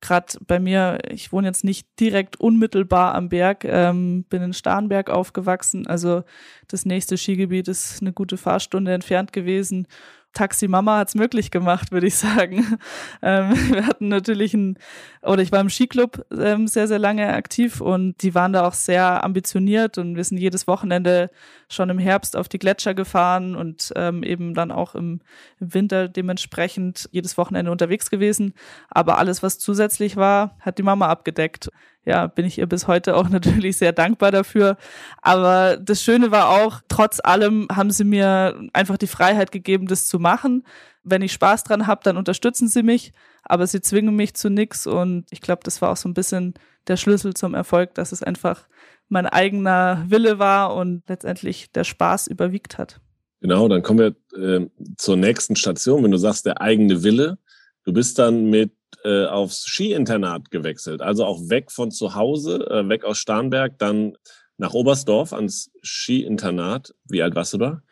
Gerade 0.00 0.38
bei 0.46 0.58
mir, 0.58 0.98
ich 1.10 1.30
wohne 1.30 1.46
jetzt 1.46 1.62
nicht 1.62 1.86
direkt 2.00 2.40
unmittelbar 2.40 3.14
am 3.14 3.28
Berg, 3.28 3.64
ähm, 3.64 4.24
bin 4.24 4.40
in 4.40 4.52
Starnberg 4.54 5.10
aufgewachsen. 5.10 5.86
Also 5.86 6.24
das 6.68 6.86
nächste 6.86 7.18
Skigebiet 7.18 7.68
ist 7.68 8.00
eine 8.00 8.12
gute 8.12 8.38
Fahrstunde 8.38 8.92
entfernt 8.92 9.32
gewesen. 9.32 9.86
Taxi 10.32 10.68
Mama 10.68 10.98
hat's 10.98 11.14
möglich 11.14 11.50
gemacht, 11.50 11.92
würde 11.92 12.06
ich 12.06 12.16
sagen. 12.16 12.78
Ähm, 13.22 13.52
wir 13.72 13.86
hatten 13.86 14.08
natürlich 14.08 14.54
ein, 14.54 14.78
oder 15.22 15.42
ich 15.42 15.52
war 15.52 15.60
im 15.60 15.68
Skiclub 15.68 16.24
ähm, 16.32 16.66
sehr, 16.66 16.88
sehr 16.88 16.98
lange 16.98 17.34
aktiv 17.34 17.80
und 17.80 18.22
die 18.22 18.34
waren 18.34 18.52
da 18.52 18.66
auch 18.66 18.72
sehr 18.72 19.22
ambitioniert 19.24 19.98
und 19.98 20.16
wir 20.16 20.24
sind 20.24 20.38
jedes 20.38 20.66
Wochenende 20.66 21.30
schon 21.68 21.90
im 21.90 21.98
Herbst 21.98 22.36
auf 22.36 22.48
die 22.48 22.58
Gletscher 22.58 22.94
gefahren 22.94 23.56
und 23.56 23.92
ähm, 23.96 24.22
eben 24.22 24.54
dann 24.54 24.72
auch 24.72 24.94
im, 24.94 25.20
im 25.60 25.74
Winter 25.74 26.08
dementsprechend 26.08 27.08
jedes 27.12 27.36
Wochenende 27.36 27.70
unterwegs 27.70 28.10
gewesen. 28.10 28.54
Aber 28.88 29.18
alles, 29.18 29.42
was 29.42 29.58
zusätzlich 29.58 30.16
war, 30.16 30.56
hat 30.60 30.78
die 30.78 30.82
Mama 30.82 31.08
abgedeckt 31.08 31.70
ja, 32.04 32.26
bin 32.26 32.46
ich 32.46 32.58
ihr 32.58 32.66
bis 32.66 32.86
heute 32.86 33.16
auch 33.16 33.28
natürlich 33.30 33.76
sehr 33.76 33.92
dankbar 33.92 34.30
dafür. 34.30 34.76
Aber 35.22 35.76
das 35.76 36.02
Schöne 36.02 36.30
war 36.30 36.50
auch, 36.50 36.80
trotz 36.88 37.20
allem 37.22 37.68
haben 37.72 37.90
sie 37.90 38.04
mir 38.04 38.60
einfach 38.72 38.96
die 38.96 39.06
Freiheit 39.06 39.52
gegeben, 39.52 39.86
das 39.86 40.06
zu 40.06 40.18
machen. 40.18 40.64
wenn 41.02 41.22
ich 41.22 41.32
Spaß 41.32 41.64
dran 41.64 41.86
habe, 41.86 42.02
dann 42.04 42.18
unterstützen 42.18 42.68
sie 42.68 42.82
mich, 42.82 43.12
aber 43.42 43.66
sie 43.66 43.80
zwingen 43.80 44.14
mich 44.14 44.34
zu 44.34 44.50
nichts 44.50 44.86
und 44.86 45.24
ich 45.30 45.40
glaube, 45.40 45.62
das 45.64 45.80
war 45.80 45.90
auch 45.90 45.96
so 45.96 46.08
ein 46.08 46.14
bisschen 46.14 46.54
der 46.88 46.98
Schlüssel 46.98 47.32
zum 47.34 47.54
Erfolg, 47.54 47.94
dass 47.94 48.12
es 48.12 48.22
einfach 48.22 48.66
mein 49.08 49.26
eigener 49.26 50.04
Wille 50.08 50.38
war 50.38 50.74
und 50.74 51.02
letztendlich 51.08 51.72
der 51.72 51.84
Spaß 51.84 52.26
überwiegt 52.26 52.78
hat. 52.78 53.00
Genau, 53.40 53.68
dann 53.68 53.82
kommen 53.82 54.14
wir 54.32 54.38
äh, 54.38 54.68
zur 54.96 55.16
nächsten 55.16 55.56
Station. 55.56 56.04
Wenn 56.04 56.10
du 56.10 56.18
sagst, 56.18 56.44
der 56.44 56.60
eigene 56.60 57.02
Wille, 57.02 57.38
du 57.84 57.92
bist 57.92 58.18
dann 58.18 58.50
mit 58.50 58.72
äh, 59.04 59.26
aufs 59.26 59.64
Skiinternat 59.66 60.50
gewechselt, 60.50 61.02
also 61.02 61.24
auch 61.24 61.38
weg 61.48 61.70
von 61.70 61.90
zu 61.90 62.14
Hause, 62.14 62.66
äh, 62.70 62.88
weg 62.88 63.04
aus 63.04 63.18
Starnberg, 63.18 63.78
dann 63.78 64.16
nach 64.58 64.74
Oberstdorf 64.74 65.32
ans 65.32 65.70
Skiinternat. 65.82 66.94
Wie 67.04 67.22
alt 67.22 67.34
warst 67.34 67.54
du 67.54 67.58
da? 67.58 67.82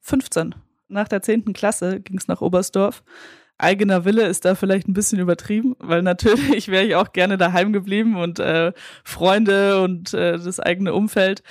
15. 0.00 0.54
Nach 0.88 1.06
der 1.06 1.22
10. 1.22 1.52
Klasse 1.52 2.00
ging 2.00 2.18
es 2.18 2.26
nach 2.26 2.40
Oberstdorf. 2.40 3.02
Eigener 3.58 4.04
Wille 4.04 4.26
ist 4.26 4.44
da 4.44 4.54
vielleicht 4.54 4.88
ein 4.88 4.94
bisschen 4.94 5.20
übertrieben, 5.20 5.76
weil 5.78 6.02
natürlich 6.02 6.68
wäre 6.68 6.84
ich 6.84 6.94
auch 6.96 7.12
gerne 7.12 7.36
daheim 7.36 7.72
geblieben 7.72 8.16
und 8.16 8.38
äh, 8.38 8.72
Freunde 9.04 9.82
und 9.82 10.14
äh, 10.14 10.38
das 10.38 10.58
eigene 10.58 10.94
Umfeld. 10.94 11.42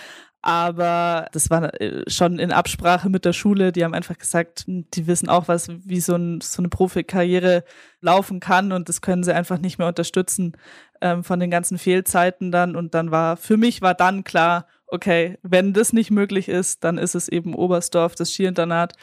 Aber 0.42 1.28
das 1.34 1.50
war 1.50 1.82
äh, 1.82 2.10
schon 2.10 2.40
in 2.40 2.52
Absprache 2.52 3.10
mit 3.10 3.26
der 3.26 3.34
Schule. 3.34 3.72
Die 3.74 3.84
haben 3.84 3.94
einfach 3.94 4.18
gesagt, 4.18 4.64
die 4.68 5.08
wissen 5.08 5.28
auch, 5.28 5.48
was, 5.50 5.70
wie 5.84 6.00
so, 6.00 6.16
ein, 6.16 6.40
so 6.42 6.62
eine 6.62 6.70
Profikarriere 6.70 7.64
laufen 8.00 8.40
kann 8.40 8.72
und 8.72 8.88
das 8.88 9.02
können 9.02 9.24
sie 9.24 9.36
einfach 9.36 9.60
nicht 9.60 9.80
mehr 9.80 9.90
unterstützen 9.90 10.54
ähm, 11.02 11.24
von 11.26 11.42
den 11.42 11.52
ganzen 11.52 11.78
Fehlzeiten 11.78 12.52
dann. 12.52 12.78
Und 12.78 12.94
dann 12.94 13.12
war, 13.12 13.36
für 13.36 13.58
mich 13.58 13.82
war 13.82 13.94
dann 13.94 14.24
klar, 14.24 14.66
okay, 14.88 15.38
wenn 15.42 15.74
das 15.74 15.92
nicht 15.92 16.10
möglich 16.10 16.48
ist, 16.48 16.86
dann 16.86 16.98
ist 16.98 17.16
es 17.16 17.28
eben 17.28 17.54
Oberstdorf, 17.54 18.16
das 18.16 18.32
Skiinternat. 18.32 18.94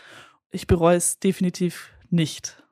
Ich 0.51 0.67
bereue 0.67 0.97
es 0.97 1.19
definitiv 1.19 1.91
nicht. 2.09 2.63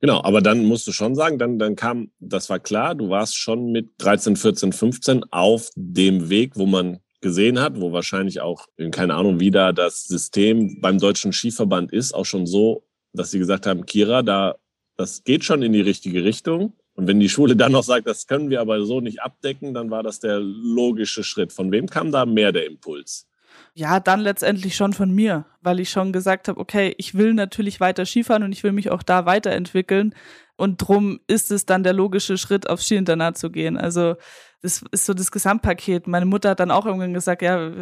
Genau, 0.00 0.22
aber 0.22 0.40
dann 0.40 0.64
musst 0.64 0.86
du 0.86 0.92
schon 0.92 1.14
sagen, 1.14 1.38
dann, 1.38 1.58
dann 1.58 1.76
kam, 1.76 2.10
das 2.20 2.48
war 2.50 2.58
klar, 2.58 2.94
du 2.94 3.10
warst 3.10 3.36
schon 3.36 3.70
mit 3.70 3.92
13, 3.98 4.36
14, 4.36 4.72
15 4.72 5.24
auf 5.30 5.70
dem 5.74 6.28
Weg, 6.30 6.56
wo 6.56 6.66
man 6.66 7.00
gesehen 7.20 7.60
hat, 7.60 7.80
wo 7.80 7.92
wahrscheinlich 7.92 8.40
auch, 8.40 8.66
keine 8.90 9.14
Ahnung, 9.14 9.40
wie 9.40 9.50
da 9.50 9.72
das 9.72 10.04
System 10.04 10.80
beim 10.80 10.98
Deutschen 10.98 11.32
Skiverband 11.32 11.92
ist, 11.92 12.12
auch 12.12 12.26
schon 12.26 12.46
so, 12.46 12.84
dass 13.12 13.30
sie 13.30 13.38
gesagt 13.38 13.66
haben, 13.66 13.86
Kira, 13.86 14.22
da, 14.22 14.56
das 14.96 15.24
geht 15.24 15.44
schon 15.44 15.62
in 15.62 15.72
die 15.72 15.80
richtige 15.80 16.24
Richtung. 16.24 16.74
Und 16.94 17.06
wenn 17.06 17.20
die 17.20 17.28
Schule 17.28 17.56
dann 17.56 17.72
noch 17.72 17.82
sagt, 17.82 18.06
das 18.06 18.26
können 18.26 18.50
wir 18.50 18.60
aber 18.60 18.84
so 18.84 19.00
nicht 19.00 19.22
abdecken, 19.22 19.72
dann 19.72 19.90
war 19.90 20.02
das 20.02 20.20
der 20.20 20.40
logische 20.40 21.24
Schritt. 21.24 21.52
Von 21.52 21.72
wem 21.72 21.86
kam 21.86 22.12
da 22.12 22.26
mehr 22.26 22.52
der 22.52 22.66
Impuls? 22.66 23.26
Ja, 23.74 24.00
dann 24.00 24.20
letztendlich 24.20 24.76
schon 24.76 24.92
von 24.92 25.10
mir, 25.10 25.46
weil 25.60 25.80
ich 25.80 25.90
schon 25.90 26.12
gesagt 26.12 26.48
habe, 26.48 26.60
okay, 26.60 26.94
ich 26.98 27.14
will 27.14 27.34
natürlich 27.34 27.80
weiter 27.80 28.04
Skifahren 28.04 28.42
und 28.42 28.52
ich 28.52 28.62
will 28.64 28.72
mich 28.72 28.90
auch 28.90 29.02
da 29.02 29.26
weiterentwickeln. 29.26 30.14
Und 30.56 30.76
drum 30.76 31.20
ist 31.26 31.50
es 31.50 31.64
dann 31.64 31.82
der 31.82 31.94
logische 31.94 32.36
Schritt, 32.36 32.68
aufs 32.68 32.84
Skiinternat 32.86 33.38
zu 33.38 33.50
gehen. 33.50 33.78
Also 33.78 34.16
das 34.62 34.84
ist 34.90 35.06
so 35.06 35.14
das 35.14 35.30
Gesamtpaket. 35.30 36.06
Meine 36.06 36.26
Mutter 36.26 36.50
hat 36.50 36.60
dann 36.60 36.70
auch 36.70 36.84
irgendwann 36.84 37.14
gesagt, 37.14 37.40
ja, 37.40 37.72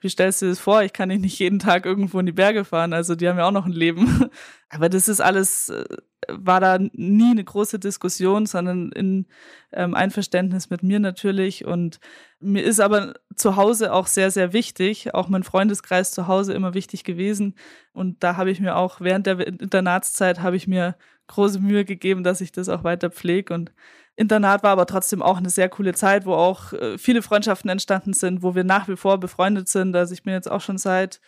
wie 0.00 0.08
stellst 0.08 0.40
du 0.40 0.46
das 0.46 0.58
vor? 0.58 0.82
Ich 0.82 0.94
kann 0.94 1.08
nicht 1.08 1.38
jeden 1.38 1.58
Tag 1.58 1.84
irgendwo 1.84 2.18
in 2.18 2.26
die 2.26 2.32
Berge 2.32 2.64
fahren. 2.64 2.94
Also 2.94 3.14
die 3.14 3.28
haben 3.28 3.36
ja 3.36 3.46
auch 3.46 3.52
noch 3.52 3.66
ein 3.66 3.72
Leben. 3.72 4.30
Aber 4.70 4.88
das 4.88 5.06
ist 5.08 5.20
alles, 5.20 5.68
äh, 5.68 5.84
war 6.28 6.60
da 6.60 6.78
nie 6.78 7.30
eine 7.30 7.44
große 7.44 7.78
Diskussion, 7.78 8.46
sondern 8.46 8.90
in 8.92 9.26
ähm, 9.72 9.94
Einverständnis 9.94 10.70
mit 10.70 10.82
mir 10.82 10.98
natürlich. 10.98 11.66
Und 11.66 12.00
mir 12.40 12.64
ist 12.64 12.80
aber 12.80 13.14
zu 13.36 13.56
Hause 13.56 13.92
auch 13.92 14.06
sehr, 14.06 14.30
sehr 14.30 14.52
wichtig, 14.52 15.14
auch 15.14 15.28
mein 15.28 15.42
Freundeskreis 15.42 16.12
zu 16.12 16.26
Hause 16.26 16.54
immer 16.54 16.72
wichtig 16.72 17.04
gewesen. 17.04 17.54
Und 17.92 18.22
da 18.22 18.36
habe 18.36 18.50
ich 18.50 18.60
mir 18.60 18.76
auch 18.76 19.00
während 19.00 19.26
der 19.26 19.46
Internatszeit 19.46 20.40
habe 20.40 20.56
ich 20.56 20.66
mir 20.66 20.96
große 21.28 21.60
Mühe 21.60 21.84
gegeben, 21.84 22.24
dass 22.24 22.40
ich 22.40 22.52
das 22.52 22.68
auch 22.68 22.84
weiter 22.84 23.10
pflege 23.10 23.54
und 23.54 23.72
Internat 24.16 24.62
war 24.62 24.70
aber 24.70 24.86
trotzdem 24.86 25.22
auch 25.22 25.38
eine 25.38 25.50
sehr 25.50 25.68
coole 25.68 25.92
Zeit, 25.92 26.24
wo 26.24 26.34
auch 26.34 26.72
äh, 26.72 26.98
viele 26.98 27.20
Freundschaften 27.20 27.68
entstanden 27.68 28.12
sind, 28.12 28.42
wo 28.42 28.54
wir 28.54 28.62
nach 28.62 28.86
wie 28.86 28.96
vor 28.96 29.18
befreundet 29.18 29.68
sind. 29.68 29.96
Also 29.96 30.14
ich 30.14 30.22
bin 30.22 30.32
jetzt 30.32 30.48
auch 30.48 30.60
schon 30.60 30.78
seit 30.78 31.20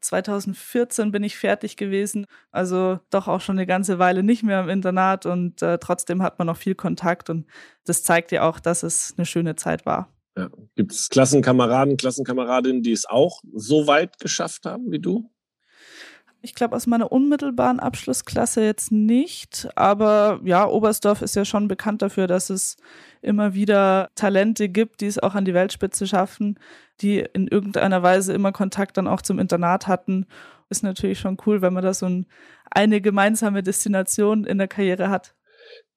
2014 0.00 1.10
bin 1.10 1.24
ich 1.24 1.36
fertig 1.36 1.76
gewesen, 1.76 2.26
also 2.50 3.00
doch 3.10 3.28
auch 3.28 3.40
schon 3.40 3.56
eine 3.56 3.66
ganze 3.66 3.98
Weile 3.98 4.22
nicht 4.22 4.42
mehr 4.42 4.60
im 4.60 4.68
Internat 4.68 5.26
und 5.26 5.60
äh, 5.62 5.78
trotzdem 5.78 6.22
hat 6.22 6.38
man 6.38 6.46
noch 6.46 6.56
viel 6.56 6.74
Kontakt 6.74 7.30
und 7.30 7.46
das 7.84 8.02
zeigt 8.02 8.30
ja 8.30 8.48
auch, 8.48 8.60
dass 8.60 8.82
es 8.82 9.14
eine 9.16 9.26
schöne 9.26 9.56
Zeit 9.56 9.86
war. 9.86 10.12
Ja. 10.36 10.50
Gibt 10.76 10.92
es 10.92 11.08
Klassenkameraden, 11.08 11.96
Klassenkameradinnen, 11.96 12.82
die 12.82 12.92
es 12.92 13.06
auch 13.06 13.40
so 13.52 13.88
weit 13.88 14.18
geschafft 14.18 14.66
haben 14.66 14.92
wie 14.92 15.00
du? 15.00 15.30
Ich 16.48 16.54
glaube, 16.54 16.74
aus 16.74 16.86
meiner 16.86 17.12
unmittelbaren 17.12 17.78
Abschlussklasse 17.78 18.64
jetzt 18.64 18.90
nicht. 18.90 19.68
Aber 19.74 20.40
ja, 20.44 20.66
Oberstdorf 20.66 21.20
ist 21.20 21.36
ja 21.36 21.44
schon 21.44 21.68
bekannt 21.68 22.00
dafür, 22.00 22.26
dass 22.26 22.48
es 22.48 22.78
immer 23.20 23.52
wieder 23.52 24.08
Talente 24.14 24.70
gibt, 24.70 25.02
die 25.02 25.06
es 25.06 25.18
auch 25.18 25.34
an 25.34 25.44
die 25.44 25.52
Weltspitze 25.52 26.06
schaffen, 26.06 26.58
die 27.02 27.18
in 27.18 27.48
irgendeiner 27.48 28.02
Weise 28.02 28.32
immer 28.32 28.52
Kontakt 28.52 28.96
dann 28.96 29.08
auch 29.08 29.20
zum 29.20 29.38
Internat 29.38 29.88
hatten. 29.88 30.24
Ist 30.70 30.82
natürlich 30.82 31.20
schon 31.20 31.36
cool, 31.44 31.60
wenn 31.60 31.74
man 31.74 31.84
da 31.84 31.92
so 31.92 32.06
ein, 32.06 32.24
eine 32.70 33.02
gemeinsame 33.02 33.62
Destination 33.62 34.44
in 34.44 34.56
der 34.56 34.68
Karriere 34.68 35.10
hat. 35.10 35.34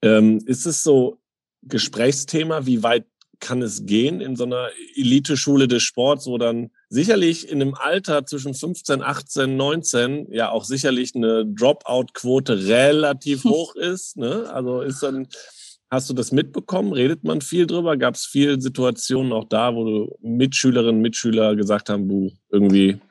Ähm, 0.02 0.40
ist 0.48 0.66
es 0.66 0.84
so 0.84 1.22
Gesprächsthema, 1.62 2.66
wie 2.66 2.84
weit 2.84 3.06
kann 3.42 3.62
es 3.62 3.86
gehen 3.86 4.22
in 4.22 4.38
so 4.38 4.46
einer 4.46 4.70
Eliteschule 4.96 5.68
des 5.68 5.84
Sports, 5.84 6.28
wo 6.28 6.38
dann 6.38 6.70
sicherlich 6.88 7.50
in 7.50 7.62
einem 7.62 7.74
Alter 7.74 8.26
zwischen 8.26 8.54
15, 8.54 9.02
18, 9.02 9.58
19 9.58 10.28
ja 10.32 10.50
auch 10.50 10.64
sicherlich 10.64 11.16
eine 11.16 11.46
Dropout-Quote 11.46 12.68
relativ 12.68 13.44
hoch 13.46 13.76
ist. 13.76 14.16
Ne? 14.16 14.50
Also 14.54 14.82
ist 14.82 15.04
dann, 15.04 15.28
hast 15.90 16.10
du 16.10 16.14
das 16.14 16.32
mitbekommen? 16.32 16.94
Redet 16.94 17.24
man 17.24 17.42
viel 17.42 17.68
drüber? 17.68 17.98
Gab 17.98 18.16
es 18.16 18.26
viele 18.26 18.62
Situationen 18.62 19.34
auch 19.34 19.46
da, 19.46 19.76
wo 19.76 19.84
du 19.84 20.18
Mitschülerinnen, 20.22 21.02
Mitschüler 21.02 21.56
gesagt 21.56 21.90
haben, 21.90 22.08
du 22.08 22.32
irgendwie 22.50 23.02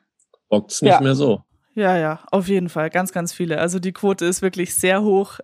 bockt's 0.49 0.81
nicht 0.81 0.93
ja. 0.93 1.01
mehr 1.01 1.15
so? 1.15 1.43
Ja, 1.75 1.97
ja, 1.97 2.21
auf 2.31 2.49
jeden 2.49 2.69
Fall. 2.69 2.91
Ganz, 2.91 3.13
ganz 3.13 3.33
viele. 3.33 3.59
Also 3.59 3.79
die 3.79 3.93
Quote 3.93 4.27
ist 4.27 4.43
wirklich 4.43 4.75
sehr 4.75 5.03
hoch 5.03 5.39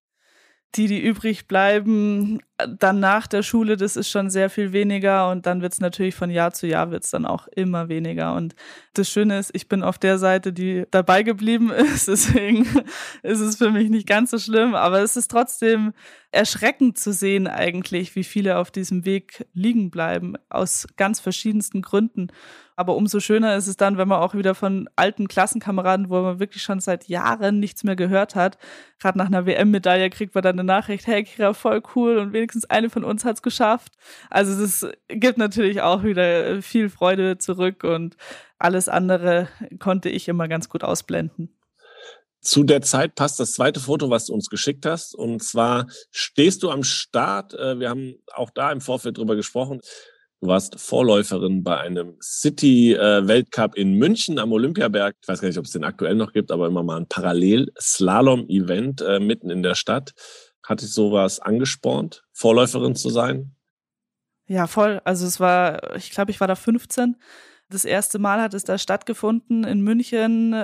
die, 0.74 0.86
die 0.88 1.00
übrig 1.00 1.46
bleiben, 1.46 2.40
dann 2.78 3.00
nach 3.00 3.26
der 3.26 3.42
Schule, 3.42 3.76
das 3.76 3.96
ist 3.96 4.10
schon 4.10 4.30
sehr 4.30 4.50
viel 4.50 4.72
weniger 4.72 5.30
und 5.30 5.46
dann 5.46 5.62
wird 5.62 5.72
es 5.72 5.80
natürlich 5.80 6.14
von 6.14 6.30
Jahr 6.30 6.52
zu 6.52 6.66
Jahr 6.66 6.90
wird 6.90 7.04
es 7.04 7.10
dann 7.10 7.24
auch 7.24 7.48
immer 7.48 7.88
weniger. 7.88 8.34
Und 8.34 8.54
das 8.94 9.08
Schöne 9.08 9.38
ist, 9.38 9.50
ich 9.54 9.68
bin 9.68 9.82
auf 9.82 9.98
der 9.98 10.18
Seite, 10.18 10.52
die 10.52 10.84
dabei 10.90 11.22
geblieben 11.22 11.70
ist, 11.94 12.08
deswegen 12.08 12.66
ist 13.22 13.40
es 13.40 13.56
für 13.56 13.70
mich 13.70 13.90
nicht 13.90 14.06
ganz 14.06 14.30
so 14.30 14.38
schlimm, 14.38 14.74
aber 14.74 15.00
es 15.00 15.16
ist 15.16 15.30
trotzdem 15.30 15.92
erschreckend 16.32 16.98
zu 16.98 17.12
sehen 17.12 17.46
eigentlich, 17.46 18.14
wie 18.14 18.24
viele 18.24 18.58
auf 18.58 18.70
diesem 18.70 19.04
Weg 19.04 19.46
liegen 19.52 19.90
bleiben, 19.90 20.34
aus 20.48 20.86
ganz 20.96 21.20
verschiedensten 21.20 21.82
Gründen. 21.82 22.28
Aber 22.76 22.94
umso 22.94 23.20
schöner 23.20 23.56
ist 23.56 23.68
es 23.68 23.78
dann, 23.78 23.96
wenn 23.96 24.08
man 24.08 24.20
auch 24.20 24.34
wieder 24.34 24.54
von 24.54 24.88
alten 24.96 25.28
Klassenkameraden, 25.28 26.10
wo 26.10 26.20
man 26.20 26.38
wirklich 26.40 26.62
schon 26.62 26.80
seit 26.80 27.08
Jahren 27.08 27.58
nichts 27.58 27.84
mehr 27.84 27.96
gehört 27.96 28.34
hat, 28.34 28.58
gerade 28.98 29.16
nach 29.16 29.26
einer 29.26 29.46
WM-Medaille 29.46 30.10
kriegt 30.10 30.34
man 30.34 30.42
dann 30.42 30.58
eine 30.58 30.64
Nachricht, 30.64 31.06
hey 31.06 31.24
Kira, 31.24 31.54
voll 31.54 31.82
cool 31.94 32.18
und 32.18 32.34
wenigstens 32.34 32.66
eine 32.66 32.90
von 32.90 33.02
uns 33.02 33.24
hat's 33.24 33.40
geschafft. 33.40 33.94
Also 34.28 34.60
das 34.60 34.86
gibt 35.08 35.38
natürlich 35.38 35.80
auch 35.80 36.04
wieder 36.04 36.60
viel 36.60 36.90
Freude 36.90 37.38
zurück 37.38 37.82
und 37.82 38.16
alles 38.58 38.88
andere 38.90 39.48
konnte 39.78 40.10
ich 40.10 40.28
immer 40.28 40.46
ganz 40.48 40.68
gut 40.68 40.84
ausblenden. 40.84 41.55
Zu 42.46 42.62
der 42.62 42.80
Zeit 42.80 43.16
passt 43.16 43.40
das 43.40 43.54
zweite 43.54 43.80
Foto, 43.80 44.08
was 44.08 44.26
du 44.26 44.32
uns 44.32 44.48
geschickt 44.48 44.86
hast. 44.86 45.16
Und 45.16 45.42
zwar 45.42 45.88
stehst 46.12 46.62
du 46.62 46.70
am 46.70 46.84
Start. 46.84 47.54
Äh, 47.54 47.80
wir 47.80 47.90
haben 47.90 48.14
auch 48.32 48.50
da 48.50 48.70
im 48.70 48.80
Vorfeld 48.80 49.18
drüber 49.18 49.34
gesprochen. 49.34 49.80
Du 50.40 50.46
warst 50.46 50.78
Vorläuferin 50.78 51.64
bei 51.64 51.80
einem 51.80 52.16
City-Weltcup 52.22 53.74
in 53.74 53.94
München 53.94 54.38
am 54.38 54.52
Olympiaberg. 54.52 55.16
Ich 55.20 55.26
weiß 55.26 55.40
gar 55.40 55.48
nicht, 55.48 55.58
ob 55.58 55.64
es 55.64 55.72
den 55.72 55.82
aktuell 55.82 56.14
noch 56.14 56.32
gibt, 56.32 56.52
aber 56.52 56.68
immer 56.68 56.84
mal 56.84 56.98
ein 56.98 57.08
Parallel-Slalom-Event 57.08 59.00
äh, 59.00 59.18
mitten 59.18 59.50
in 59.50 59.64
der 59.64 59.74
Stadt. 59.74 60.12
Hat 60.62 60.82
dich 60.82 60.92
sowas 60.92 61.40
angespornt, 61.40 62.22
Vorläuferin 62.32 62.94
zu 62.94 63.10
sein? 63.10 63.56
Ja, 64.46 64.68
voll. 64.68 65.00
Also 65.02 65.26
es 65.26 65.40
war, 65.40 65.96
ich 65.96 66.12
glaube, 66.12 66.30
ich 66.30 66.38
war 66.38 66.46
da 66.46 66.54
15 66.54 67.16
das 67.68 67.84
erste 67.84 68.18
Mal 68.18 68.40
hat 68.40 68.54
es 68.54 68.64
da 68.64 68.78
stattgefunden 68.78 69.64
in 69.64 69.80
München, 69.80 70.54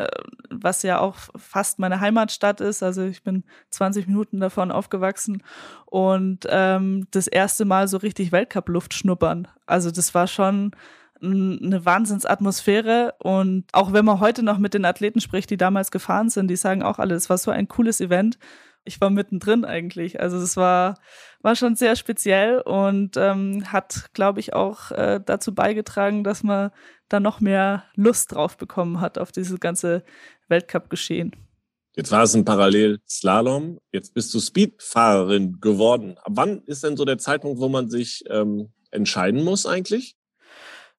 was 0.51 0.83
ja 0.83 1.01
auch 1.01 1.17
fast 1.37 1.79
meine 1.79 2.01
Heimatstadt 2.01 2.61
ist. 2.61 2.83
Also 2.83 3.03
ich 3.03 3.23
bin 3.23 3.45
20 3.71 4.07
Minuten 4.07 4.39
davon 4.39 4.71
aufgewachsen 4.71 5.43
und 5.87 6.47
ähm, 6.49 7.07
das 7.11 7.27
erste 7.27 7.65
Mal 7.65 7.89
so 7.89 7.97
richtig 7.97 8.31
Weltcup-Luft 8.31 8.95
schnuppern. 8.95 9.49
Also 9.67 9.91
das 9.91 10.15
war 10.15 10.27
schon 10.27 10.73
eine 11.21 11.85
Wahnsinnsatmosphäre 11.85 13.15
und 13.19 13.65
auch 13.73 13.93
wenn 13.93 14.05
man 14.05 14.19
heute 14.19 14.43
noch 14.43 14.59
mit 14.59 14.75
den 14.75 14.85
Athleten 14.85 15.21
spricht, 15.21 15.51
die 15.51 15.57
damals 15.57 15.93
gefahren 15.93 16.31
sind, 16.31 16.49
die 16.49 16.57
sagen 16.57 16.83
auch 16.83 16.99
alle, 16.99 17.15
es 17.15 17.31
war 17.31 17.39
so 17.39 17.51
ein 17.53 17.69
cooles 17.69 18.01
Event. 18.01 18.39
Ich 18.85 19.01
war 19.01 19.11
mittendrin 19.11 19.65
eigentlich. 19.65 20.21
Also 20.21 20.39
es 20.39 20.57
war 20.57 20.97
war 21.43 21.57
schon 21.57 21.77
sehr 21.77 21.97
speziell 21.97 22.61
und 22.61 23.17
ähm, 23.17 23.71
hat, 23.73 24.11
glaube 24.15 24.41
ich, 24.41 24.55
auch 24.55 24.91
äh, 24.93 25.21
dazu 25.25 25.55
beigetragen, 25.55 26.25
dass 26.25 26.43
man 26.43 26.71
da 27.09 27.21
noch 27.21 27.41
mehr 27.41 27.85
Lust 27.95 28.33
drauf 28.33 28.57
bekommen 28.57 29.01
hat 29.01 29.19
auf 29.19 29.33
dieses 29.33 29.61
ganze 29.61 30.05
Weltcup-Geschehen. 30.49 31.33
Jetzt 31.95 32.11
war 32.11 32.23
es 32.23 32.35
ein 32.35 32.45
Parallelslalom, 32.45 33.79
jetzt 33.93 34.15
bist 34.15 34.33
du 34.33 34.41
Speedfahrerin 34.41 35.61
geworden. 35.61 36.17
Ab 36.23 36.33
wann 36.37 36.63
ist 36.63 36.85
denn 36.85 36.97
so 36.97 37.05
der 37.05 37.19
Zeitpunkt, 37.19 37.61
wo 37.61 37.69
man 37.69 37.91
sich 37.91 38.25
ähm, 38.31 38.73
entscheiden 38.91 39.45
muss 39.45 39.67
eigentlich? 39.67 40.17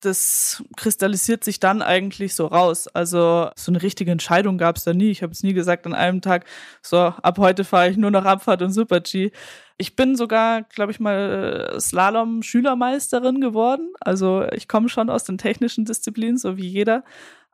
Das 0.04 0.62
kristallisiert 0.76 1.44
sich 1.44 1.60
dann 1.60 1.82
eigentlich 1.82 2.34
so 2.34 2.46
raus. 2.46 2.88
Also 2.88 3.50
so 3.56 3.72
eine 3.72 3.82
richtige 3.82 4.10
Entscheidung 4.10 4.58
gab 4.58 4.76
es 4.76 4.84
da 4.84 4.92
nie. 4.92 5.10
Ich 5.10 5.22
habe 5.22 5.32
es 5.32 5.42
nie 5.42 5.54
gesagt 5.54 5.86
an 5.86 5.94
einem 5.94 6.20
Tag, 6.20 6.44
so 6.82 6.98
ab 6.98 7.38
heute 7.38 7.64
fahre 7.64 7.90
ich 7.90 7.96
nur 7.96 8.10
noch 8.10 8.24
Abfahrt 8.24 8.62
und 8.62 8.72
Super-G. 8.72 9.30
Ich 9.76 9.96
bin 9.96 10.16
sogar, 10.16 10.62
glaube 10.62 10.92
ich 10.92 11.00
mal, 11.00 11.72
äh, 11.74 11.80
Slalom-Schülermeisterin 11.80 13.40
geworden. 13.40 13.92
Also 14.00 14.46
ich 14.52 14.68
komme 14.68 14.88
schon 14.88 15.10
aus 15.10 15.24
den 15.24 15.38
technischen 15.38 15.84
Disziplinen, 15.84 16.38
so 16.38 16.56
wie 16.56 16.68
jeder. 16.68 17.02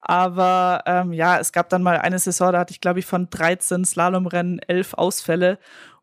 Aber 0.03 0.83
ähm, 0.87 1.13
ja, 1.13 1.39
es 1.39 1.53
gab 1.53 1.69
dann 1.69 1.83
mal 1.83 1.99
eine 1.99 2.19
Saison, 2.19 2.53
da 2.53 2.61
hatte 2.61 2.73
ich, 2.73 2.81
glaube 2.81 2.99
ich, 3.01 3.07
von 3.07 3.29
13 3.31 3.85
Slalomrennen 3.85 4.59
elf 4.61 4.95
Ausfälle. 4.95 5.59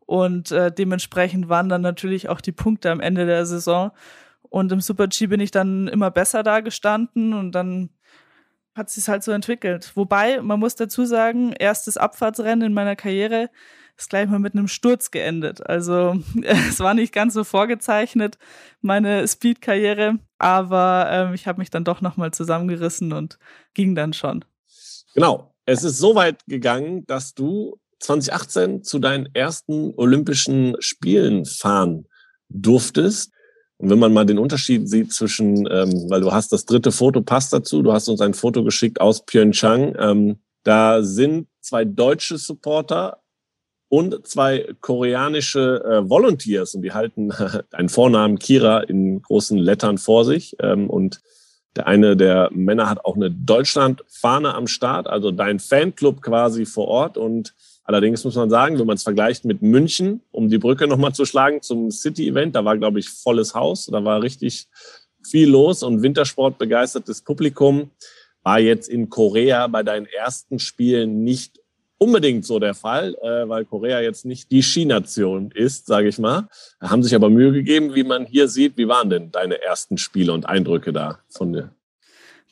Und 0.06 0.52
äh, 0.52 0.72
dementsprechend 0.72 1.48
waren 1.48 1.68
dann 1.68 1.82
natürlich 1.82 2.28
auch 2.28 2.40
die 2.40 2.52
Punkte 2.52 2.90
am 2.90 3.00
Ende 3.00 3.26
der 3.26 3.44
Saison. 3.44 3.92
Und 4.50 4.72
im 4.72 4.80
Super-G 4.80 5.26
bin 5.26 5.40
ich 5.40 5.50
dann 5.50 5.88
immer 5.88 6.10
besser 6.10 6.42
da 6.42 6.60
gestanden 6.60 7.32
und 7.34 7.52
dann 7.52 7.90
hat 8.74 8.90
sich 8.90 9.08
halt 9.08 9.24
so 9.24 9.32
entwickelt. 9.32 9.92
Wobei, 9.94 10.40
man 10.40 10.60
muss 10.60 10.76
dazu 10.76 11.04
sagen, 11.04 11.52
erstes 11.52 11.96
Abfahrtsrennen 11.96 12.68
in 12.68 12.74
meiner 12.74 12.96
Karriere 12.96 13.50
ist 13.96 14.10
gleich 14.10 14.28
mal 14.28 14.38
mit 14.38 14.54
einem 14.54 14.68
Sturz 14.68 15.10
geendet. 15.10 15.66
Also 15.68 16.22
es 16.42 16.80
war 16.80 16.94
nicht 16.94 17.12
ganz 17.12 17.34
so 17.34 17.44
vorgezeichnet, 17.44 18.38
meine 18.80 19.26
Speed-Karriere, 19.26 20.18
aber 20.38 21.08
ähm, 21.10 21.34
ich 21.34 21.46
habe 21.46 21.58
mich 21.58 21.70
dann 21.70 21.84
doch 21.84 22.00
nochmal 22.00 22.32
zusammengerissen 22.32 23.12
und 23.12 23.38
ging 23.74 23.94
dann 23.94 24.12
schon. 24.12 24.44
Genau. 25.14 25.52
Es 25.66 25.84
ist 25.84 25.98
so 25.98 26.14
weit 26.14 26.46
gegangen, 26.46 27.04
dass 27.06 27.34
du 27.34 27.78
2018 28.00 28.84
zu 28.84 28.98
deinen 28.98 29.28
ersten 29.34 29.92
Olympischen 29.96 30.76
Spielen 30.78 31.44
fahren 31.44 32.06
durftest. 32.48 33.32
Und 33.78 33.90
wenn 33.90 33.98
man 33.98 34.12
mal 34.12 34.26
den 34.26 34.38
Unterschied 34.38 34.88
sieht 34.88 35.12
zwischen, 35.12 35.68
ähm, 35.70 36.10
weil 36.10 36.20
du 36.20 36.32
hast 36.32 36.52
das 36.52 36.66
dritte 36.66 36.90
Foto, 36.92 37.22
passt 37.22 37.52
dazu, 37.52 37.82
du 37.82 37.92
hast 37.92 38.08
uns 38.08 38.20
ein 38.20 38.34
Foto 38.34 38.64
geschickt 38.64 39.00
aus 39.00 39.24
Pyeongchang. 39.24 39.94
Ähm, 39.98 40.36
da 40.64 41.02
sind 41.02 41.46
zwei 41.60 41.84
deutsche 41.84 42.38
Supporter 42.38 43.22
und 43.88 44.26
zwei 44.26 44.74
koreanische 44.80 45.82
äh, 45.84 46.08
Volunteers 46.08 46.74
und 46.74 46.82
die 46.82 46.92
halten 46.92 47.32
einen 47.72 47.88
Vornamen 47.88 48.38
Kira 48.38 48.80
in 48.80 49.22
großen 49.22 49.56
Lettern 49.56 49.96
vor 49.96 50.24
sich. 50.24 50.56
Ähm, 50.60 50.90
und 50.90 51.20
der 51.76 51.86
eine 51.86 52.16
der 52.16 52.50
Männer 52.52 52.90
hat 52.90 53.04
auch 53.04 53.14
eine 53.14 53.30
Deutschland-Fahne 53.30 54.54
am 54.54 54.66
Start, 54.66 55.06
also 55.06 55.30
dein 55.30 55.60
Fanclub 55.60 56.20
quasi 56.20 56.66
vor 56.66 56.88
Ort 56.88 57.16
und 57.16 57.54
Allerdings 57.88 58.22
muss 58.22 58.34
man 58.34 58.50
sagen, 58.50 58.78
wenn 58.78 58.86
man 58.86 58.96
es 58.96 59.02
vergleicht 59.02 59.46
mit 59.46 59.62
München, 59.62 60.20
um 60.30 60.50
die 60.50 60.58
Brücke 60.58 60.86
nochmal 60.86 61.14
zu 61.14 61.24
schlagen 61.24 61.62
zum 61.62 61.90
City-Event, 61.90 62.54
da 62.54 62.62
war, 62.62 62.76
glaube 62.76 62.98
ich, 62.98 63.08
volles 63.08 63.54
Haus, 63.54 63.86
da 63.86 64.04
war 64.04 64.20
richtig 64.22 64.66
viel 65.26 65.48
los 65.48 65.82
und 65.82 66.02
Wintersport 66.02 66.58
begeistertes 66.58 67.22
Publikum 67.22 67.90
war 68.42 68.60
jetzt 68.60 68.90
in 68.90 69.08
Korea 69.08 69.68
bei 69.68 69.82
deinen 69.82 70.04
ersten 70.04 70.58
Spielen 70.58 71.24
nicht 71.24 71.62
unbedingt 71.96 72.44
so 72.44 72.58
der 72.58 72.74
Fall, 72.74 73.14
äh, 73.22 73.48
weil 73.48 73.64
Korea 73.64 74.02
jetzt 74.02 74.26
nicht 74.26 74.50
die 74.50 74.62
Skination 74.62 75.50
ist, 75.50 75.86
sage 75.86 76.08
ich 76.08 76.18
mal. 76.18 76.46
Haben 76.82 77.02
sich 77.02 77.14
aber 77.14 77.30
Mühe 77.30 77.52
gegeben, 77.52 77.94
wie 77.94 78.04
man 78.04 78.26
hier 78.26 78.48
sieht. 78.48 78.76
Wie 78.76 78.86
waren 78.86 79.08
denn 79.08 79.30
deine 79.32 79.62
ersten 79.62 79.96
Spiele 79.96 80.34
und 80.34 80.46
Eindrücke 80.46 80.92
da 80.92 81.20
von 81.30 81.54
dir? 81.54 81.70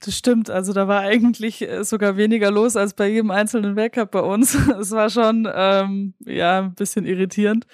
Das 0.01 0.17
stimmt. 0.17 0.51
Also 0.51 0.73
da 0.73 0.89
war 0.89 1.01
eigentlich 1.01 1.63
äh, 1.63 1.83
sogar 1.83 2.17
weniger 2.17 2.51
los 2.51 2.77
als 2.77 2.95
bei 2.95 3.09
jedem 3.09 3.31
einzelnen 3.31 3.77
Weltcup 3.77 4.11
bei 4.11 4.21
uns. 4.21 4.55
Es 4.81 4.91
war 4.91 5.11
schon 5.11 5.49
ähm, 5.53 6.15
ja 6.25 6.61
ein 6.61 6.75
bisschen 6.75 7.07
irritierend. 7.07 7.67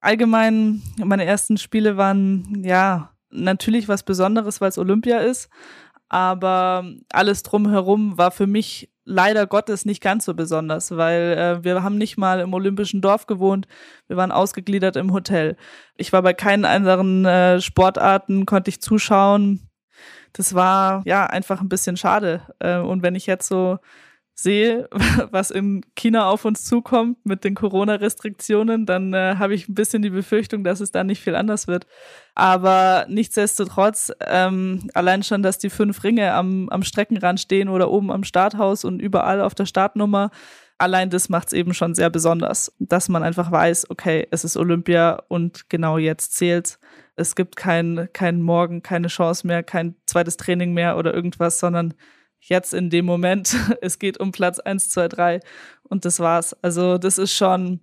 Allgemein 0.00 0.82
meine 1.02 1.24
ersten 1.24 1.56
Spiele 1.56 1.96
waren 1.96 2.62
ja 2.64 3.12
natürlich 3.30 3.88
was 3.88 4.02
Besonderes, 4.02 4.60
weil 4.60 4.68
es 4.68 4.78
Olympia 4.78 5.18
ist. 5.18 5.48
Aber 6.08 6.84
alles 7.10 7.42
drumherum 7.42 8.18
war 8.18 8.32
für 8.32 8.46
mich 8.46 8.90
leider 9.04 9.46
Gottes 9.46 9.86
nicht 9.86 10.02
ganz 10.02 10.26
so 10.26 10.34
besonders, 10.34 10.96
weil 10.96 11.32
äh, 11.32 11.64
wir 11.64 11.82
haben 11.82 11.96
nicht 11.96 12.18
mal 12.18 12.40
im 12.40 12.52
Olympischen 12.52 13.00
Dorf 13.00 13.26
gewohnt, 13.26 13.66
wir 14.06 14.16
waren 14.16 14.30
ausgegliedert 14.30 14.96
im 14.96 15.12
Hotel. 15.12 15.56
Ich 15.96 16.12
war 16.12 16.22
bei 16.22 16.34
keinen 16.34 16.64
anderen 16.64 17.24
äh, 17.24 17.60
Sportarten, 17.60 18.46
konnte 18.46 18.68
ich 18.68 18.80
zuschauen 18.80 19.71
das 20.32 20.54
war 20.54 21.02
ja 21.04 21.26
einfach 21.26 21.60
ein 21.60 21.68
bisschen 21.68 21.96
schade. 21.96 22.42
Äh, 22.58 22.78
und 22.78 23.02
wenn 23.02 23.14
ich 23.14 23.26
jetzt 23.26 23.48
so 23.48 23.78
sehe, 24.34 24.88
was 25.30 25.50
in 25.50 25.82
China 25.94 26.28
auf 26.28 26.44
uns 26.44 26.64
zukommt 26.64 27.24
mit 27.24 27.44
den 27.44 27.54
Corona-Restriktionen, 27.54 28.86
dann 28.86 29.12
äh, 29.14 29.36
habe 29.38 29.54
ich 29.54 29.68
ein 29.68 29.74
bisschen 29.74 30.02
die 30.02 30.10
Befürchtung, 30.10 30.64
dass 30.64 30.80
es 30.80 30.90
da 30.90 31.04
nicht 31.04 31.22
viel 31.22 31.34
anders 31.34 31.68
wird. 31.68 31.86
Aber 32.34 33.06
nichtsdestotrotz, 33.08 34.12
ähm, 34.26 34.88
allein 34.94 35.22
schon, 35.22 35.42
dass 35.42 35.58
die 35.58 35.70
fünf 35.70 36.02
Ringe 36.04 36.32
am, 36.32 36.68
am 36.70 36.82
Streckenrand 36.82 37.40
stehen 37.40 37.68
oder 37.68 37.90
oben 37.90 38.10
am 38.10 38.24
Starthaus 38.24 38.84
und 38.84 39.00
überall 39.00 39.40
auf 39.40 39.54
der 39.54 39.66
Startnummer, 39.66 40.30
allein 40.78 41.10
das 41.10 41.28
macht 41.28 41.48
es 41.48 41.52
eben 41.52 41.74
schon 41.74 41.94
sehr 41.94 42.10
besonders, 42.10 42.74
dass 42.78 43.08
man 43.08 43.22
einfach 43.22 43.50
weiß, 43.50 43.90
okay, 43.90 44.26
es 44.30 44.44
ist 44.44 44.56
Olympia 44.56 45.22
und 45.28 45.68
genau 45.68 45.98
jetzt 45.98 46.34
zählt's 46.34 46.78
es 47.16 47.34
gibt 47.34 47.56
keinen 47.56 48.12
kein 48.12 48.42
Morgen, 48.42 48.82
keine 48.82 49.08
Chance 49.08 49.46
mehr, 49.46 49.62
kein 49.62 49.96
zweites 50.06 50.36
Training 50.36 50.72
mehr 50.72 50.96
oder 50.96 51.14
irgendwas, 51.14 51.58
sondern 51.58 51.94
jetzt 52.40 52.74
in 52.74 52.90
dem 52.90 53.04
Moment, 53.06 53.56
es 53.82 53.98
geht 53.98 54.18
um 54.18 54.32
Platz 54.32 54.58
1, 54.58 54.90
2, 54.90 55.08
3 55.08 55.40
und 55.84 56.04
das 56.04 56.20
war's. 56.20 56.54
Also 56.62 56.98
das 56.98 57.18
ist 57.18 57.34
schon, 57.34 57.80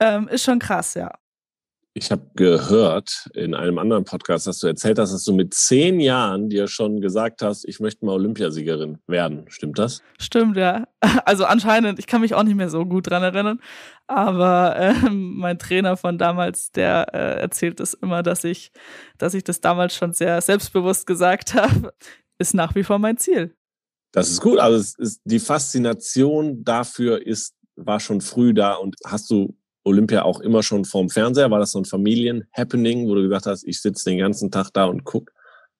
ähm, 0.00 0.28
ist 0.28 0.44
schon 0.44 0.58
krass, 0.58 0.94
ja. 0.94 1.12
Ich 1.92 2.12
habe 2.12 2.30
gehört 2.36 3.28
in 3.34 3.52
einem 3.52 3.78
anderen 3.78 4.04
Podcast, 4.04 4.46
dass 4.46 4.60
du 4.60 4.68
erzählt 4.68 5.00
hast, 5.00 5.12
dass 5.12 5.24
du 5.24 5.32
mit 5.32 5.54
zehn 5.54 5.98
Jahren 5.98 6.48
dir 6.48 6.68
schon 6.68 7.00
gesagt 7.00 7.42
hast, 7.42 7.64
ich 7.64 7.80
möchte 7.80 8.04
mal 8.04 8.12
Olympiasiegerin 8.12 8.98
werden. 9.08 9.46
Stimmt 9.48 9.78
das? 9.78 10.00
Stimmt, 10.18 10.56
ja. 10.56 10.86
Also 11.24 11.46
anscheinend, 11.46 11.98
ich 11.98 12.06
kann 12.06 12.20
mich 12.20 12.34
auch 12.34 12.44
nicht 12.44 12.54
mehr 12.54 12.70
so 12.70 12.86
gut 12.86 13.10
dran 13.10 13.22
erinnern, 13.22 13.60
aber 14.06 14.76
äh, 14.76 15.10
mein 15.10 15.58
Trainer 15.58 15.96
von 15.96 16.18
damals, 16.18 16.70
der 16.70 17.12
äh, 17.12 17.40
erzählt 17.40 17.80
es 17.80 17.94
immer, 17.94 18.22
dass 18.22 18.44
ich, 18.44 18.70
dass 19.18 19.34
ich 19.34 19.42
das 19.42 19.60
damals 19.60 19.94
schon 19.94 20.12
sehr 20.12 20.40
selbstbewusst 20.40 21.06
gesagt 21.06 21.54
habe, 21.54 21.92
ist 22.38 22.54
nach 22.54 22.74
wie 22.76 22.84
vor 22.84 23.00
mein 23.00 23.16
Ziel. 23.16 23.56
Das 24.12 24.30
ist 24.30 24.40
gut. 24.40 24.58
Also 24.58 24.94
ist, 24.98 25.20
die 25.24 25.40
Faszination 25.40 26.62
dafür 26.62 27.26
ist 27.26 27.54
war 27.86 28.00
schon 28.00 28.20
früh 28.20 28.52
da 28.54 28.74
und 28.74 28.96
hast 29.06 29.30
du 29.30 29.56
Olympia 29.84 30.22
auch 30.22 30.40
immer 30.40 30.62
schon 30.62 30.84
vorm 30.84 31.08
Fernseher? 31.08 31.50
War 31.50 31.58
das 31.58 31.72
so 31.72 31.78
ein 31.78 31.84
Familien-Happening, 31.84 33.08
wo 33.08 33.14
du 33.14 33.22
gesagt 33.22 33.46
hast, 33.46 33.64
ich 33.64 33.80
sitze 33.80 34.10
den 34.10 34.18
ganzen 34.18 34.50
Tag 34.50 34.70
da 34.72 34.84
und 34.84 35.04
guck 35.04 35.32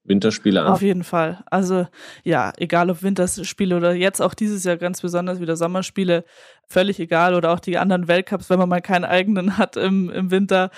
Winterspiele 0.04 0.62
an? 0.62 0.72
Auf 0.72 0.82
jeden 0.82 1.04
Fall. 1.04 1.42
Also 1.50 1.86
ja, 2.24 2.52
egal 2.56 2.90
ob 2.90 3.02
Winterspiele 3.02 3.76
oder 3.76 3.94
jetzt 3.94 4.20
auch 4.20 4.34
dieses 4.34 4.64
Jahr 4.64 4.76
ganz 4.76 5.00
besonders 5.02 5.40
wieder 5.40 5.56
Sommerspiele, 5.56 6.24
völlig 6.66 6.98
egal. 7.00 7.34
Oder 7.34 7.52
auch 7.52 7.60
die 7.60 7.76
anderen 7.76 8.08
Weltcups, 8.08 8.48
wenn 8.48 8.58
man 8.58 8.68
mal 8.68 8.80
keinen 8.80 9.04
eigenen 9.04 9.56
hat 9.58 9.76
im, 9.76 10.10
im 10.10 10.30
Winter 10.30 10.70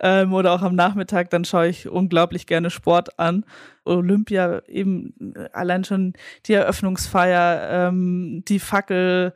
ähm, 0.00 0.32
oder 0.32 0.52
auch 0.52 0.62
am 0.62 0.74
Nachmittag, 0.74 1.30
dann 1.30 1.44
schaue 1.44 1.68
ich 1.68 1.88
unglaublich 1.88 2.46
gerne 2.46 2.70
Sport 2.70 3.18
an. 3.18 3.44
Olympia 3.84 4.62
eben 4.66 5.14
allein 5.52 5.84
schon 5.84 6.14
die 6.46 6.54
Eröffnungsfeier, 6.54 7.88
ähm, 7.88 8.42
die 8.46 8.58
Fackel 8.58 9.32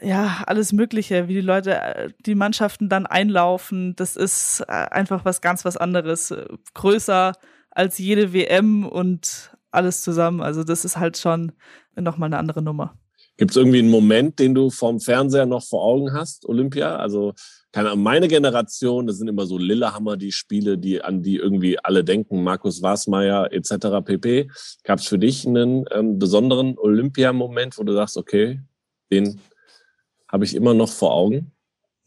ja, 0.00 0.42
alles 0.46 0.72
Mögliche, 0.72 1.28
wie 1.28 1.34
die 1.34 1.40
Leute, 1.40 1.80
äh, 1.80 2.10
die 2.26 2.34
Mannschaften 2.34 2.88
dann 2.88 3.06
einlaufen, 3.06 3.94
das 3.96 4.16
ist 4.16 4.64
äh, 4.68 4.72
einfach 4.72 5.24
was 5.24 5.40
ganz 5.40 5.64
was 5.64 5.76
anderes. 5.76 6.34
Größer 6.74 7.32
als 7.70 7.98
jede 7.98 8.32
WM 8.32 8.86
und 8.86 9.50
alles 9.70 10.02
zusammen. 10.02 10.40
Also 10.40 10.64
das 10.64 10.84
ist 10.84 10.96
halt 10.96 11.18
schon 11.18 11.52
nochmal 11.96 12.28
eine 12.28 12.38
andere 12.38 12.62
Nummer. 12.62 12.96
Gibt 13.36 13.50
es 13.50 13.56
irgendwie 13.56 13.80
einen 13.80 13.90
Moment, 13.90 14.38
den 14.38 14.54
du 14.54 14.70
vom 14.70 15.00
Fernseher 15.00 15.44
noch 15.44 15.64
vor 15.64 15.82
Augen 15.82 16.12
hast, 16.12 16.48
Olympia? 16.48 16.96
Also 16.96 17.34
keine 17.72 17.90
Ahnung, 17.90 18.04
meine 18.04 18.28
Generation, 18.28 19.08
das 19.08 19.18
sind 19.18 19.26
immer 19.26 19.46
so 19.46 19.58
Lillehammer, 19.58 20.16
die 20.16 20.30
Spiele, 20.30 20.78
die 20.78 21.02
an 21.02 21.24
die 21.24 21.36
irgendwie 21.36 21.76
alle 21.80 22.04
denken, 22.04 22.44
Markus 22.44 22.82
Wasmeier 22.82 23.52
etc. 23.52 24.04
pp. 24.04 24.48
Gab 24.84 25.00
es 25.00 25.08
für 25.08 25.18
dich 25.18 25.44
einen 25.44 25.84
ähm, 25.90 26.20
besonderen 26.20 26.78
Olympia-Moment, 26.78 27.76
wo 27.76 27.82
du 27.82 27.92
sagst, 27.92 28.16
okay, 28.16 28.60
den 29.10 29.40
habe 30.34 30.44
ich 30.44 30.56
immer 30.56 30.74
noch 30.74 30.90
vor 30.90 31.14
Augen? 31.14 31.52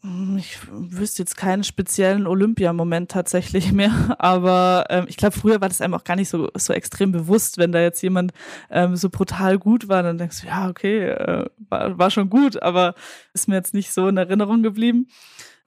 Hm, 0.02 0.36
ich 0.38 0.58
wüsste 0.70 1.22
jetzt 1.22 1.38
keinen 1.38 1.64
speziellen 1.64 2.26
Olympiamoment 2.26 3.10
tatsächlich 3.10 3.72
mehr, 3.72 4.14
aber 4.18 4.84
ähm, 4.90 5.06
ich 5.08 5.16
glaube, 5.16 5.36
früher 5.36 5.62
war 5.62 5.68
das 5.68 5.80
einem 5.80 5.94
auch 5.94 6.04
gar 6.04 6.14
nicht 6.14 6.28
so, 6.28 6.50
so 6.54 6.74
extrem 6.74 7.10
bewusst, 7.10 7.56
wenn 7.56 7.72
da 7.72 7.80
jetzt 7.80 8.02
jemand 8.02 8.32
ähm, 8.70 8.96
so 8.96 9.08
brutal 9.08 9.58
gut 9.58 9.88
war, 9.88 10.02
dann 10.02 10.18
denkst 10.18 10.42
du, 10.42 10.46
ja, 10.46 10.68
okay, 10.68 11.08
äh, 11.08 11.46
war, 11.70 11.98
war 11.98 12.10
schon 12.10 12.28
gut, 12.28 12.62
aber 12.62 12.94
ist 13.32 13.48
mir 13.48 13.56
jetzt 13.56 13.72
nicht 13.72 13.92
so 13.92 14.08
in 14.08 14.18
Erinnerung 14.18 14.62
geblieben. 14.62 15.08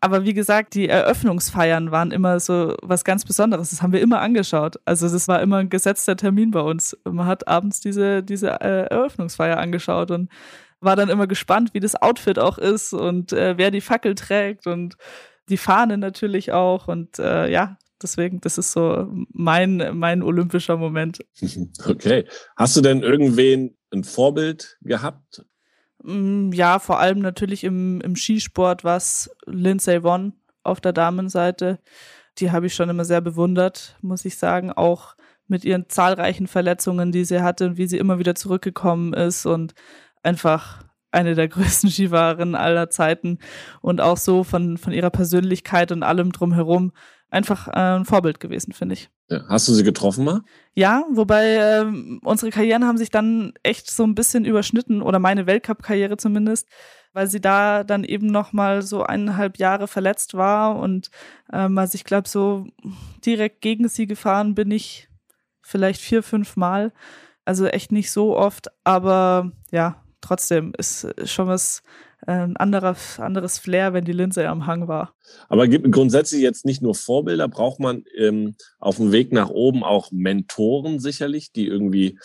Aber 0.04 0.24
wie 0.24 0.34
gesagt, 0.34 0.76
die 0.76 0.88
Eröffnungsfeiern 0.88 1.92
waren 1.92 2.12
immer 2.12 2.40
so 2.40 2.76
was 2.82 3.04
ganz 3.04 3.26
Besonderes. 3.26 3.70
Das 3.72 3.82
haben 3.82 3.94
wir 3.94 4.02
immer 4.02 4.20
angeschaut. 4.22 4.78
Also 4.86 5.08
das 5.08 5.28
war 5.28 5.42
immer 5.42 5.58
ein 5.58 5.70
gesetzter 5.70 6.16
Termin 6.16 6.52
bei 6.52 6.62
uns. 6.62 6.98
Man 7.04 7.28
hat 7.28 7.48
abends 7.48 7.82
diese, 7.82 8.24
diese 8.24 8.50
äh, 8.62 8.88
Eröffnungsfeier 8.88 9.58
angeschaut 9.58 10.10
und 10.10 10.30
war 10.82 10.96
dann 10.96 11.10
immer 11.10 11.28
gespannt, 11.28 11.74
wie 11.74 11.80
das 11.80 11.96
Outfit 11.96 12.40
auch 12.40 12.58
ist 12.58 12.94
und 12.94 13.32
äh, 13.32 13.58
wer 13.58 13.72
die 13.72 13.82
Fackel 13.82 14.16
trägt 14.16 14.68
und 14.68 14.98
die 15.48 15.58
Fahne 15.58 15.98
natürlich 15.98 16.52
auch. 16.52 16.88
Und 16.88 17.20
äh, 17.20 17.50
ja, 17.50 17.78
deswegen, 18.02 18.42
das 18.42 18.58
ist 18.58 18.72
so 18.72 19.08
mein, 19.32 19.92
mein 19.94 20.24
olympischer 20.24 20.78
Moment. 20.78 21.20
Okay. 21.86 22.26
Hast 22.58 22.76
du 22.76 22.82
denn 22.82 23.04
irgendwen 23.04 23.78
ein 23.92 24.04
Vorbild 24.04 24.78
gehabt? 24.82 25.46
Mm, 26.04 26.52
ja, 26.52 26.80
vor 26.80 27.00
allem 27.00 27.20
natürlich 27.20 27.64
im, 27.64 28.02
im 28.02 28.16
Skisport, 28.16 28.84
was 28.84 29.30
Lindsay 29.46 30.04
Vonn 30.04 30.34
auf 30.64 30.82
der 30.82 30.94
Damenseite. 30.94 31.80
Die 32.38 32.52
habe 32.52 32.68
ich 32.68 32.74
schon 32.74 32.90
immer 32.90 33.06
sehr 33.06 33.22
bewundert, 33.22 33.98
muss 34.02 34.26
ich 34.26 34.38
sagen. 34.38 34.72
Auch 34.72 35.16
mit 35.48 35.66
ihren 35.66 35.90
zahlreichen 35.90 36.48
Verletzungen, 36.48 37.12
die 37.12 37.26
sie 37.26 37.42
hatte 37.42 37.66
und 37.68 37.78
wie 37.78 37.88
sie 37.88 37.98
immer 37.98 38.20
wieder 38.20 38.36
zurückgekommen 38.36 39.14
ist 39.14 39.46
und 39.46 39.74
einfach 40.24 40.84
eine 41.12 41.36
der 41.36 41.48
größten 41.50 41.90
Skifahrerinnen 41.90 42.56
aller 42.56 42.90
Zeiten 42.90 43.40
und 43.82 44.02
auch 44.02 44.18
so 44.18 44.44
von, 44.44 44.78
von 44.78 44.94
ihrer 44.94 45.10
Persönlichkeit 45.10 45.92
und 45.92 46.04
allem 46.04 46.32
drumherum 46.32 46.92
einfach 47.32 47.68
äh, 47.70 47.98
ein 47.98 48.06
Vorbild 48.06 48.40
gewesen, 48.40 48.74
finde 48.74 48.94
ich. 48.94 49.10
Ja. 49.30 49.46
Hast 49.48 49.68
du 49.68 49.74
sie 49.74 49.84
getroffen 49.84 50.26
mal? 50.26 50.42
Ja, 50.74 51.06
wobei 51.12 51.56
äh, 51.56 51.86
unsere 52.24 52.52
Karrieren 52.52 52.86
haben 52.86 52.98
sich 52.98 53.10
dann 53.10 53.54
echt 53.64 53.90
so 53.90 54.04
ein 54.04 54.16
bisschen 54.16 54.46
überschnitten 54.46 55.02
oder 55.02 55.20
meine 55.20 55.48
Weltcup-Karriere 55.48 56.18
zumindest, 56.18 56.68
weil 57.14 57.28
sie 57.28 57.40
da 57.40 57.86
dann 57.86 58.04
eben 58.04 58.28
noch 58.28 58.52
mal 58.52 58.82
so 58.82 59.04
eineinhalb 59.04 59.58
Jahre 59.58 59.88
verletzt 59.88 60.34
war 60.34 60.76
und 60.76 61.10
ähm, 61.52 61.78
also 61.78 61.96
ich 61.96 62.04
glaube 62.04 62.28
so 62.28 62.68
direkt 63.26 63.62
gegen 63.62 63.88
sie 63.88 64.08
gefahren 64.08 64.54
bin 64.54 64.70
ich 64.70 65.08
vielleicht 65.62 66.02
vier, 66.02 66.24
fünf 66.24 66.58
Mal, 66.58 66.92
also 67.46 67.66
echt 67.66 67.94
nicht 67.94 68.12
so 68.12 68.38
oft, 68.38 68.68
aber 68.84 69.54
ja, 69.72 70.01
trotzdem 70.22 70.74
ist 70.78 71.08
schon 71.26 71.48
was 71.48 71.84
äh, 72.28 72.32
ein 72.32 72.58
anderes, 72.58 73.20
anderes 73.20 73.60
Flair, 73.60 73.94
wenn 73.94 74.06
die 74.06 74.14
Linse 74.14 74.48
am 74.48 74.68
Hang 74.68 74.88
war. 74.88 75.14
Aber 75.50 75.68
gibt 75.68 75.92
grundsätzlich 75.92 76.42
jetzt 76.42 76.66
nicht 76.66 76.82
nur 76.82 76.96
Vorbilder, 76.96 77.48
braucht 77.48 77.80
man 77.80 78.04
ähm, 78.18 78.56
auf 78.80 78.98
dem 78.98 79.12
Weg 79.12 79.32
nach 79.32 79.50
oben 79.50 79.84
auch 79.84 80.12
Mentoren 80.12 81.00
sicherlich, 81.00 81.52
die 81.52 81.68
irgendwie 81.68 82.20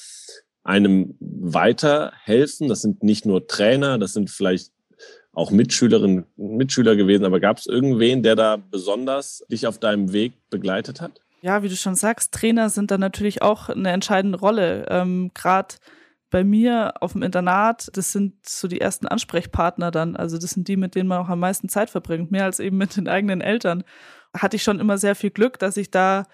einem 0.62 1.14
weiterhelfen. 1.20 2.68
Das 2.68 2.82
sind 2.82 3.02
nicht 3.02 3.24
nur 3.24 3.46
Trainer, 3.46 3.98
das 3.98 4.12
sind 4.12 4.30
vielleicht 4.30 4.72
auch 5.32 5.50
Mitschülerinnen, 5.50 6.24
Mitschüler 6.37 6.96
gewesen, 6.96 7.24
aber 7.24 7.40
gab 7.40 7.59
es 7.59 7.66
irgendwen, 7.66 8.22
der 8.22 8.37
da 8.37 8.56
besonders 8.56 9.44
dich 9.50 9.66
auf 9.66 9.78
deinem 9.78 10.12
Weg 10.12 10.32
begleitet 10.50 11.00
hat? 11.00 11.20
Ja, 11.42 11.62
wie 11.62 11.68
du 11.68 11.76
schon 11.76 11.94
sagst, 11.94 12.32
Trainer 12.32 12.70
sind 12.70 12.90
da 12.90 12.98
natürlich 12.98 13.42
auch 13.42 13.68
eine 13.68 13.90
entscheidende 13.90 14.38
Rolle. 14.38 14.87
Ähm, 14.88 15.30
Gerade 15.35 15.74
bei 16.37 16.44
mir 16.44 16.92
auf 17.01 17.12
dem 17.12 17.22
Internat, 17.22 17.88
das 17.94 18.12
sind 18.12 18.46
so 18.46 18.68
die 18.68 18.79
ersten 18.79 19.09
Ansprechpartner 19.09 19.90
dann. 19.90 20.16
Also 20.16 20.37
das 20.37 20.51
sind 20.51 20.68
die, 20.68 20.77
mit 20.77 20.94
denen 20.94 21.09
man 21.09 21.16
auch 21.18 21.31
am 21.31 21.40
meisten 21.40 21.70
Zeit 21.70 21.88
verbringt, 21.88 22.31
mehr 22.31 22.44
als 22.44 22.61
eben 22.61 22.77
mit 22.77 22.94
den 22.94 23.09
eigenen 23.09 23.40
Eltern. 23.40 23.85
Hatte 24.37 24.57
ich 24.57 24.62
schon 24.62 24.79
immer 24.79 24.99
sehr 24.99 25.14
viel 25.14 25.31
Glück, 25.31 25.59
dass 25.59 25.79
ich 25.79 25.90
da 25.90 26.25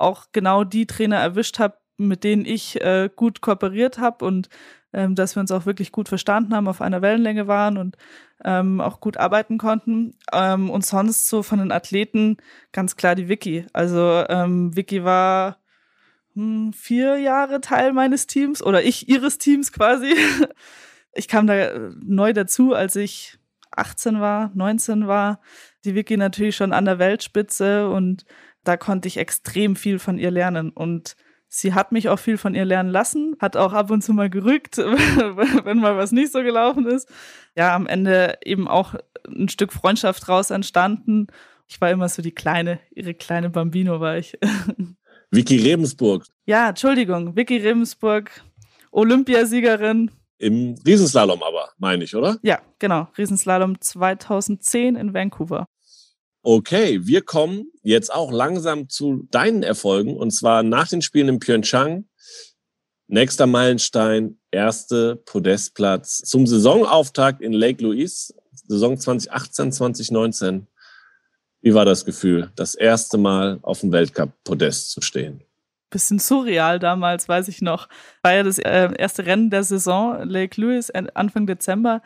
auch 0.00 0.26
genau 0.32 0.64
die 0.64 0.88
Trainer 0.88 1.18
erwischt 1.18 1.60
habe, 1.60 1.76
mit 1.96 2.24
denen 2.24 2.44
ich 2.44 2.80
äh, 2.80 3.08
gut 3.14 3.40
kooperiert 3.40 3.98
habe 3.98 4.24
und 4.24 4.48
ähm, 4.92 5.14
dass 5.14 5.36
wir 5.36 5.40
uns 5.40 5.52
auch 5.52 5.64
wirklich 5.64 5.92
gut 5.92 6.08
verstanden 6.08 6.56
haben, 6.56 6.66
auf 6.66 6.80
einer 6.80 7.00
Wellenlänge 7.00 7.46
waren 7.46 7.78
und 7.78 7.96
ähm, 8.44 8.80
auch 8.80 8.98
gut 8.98 9.16
arbeiten 9.16 9.58
konnten. 9.58 10.16
Ähm, 10.32 10.70
und 10.70 10.84
sonst 10.84 11.28
so 11.28 11.44
von 11.44 11.60
den 11.60 11.70
Athleten 11.70 12.38
ganz 12.72 12.96
klar 12.96 13.14
die 13.14 13.28
Vicky. 13.28 13.64
Also 13.72 14.24
ähm, 14.28 14.74
Vicky 14.74 15.04
war 15.04 15.61
hm, 16.34 16.72
vier 16.72 17.18
Jahre 17.18 17.60
Teil 17.60 17.92
meines 17.92 18.26
Teams 18.26 18.62
oder 18.62 18.82
ich 18.82 19.08
ihres 19.08 19.38
Teams 19.38 19.72
quasi. 19.72 20.14
Ich 21.14 21.28
kam 21.28 21.46
da 21.46 21.54
äh, 21.54 21.90
neu 22.02 22.32
dazu, 22.32 22.72
als 22.72 22.96
ich 22.96 23.38
18 23.70 24.20
war, 24.20 24.50
19 24.54 25.06
war. 25.06 25.40
Die 25.84 25.94
Vicky 25.94 26.16
natürlich 26.16 26.56
schon 26.56 26.72
an 26.72 26.86
der 26.86 26.98
Weltspitze 26.98 27.90
und 27.90 28.24
da 28.64 28.78
konnte 28.78 29.08
ich 29.08 29.18
extrem 29.18 29.76
viel 29.76 29.98
von 29.98 30.18
ihr 30.18 30.30
lernen 30.30 30.70
und 30.70 31.16
sie 31.48 31.74
hat 31.74 31.92
mich 31.92 32.08
auch 32.08 32.18
viel 32.18 32.38
von 32.38 32.54
ihr 32.54 32.64
lernen 32.64 32.88
lassen, 32.88 33.36
hat 33.40 33.56
auch 33.56 33.74
ab 33.74 33.90
und 33.90 34.02
zu 34.02 34.14
mal 34.14 34.30
gerückt, 34.30 34.78
wenn 34.78 35.78
mal 35.78 35.98
was 35.98 36.12
nicht 36.12 36.32
so 36.32 36.42
gelaufen 36.42 36.86
ist. 36.86 37.12
Ja, 37.54 37.74
am 37.74 37.86
Ende 37.86 38.38
eben 38.42 38.68
auch 38.68 38.94
ein 39.28 39.50
Stück 39.50 39.72
Freundschaft 39.72 40.28
raus 40.28 40.50
entstanden. 40.50 41.26
Ich 41.68 41.80
war 41.80 41.90
immer 41.90 42.08
so 42.08 42.22
die 42.22 42.34
kleine, 42.34 42.80
ihre 42.90 43.14
kleine 43.14 43.50
Bambino 43.50 44.00
war 44.00 44.16
ich. 44.16 44.38
Vicky 45.34 45.56
Rebensburg. 45.56 46.26
Ja, 46.44 46.68
Entschuldigung, 46.68 47.34
Vicky 47.34 47.56
Rebensburg, 47.56 48.30
Olympiasiegerin. 48.90 50.10
Im 50.36 50.74
Riesenslalom 50.86 51.42
aber, 51.42 51.70
meine 51.78 52.04
ich, 52.04 52.14
oder? 52.14 52.38
Ja, 52.42 52.60
genau. 52.78 53.08
Riesenslalom 53.16 53.80
2010 53.80 54.94
in 54.94 55.14
Vancouver. 55.14 55.64
Okay, 56.42 57.06
wir 57.06 57.22
kommen 57.22 57.72
jetzt 57.82 58.12
auch 58.12 58.30
langsam 58.30 58.90
zu 58.90 59.26
deinen 59.30 59.62
Erfolgen 59.62 60.16
und 60.18 60.32
zwar 60.32 60.62
nach 60.62 60.88
den 60.88 61.00
Spielen 61.00 61.28
in 61.28 61.38
Pyeongchang. 61.38 62.04
Nächster 63.06 63.46
Meilenstein, 63.46 64.38
erste 64.50 65.16
Podestplatz 65.16 66.18
zum 66.18 66.46
Saisonauftakt 66.46 67.40
in 67.40 67.54
Lake 67.54 67.82
Louise, 67.82 68.34
Saison 68.66 68.98
2018, 68.98 69.72
2019. 69.72 70.66
Wie 71.62 71.74
war 71.74 71.84
das 71.84 72.04
Gefühl, 72.04 72.50
das 72.56 72.74
erste 72.74 73.18
Mal 73.18 73.60
auf 73.62 73.80
dem 73.80 73.92
Weltcup-Podest 73.92 74.90
zu 74.90 75.00
stehen? 75.00 75.44
Bisschen 75.90 76.18
surreal 76.18 76.80
damals, 76.80 77.28
weiß 77.28 77.46
ich 77.46 77.62
noch. 77.62 77.88
War 78.22 78.34
ja 78.34 78.42
das 78.42 78.58
äh, 78.58 78.90
erste 78.98 79.26
Rennen 79.26 79.48
der 79.48 79.62
Saison, 79.62 80.28
Lake 80.28 80.60
Louise, 80.60 80.92
Anfang 81.14 81.46
Dezember 81.46 82.02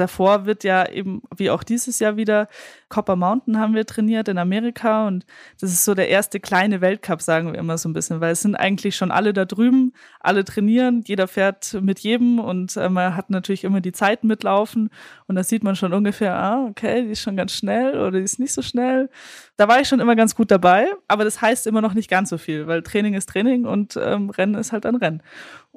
davor 0.00 0.46
wird 0.46 0.64
ja 0.64 0.88
eben, 0.88 1.22
wie 1.36 1.50
auch 1.50 1.62
dieses 1.62 1.98
Jahr 1.98 2.16
wieder, 2.16 2.48
Copper 2.88 3.16
Mountain 3.16 3.58
haben 3.58 3.74
wir 3.74 3.84
trainiert 3.84 4.28
in 4.28 4.38
Amerika 4.38 5.06
und 5.06 5.26
das 5.60 5.70
ist 5.72 5.84
so 5.84 5.94
der 5.94 6.08
erste 6.08 6.40
kleine 6.40 6.80
Weltcup, 6.80 7.20
sagen 7.20 7.52
wir 7.52 7.58
immer 7.58 7.76
so 7.76 7.88
ein 7.88 7.92
bisschen, 7.92 8.20
weil 8.20 8.32
es 8.32 8.40
sind 8.40 8.54
eigentlich 8.54 8.96
schon 8.96 9.10
alle 9.10 9.32
da 9.32 9.44
drüben, 9.44 9.92
alle 10.20 10.44
trainieren, 10.44 11.02
jeder 11.06 11.28
fährt 11.28 11.76
mit 11.82 11.98
jedem 11.98 12.38
und 12.38 12.76
äh, 12.76 12.88
man 12.88 13.14
hat 13.14 13.30
natürlich 13.30 13.64
immer 13.64 13.80
die 13.80 13.92
Zeiten 13.92 14.26
mitlaufen 14.26 14.90
und 15.26 15.36
da 15.36 15.42
sieht 15.42 15.62
man 15.62 15.76
schon 15.76 15.92
ungefähr, 15.92 16.34
ah, 16.34 16.64
okay, 16.66 17.02
die 17.02 17.10
ist 17.10 17.20
schon 17.20 17.36
ganz 17.36 17.52
schnell 17.52 17.98
oder 17.98 18.12
die 18.12 18.24
ist 18.24 18.38
nicht 18.38 18.52
so 18.52 18.62
schnell. 18.62 19.10
Da 19.56 19.68
war 19.68 19.80
ich 19.80 19.88
schon 19.88 20.00
immer 20.00 20.16
ganz 20.16 20.34
gut 20.34 20.50
dabei, 20.50 20.88
aber 21.08 21.24
das 21.24 21.42
heißt 21.42 21.66
immer 21.66 21.82
noch 21.82 21.94
nicht 21.94 22.08
ganz 22.08 22.30
so 22.30 22.38
viel, 22.38 22.66
weil 22.66 22.82
Training 22.82 23.14
ist 23.14 23.28
Training 23.28 23.66
und 23.66 23.98
ähm, 24.02 24.30
Rennen 24.30 24.54
ist 24.54 24.72
halt 24.72 24.86
ein 24.86 24.96
Rennen. 24.96 25.22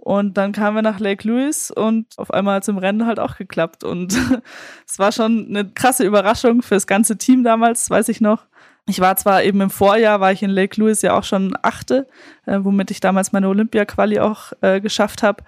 Und 0.01 0.35
dann 0.35 0.51
kamen 0.51 0.77
wir 0.77 0.81
nach 0.81 0.99
Lake 0.99 1.27
Louise 1.27 1.71
und 1.73 2.07
auf 2.17 2.31
einmal 2.31 2.55
hat 2.55 2.63
es 2.63 2.69
im 2.69 2.79
Rennen 2.79 3.05
halt 3.05 3.19
auch 3.19 3.37
geklappt. 3.37 3.83
Und 3.83 4.17
es 4.87 4.97
war 4.97 5.11
schon 5.11 5.45
eine 5.47 5.69
krasse 5.69 6.03
Überraschung 6.03 6.63
für 6.63 6.73
das 6.73 6.87
ganze 6.87 7.17
Team 7.17 7.43
damals, 7.43 7.87
weiß 7.89 8.09
ich 8.09 8.19
noch. 8.19 8.47
Ich 8.87 8.99
war 8.99 9.15
zwar 9.15 9.43
eben 9.43 9.61
im 9.61 9.69
Vorjahr, 9.69 10.19
war 10.19 10.31
ich 10.31 10.41
in 10.41 10.49
Lake 10.49 10.81
Louise 10.81 11.05
ja 11.05 11.17
auch 11.17 11.23
schon 11.23 11.55
Achte, 11.61 12.07
äh, 12.47 12.57
womit 12.61 12.89
ich 12.89 12.99
damals 12.99 13.31
meine 13.31 13.47
Olympia-Quali 13.47 14.19
auch 14.19 14.53
äh, 14.61 14.81
geschafft 14.81 15.21
habe. 15.21 15.43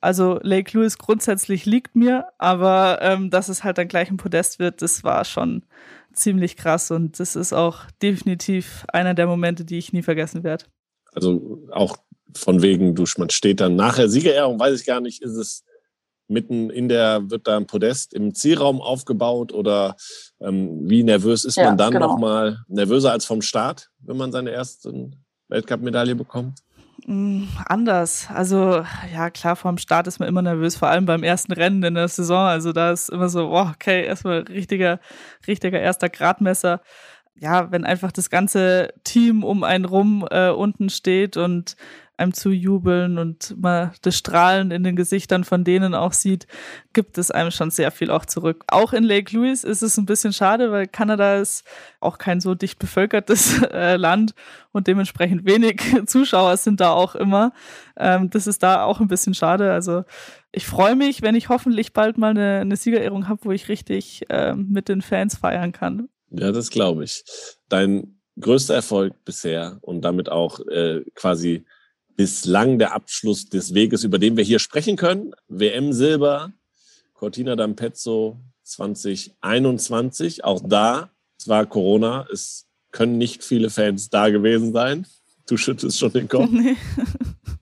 Also 0.00 0.40
Lake 0.42 0.76
Louise 0.76 0.98
grundsätzlich 0.98 1.64
liegt 1.64 1.94
mir, 1.94 2.26
aber 2.38 2.98
ähm, 3.02 3.30
dass 3.30 3.48
es 3.48 3.62
halt 3.62 3.78
dann 3.78 3.88
gleich 3.88 4.10
ein 4.10 4.16
Podest 4.16 4.58
wird, 4.58 4.82
das 4.82 5.04
war 5.04 5.24
schon 5.24 5.64
ziemlich 6.12 6.56
krass 6.56 6.90
und 6.90 7.20
das 7.20 7.36
ist 7.36 7.52
auch 7.52 7.82
definitiv 8.02 8.84
einer 8.88 9.14
der 9.14 9.26
Momente, 9.26 9.64
die 9.64 9.78
ich 9.78 9.92
nie 9.92 10.02
vergessen 10.02 10.42
werde. 10.42 10.64
Also 11.12 11.62
auch 11.70 11.96
von 12.34 12.62
wegen, 12.62 12.94
du, 12.94 13.04
man 13.18 13.30
steht 13.30 13.60
dann 13.60 13.76
nachher 13.76 14.08
Siegerehrung, 14.08 14.58
weiß 14.58 14.80
ich 14.80 14.86
gar 14.86 15.00
nicht, 15.00 15.22
ist 15.22 15.36
es 15.36 15.64
mitten 16.28 16.70
in 16.70 16.88
der, 16.88 17.30
wird 17.30 17.46
da 17.46 17.56
ein 17.56 17.66
Podest 17.66 18.12
im 18.12 18.34
Zielraum 18.34 18.80
aufgebaut 18.80 19.52
oder 19.52 19.96
ähm, 20.40 20.88
wie 20.88 21.02
nervös 21.02 21.44
ist 21.44 21.56
ja, 21.56 21.64
man 21.64 21.78
dann 21.78 21.92
genau. 21.92 22.08
nochmal? 22.08 22.58
Nervöser 22.68 23.12
als 23.12 23.24
vom 23.24 23.42
Start, 23.42 23.90
wenn 24.00 24.16
man 24.16 24.32
seine 24.32 24.50
erste 24.50 25.10
Weltcup-Medaille 25.48 26.16
bekommt? 26.16 26.60
Mm, 27.06 27.44
anders. 27.66 28.26
Also, 28.34 28.82
ja, 29.12 29.30
klar, 29.30 29.54
vorm 29.54 29.78
Start 29.78 30.08
ist 30.08 30.18
man 30.18 30.28
immer 30.28 30.42
nervös, 30.42 30.76
vor 30.76 30.88
allem 30.88 31.06
beim 31.06 31.22
ersten 31.22 31.52
Rennen 31.52 31.82
in 31.84 31.94
der 31.94 32.08
Saison. 32.08 32.46
Also, 32.46 32.72
da 32.72 32.90
ist 32.90 33.10
immer 33.10 33.28
so, 33.28 33.50
oh, 33.50 33.70
okay, 33.72 34.04
erstmal 34.04 34.40
richtiger, 34.40 34.98
richtiger 35.46 35.78
erster 35.78 36.08
Gradmesser 36.08 36.80
ja, 37.38 37.70
wenn 37.70 37.84
einfach 37.84 38.12
das 38.12 38.30
ganze 38.30 38.92
Team 39.04 39.44
um 39.44 39.62
einen 39.62 39.84
rum 39.84 40.26
äh, 40.30 40.50
unten 40.50 40.88
steht 40.88 41.36
und 41.36 41.76
einem 42.18 42.32
zujubeln 42.32 43.18
und 43.18 43.54
mal 43.60 43.92
das 44.02 44.16
Strahlen 44.16 44.70
in 44.70 44.82
den 44.82 44.96
Gesichtern 44.96 45.44
von 45.44 45.64
denen 45.64 45.94
auch 45.94 46.12
sieht, 46.12 46.46
gibt 46.92 47.18
es 47.18 47.30
einem 47.30 47.50
schon 47.50 47.70
sehr 47.70 47.90
viel 47.90 48.10
auch 48.10 48.24
zurück. 48.24 48.64
Auch 48.68 48.92
in 48.92 49.04
Lake 49.04 49.36
Louise 49.36 49.66
ist 49.66 49.82
es 49.82 49.98
ein 49.98 50.06
bisschen 50.06 50.32
schade, 50.32 50.72
weil 50.72 50.86
Kanada 50.86 51.36
ist 51.36 51.64
auch 52.00 52.16
kein 52.18 52.40
so 52.40 52.54
dicht 52.54 52.78
bevölkertes 52.78 53.62
äh, 53.70 53.96
Land 53.96 54.34
und 54.72 54.86
dementsprechend 54.86 55.44
wenig 55.44 55.82
Zuschauer 56.06 56.56
sind 56.56 56.80
da 56.80 56.90
auch 56.90 57.14
immer. 57.14 57.52
Ähm, 57.98 58.30
das 58.30 58.46
ist 58.46 58.62
da 58.62 58.84
auch 58.84 59.00
ein 59.00 59.08
bisschen 59.08 59.34
schade. 59.34 59.72
Also 59.72 60.04
ich 60.52 60.66
freue 60.66 60.96
mich, 60.96 61.20
wenn 61.20 61.34
ich 61.34 61.50
hoffentlich 61.50 61.92
bald 61.92 62.16
mal 62.16 62.30
eine, 62.30 62.60
eine 62.60 62.76
Siegerehrung 62.76 63.28
habe, 63.28 63.44
wo 63.44 63.52
ich 63.52 63.68
richtig 63.68 64.24
äh, 64.30 64.54
mit 64.54 64.88
den 64.88 65.02
Fans 65.02 65.36
feiern 65.36 65.72
kann. 65.72 66.08
Ja, 66.30 66.50
das 66.50 66.70
glaube 66.70 67.04
ich. 67.04 67.24
Dein 67.68 68.16
größter 68.40 68.74
Erfolg 68.74 69.24
bisher 69.24 69.78
und 69.82 70.02
damit 70.02 70.30
auch 70.30 70.60
äh, 70.68 71.02
quasi 71.14 71.64
bislang 72.16 72.78
der 72.78 72.94
Abschluss 72.94 73.48
des 73.48 73.74
Weges, 73.74 74.04
über 74.04 74.18
den 74.18 74.36
wir 74.36 74.44
hier 74.44 74.58
sprechen 74.58 74.96
können. 74.96 75.32
WM 75.48 75.92
Silber 75.92 76.52
Cortina 77.14 77.54
d'Ampezzo 77.54 78.38
2021. 78.64 80.44
Auch 80.44 80.60
da, 80.66 81.10
es 81.38 81.48
war 81.48 81.66
Corona, 81.66 82.26
es 82.32 82.66
können 82.90 83.18
nicht 83.18 83.44
viele 83.44 83.70
Fans 83.70 84.10
da 84.10 84.30
gewesen 84.30 84.72
sein. 84.72 85.06
Du 85.46 85.56
schüttest 85.56 85.98
schon 85.98 86.12
den 86.12 86.28
Kopf. 86.28 86.50
Nee. 86.50 86.76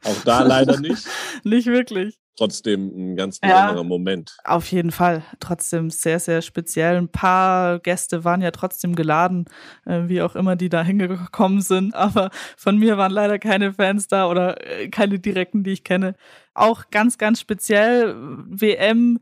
Auch 0.05 0.23
da 0.25 0.43
leider 0.43 0.81
nicht. 0.81 1.05
nicht 1.45 1.67
wirklich 1.67 2.19
trotzdem 2.37 3.13
ein 3.13 3.17
ganz 3.17 3.39
besonderer 3.39 3.77
ja, 3.77 3.83
Moment. 3.83 4.37
Auf 4.45 4.71
jeden 4.71 4.91
Fall. 4.91 5.23
Trotzdem 5.41 5.91
sehr, 5.91 6.19
sehr 6.19 6.43
speziell. 6.43 6.97
Ein 6.97 7.09
paar 7.09 7.79
Gäste 7.79 8.25
waren 8.25 8.43
ja 8.43 8.51
trotzdem 8.51 8.95
geladen, 8.95 9.47
äh, 9.85 10.03
wie 10.07 10.23
auch 10.23 10.35
immer 10.37 10.57
die 10.57 10.69
da 10.69 10.83
hingekommen 10.83 11.61
sind. 11.61 11.95
Aber 11.95 12.31
von 12.57 12.79
mir 12.79 12.99
waren 12.99 13.13
leider 13.13 13.39
keine 13.39 13.73
Fans 13.75 14.09
da 14.09 14.29
oder 14.29 14.67
äh, 14.67 14.89
keine 14.89 15.19
direkten, 15.19 15.63
die 15.63 15.73
ich 15.73 15.85
kenne. 15.85 16.15
Auch 16.55 16.91
ganz, 16.91 17.19
ganz 17.19 17.41
speziell. 17.41 18.15
WM 18.17 19.19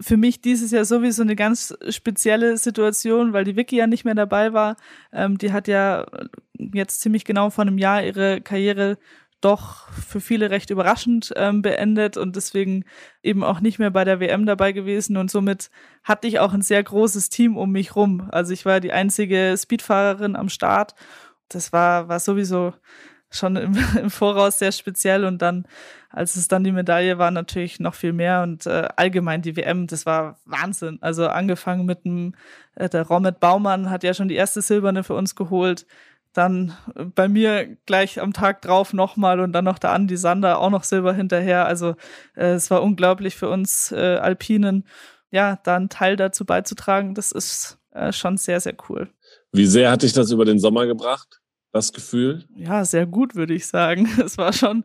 für 0.00 0.16
mich 0.16 0.40
dieses 0.40 0.70
Jahr 0.70 0.84
sowieso 0.84 1.22
eine 1.22 1.36
ganz 1.36 1.76
spezielle 1.88 2.56
Situation, 2.58 3.32
weil 3.32 3.44
die 3.44 3.56
Vicky 3.56 3.76
ja 3.76 3.86
nicht 3.86 4.04
mehr 4.04 4.14
dabei 4.14 4.52
war. 4.52 4.76
Ähm, 5.12 5.38
die 5.38 5.52
hat 5.52 5.68
ja 5.68 6.06
jetzt 6.58 7.00
ziemlich 7.00 7.24
genau 7.24 7.50
vor 7.50 7.62
einem 7.62 7.78
Jahr 7.78 8.04
ihre 8.04 8.40
Karriere 8.40 8.98
doch 9.40 9.88
für 9.90 10.20
viele 10.20 10.50
recht 10.50 10.70
überraschend 10.70 11.32
ähm, 11.36 11.62
beendet 11.62 12.16
und 12.16 12.36
deswegen 12.36 12.84
eben 13.22 13.44
auch 13.44 13.60
nicht 13.60 13.78
mehr 13.78 13.90
bei 13.90 14.04
der 14.04 14.20
WM 14.20 14.46
dabei 14.46 14.72
gewesen 14.72 15.16
und 15.16 15.30
somit 15.30 15.70
hatte 16.04 16.26
ich 16.26 16.38
auch 16.40 16.52
ein 16.52 16.62
sehr 16.62 16.82
großes 16.82 17.28
Team 17.28 17.56
um 17.56 17.70
mich 17.70 17.96
rum. 17.96 18.28
Also 18.32 18.52
ich 18.52 18.64
war 18.64 18.80
die 18.80 18.92
einzige 18.92 19.54
Speedfahrerin 19.56 20.36
am 20.36 20.48
Start. 20.48 20.94
Das 21.48 21.72
war, 21.72 22.08
war 22.08 22.18
sowieso 22.18 22.72
schon 23.30 23.56
im, 23.56 23.76
im 24.00 24.10
Voraus 24.10 24.58
sehr 24.58 24.72
speziell 24.72 25.24
und 25.24 25.42
dann, 25.42 25.66
als 26.10 26.36
es 26.36 26.48
dann 26.48 26.64
die 26.64 26.72
Medaille 26.72 27.18
war, 27.18 27.30
natürlich 27.30 27.78
noch 27.78 27.94
viel 27.94 28.12
mehr 28.12 28.42
und 28.42 28.66
äh, 28.66 28.88
allgemein 28.96 29.42
die 29.42 29.56
WM, 29.56 29.86
das 29.86 30.06
war 30.06 30.38
Wahnsinn. 30.44 30.98
Also 31.02 31.28
angefangen 31.28 31.84
mit 31.84 32.04
dem, 32.04 32.34
äh, 32.74 32.88
der 32.88 33.06
Romet 33.06 33.40
Baumann 33.40 33.90
hat 33.90 34.02
ja 34.02 34.14
schon 34.14 34.28
die 34.28 34.34
erste 34.36 34.62
Silberne 34.62 35.04
für 35.04 35.14
uns 35.14 35.34
geholt 35.34 35.86
dann 36.36 36.76
bei 37.14 37.28
mir 37.28 37.76
gleich 37.86 38.20
am 38.20 38.32
Tag 38.32 38.62
drauf 38.62 38.92
nochmal 38.92 39.40
und 39.40 39.52
dann 39.52 39.64
noch 39.64 39.78
der 39.78 39.92
Andi 39.92 40.16
Sander 40.16 40.58
auch 40.58 40.70
noch 40.70 40.84
Silber 40.84 41.14
hinterher. 41.14 41.66
Also 41.66 41.96
äh, 42.34 42.52
es 42.52 42.70
war 42.70 42.82
unglaublich 42.82 43.36
für 43.36 43.48
uns 43.48 43.92
äh, 43.92 44.16
Alpinen, 44.16 44.84
ja, 45.30 45.58
da 45.64 45.76
einen 45.76 45.88
Teil 45.88 46.16
dazu 46.16 46.44
beizutragen. 46.44 47.14
Das 47.14 47.32
ist 47.32 47.78
äh, 47.92 48.12
schon 48.12 48.36
sehr, 48.36 48.60
sehr 48.60 48.74
cool. 48.88 49.08
Wie 49.52 49.66
sehr 49.66 49.90
hat 49.90 50.02
dich 50.02 50.12
das 50.12 50.30
über 50.30 50.44
den 50.44 50.58
Sommer 50.58 50.86
gebracht, 50.86 51.40
das 51.72 51.92
Gefühl? 51.92 52.44
Ja, 52.54 52.84
sehr 52.84 53.06
gut, 53.06 53.34
würde 53.34 53.54
ich 53.54 53.66
sagen. 53.66 54.08
Es 54.24 54.36
war 54.36 54.52
schon, 54.52 54.84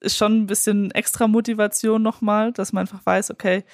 ist 0.00 0.16
schon 0.16 0.42
ein 0.42 0.46
bisschen 0.46 0.90
extra 0.90 1.28
Motivation 1.28 2.02
nochmal, 2.02 2.52
dass 2.52 2.72
man 2.72 2.82
einfach 2.82 3.04
weiß, 3.04 3.30
okay, 3.30 3.64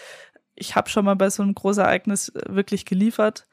ich 0.55 0.77
habe 0.77 0.89
schon 0.89 1.05
mal 1.05 1.17
bei 1.17 1.29
so 1.29 1.43
einem 1.43 1.55
Großereignis 1.55 2.33
wirklich 2.47 2.85
geliefert 2.85 3.47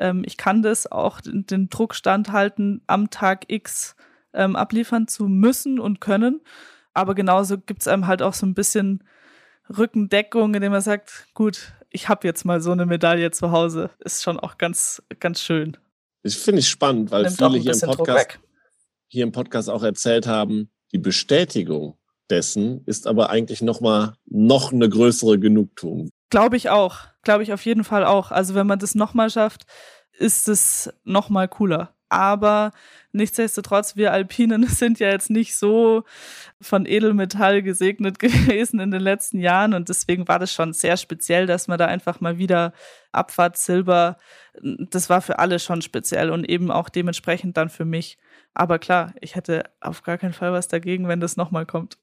ähm, 0.00 0.22
ich 0.26 0.36
kann 0.36 0.62
das 0.62 0.90
auch 0.90 1.20
den, 1.20 1.46
den 1.46 1.68
Druck 1.68 1.94
standhalten, 1.94 2.82
am 2.86 3.10
Tag 3.10 3.44
X 3.48 3.94
ähm, 4.32 4.56
abliefern 4.56 5.06
zu 5.06 5.28
müssen 5.28 5.78
und 5.78 6.00
können. 6.00 6.40
Aber 6.92 7.14
genauso 7.14 7.58
gibt 7.58 7.82
es 7.82 7.88
einem 7.88 8.06
halt 8.06 8.22
auch 8.22 8.34
so 8.34 8.46
ein 8.46 8.54
bisschen 8.54 9.04
Rückendeckung, 9.68 10.54
indem 10.54 10.72
man 10.72 10.80
sagt, 10.80 11.28
gut, 11.34 11.72
ich 11.90 12.08
habe 12.08 12.26
jetzt 12.26 12.44
mal 12.44 12.60
so 12.60 12.72
eine 12.72 12.86
Medaille 12.86 13.30
zu 13.30 13.52
Hause. 13.52 13.90
Ist 14.00 14.22
schon 14.22 14.40
auch 14.40 14.58
ganz, 14.58 15.02
ganz 15.20 15.40
schön. 15.40 15.76
Ich 16.22 16.36
finde 16.36 16.60
ich 16.60 16.68
spannend, 16.68 17.10
weil 17.10 17.22
Nimmt 17.22 17.36
viele 17.36 17.58
hier 17.58 17.72
im, 17.72 17.80
Podcast, 17.80 18.38
hier 19.08 19.22
im 19.22 19.32
Podcast 19.32 19.70
auch 19.70 19.82
erzählt 19.82 20.26
haben, 20.26 20.70
die 20.92 20.98
Bestätigung 20.98 21.96
dessen 22.30 22.84
ist 22.86 23.06
aber 23.06 23.30
eigentlich 23.30 23.62
noch 23.62 23.80
mal 23.80 24.14
noch 24.26 24.72
eine 24.72 24.88
größere 24.88 25.38
Genugtuung. 25.38 26.10
Glaube 26.30 26.56
ich 26.56 26.70
auch. 26.70 26.98
Glaube 27.22 27.42
ich 27.42 27.52
auf 27.52 27.64
jeden 27.64 27.84
Fall 27.84 28.04
auch. 28.04 28.30
Also 28.30 28.54
wenn 28.54 28.66
man 28.66 28.78
das 28.78 28.94
nochmal 28.94 29.30
schafft, 29.30 29.66
ist 30.12 30.48
es 30.48 30.92
nochmal 31.04 31.48
cooler. 31.48 31.94
Aber 32.08 32.72
nichtsdestotrotz, 33.12 33.96
wir 33.96 34.12
Alpinen 34.12 34.66
sind 34.68 34.98
ja 34.98 35.08
jetzt 35.08 35.30
nicht 35.30 35.56
so 35.56 36.04
von 36.60 36.86
Edelmetall 36.86 37.62
gesegnet 37.62 38.18
gewesen 38.20 38.80
in 38.80 38.90
den 38.90 39.00
letzten 39.00 39.40
Jahren 39.40 39.74
und 39.74 39.88
deswegen 39.88 40.26
war 40.28 40.38
das 40.38 40.52
schon 40.52 40.72
sehr 40.72 40.96
speziell, 40.96 41.46
dass 41.46 41.68
man 41.68 41.78
da 41.78 41.86
einfach 41.86 42.20
mal 42.20 42.38
wieder 42.38 42.72
Abfahrt 43.12 43.56
Silber, 43.56 44.16
das 44.62 45.08
war 45.08 45.22
für 45.22 45.38
alle 45.38 45.58
schon 45.58 45.82
speziell 45.82 46.30
und 46.30 46.48
eben 46.48 46.70
auch 46.70 46.88
dementsprechend 46.88 47.56
dann 47.56 47.70
für 47.70 47.84
mich. 47.84 48.18
Aber 48.54 48.78
klar, 48.78 49.14
ich 49.20 49.36
hätte 49.36 49.64
auf 49.80 50.02
gar 50.02 50.18
keinen 50.18 50.32
Fall 50.32 50.52
was 50.52 50.68
dagegen, 50.68 51.06
wenn 51.08 51.20
das 51.20 51.36
nochmal 51.36 51.66
kommt. 51.66 51.98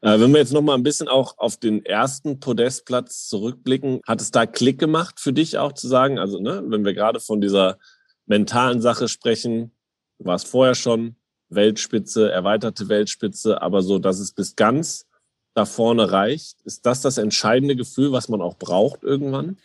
Äh, 0.00 0.20
wenn 0.20 0.32
wir 0.32 0.40
jetzt 0.40 0.52
noch 0.52 0.62
mal 0.62 0.74
ein 0.74 0.82
bisschen 0.82 1.08
auch 1.08 1.38
auf 1.38 1.56
den 1.56 1.84
ersten 1.84 2.40
Podestplatz 2.40 3.28
zurückblicken, 3.28 4.00
hat 4.06 4.20
es 4.20 4.30
da 4.30 4.46
Klick 4.46 4.78
gemacht 4.78 5.20
für 5.20 5.32
dich 5.32 5.58
auch 5.58 5.72
zu 5.72 5.88
sagen, 5.88 6.18
also 6.18 6.40
ne, 6.40 6.62
wenn 6.66 6.84
wir 6.84 6.94
gerade 6.94 7.20
von 7.20 7.40
dieser 7.40 7.78
mentalen 8.26 8.80
Sache 8.80 9.08
sprechen, 9.08 9.72
du 10.18 10.26
warst 10.26 10.48
vorher 10.48 10.74
schon 10.74 11.16
Weltspitze, 11.48 12.30
erweiterte 12.30 12.88
Weltspitze, 12.88 13.62
aber 13.62 13.82
so, 13.82 13.98
dass 13.98 14.18
es 14.18 14.32
bis 14.32 14.54
ganz 14.54 15.06
da 15.54 15.64
vorne 15.64 16.12
reicht, 16.12 16.60
ist 16.62 16.86
das 16.86 17.00
das 17.00 17.18
entscheidende 17.18 17.74
Gefühl, 17.74 18.12
was 18.12 18.28
man 18.28 18.40
auch 18.40 18.56
braucht 18.56 19.02
irgendwann? 19.02 19.58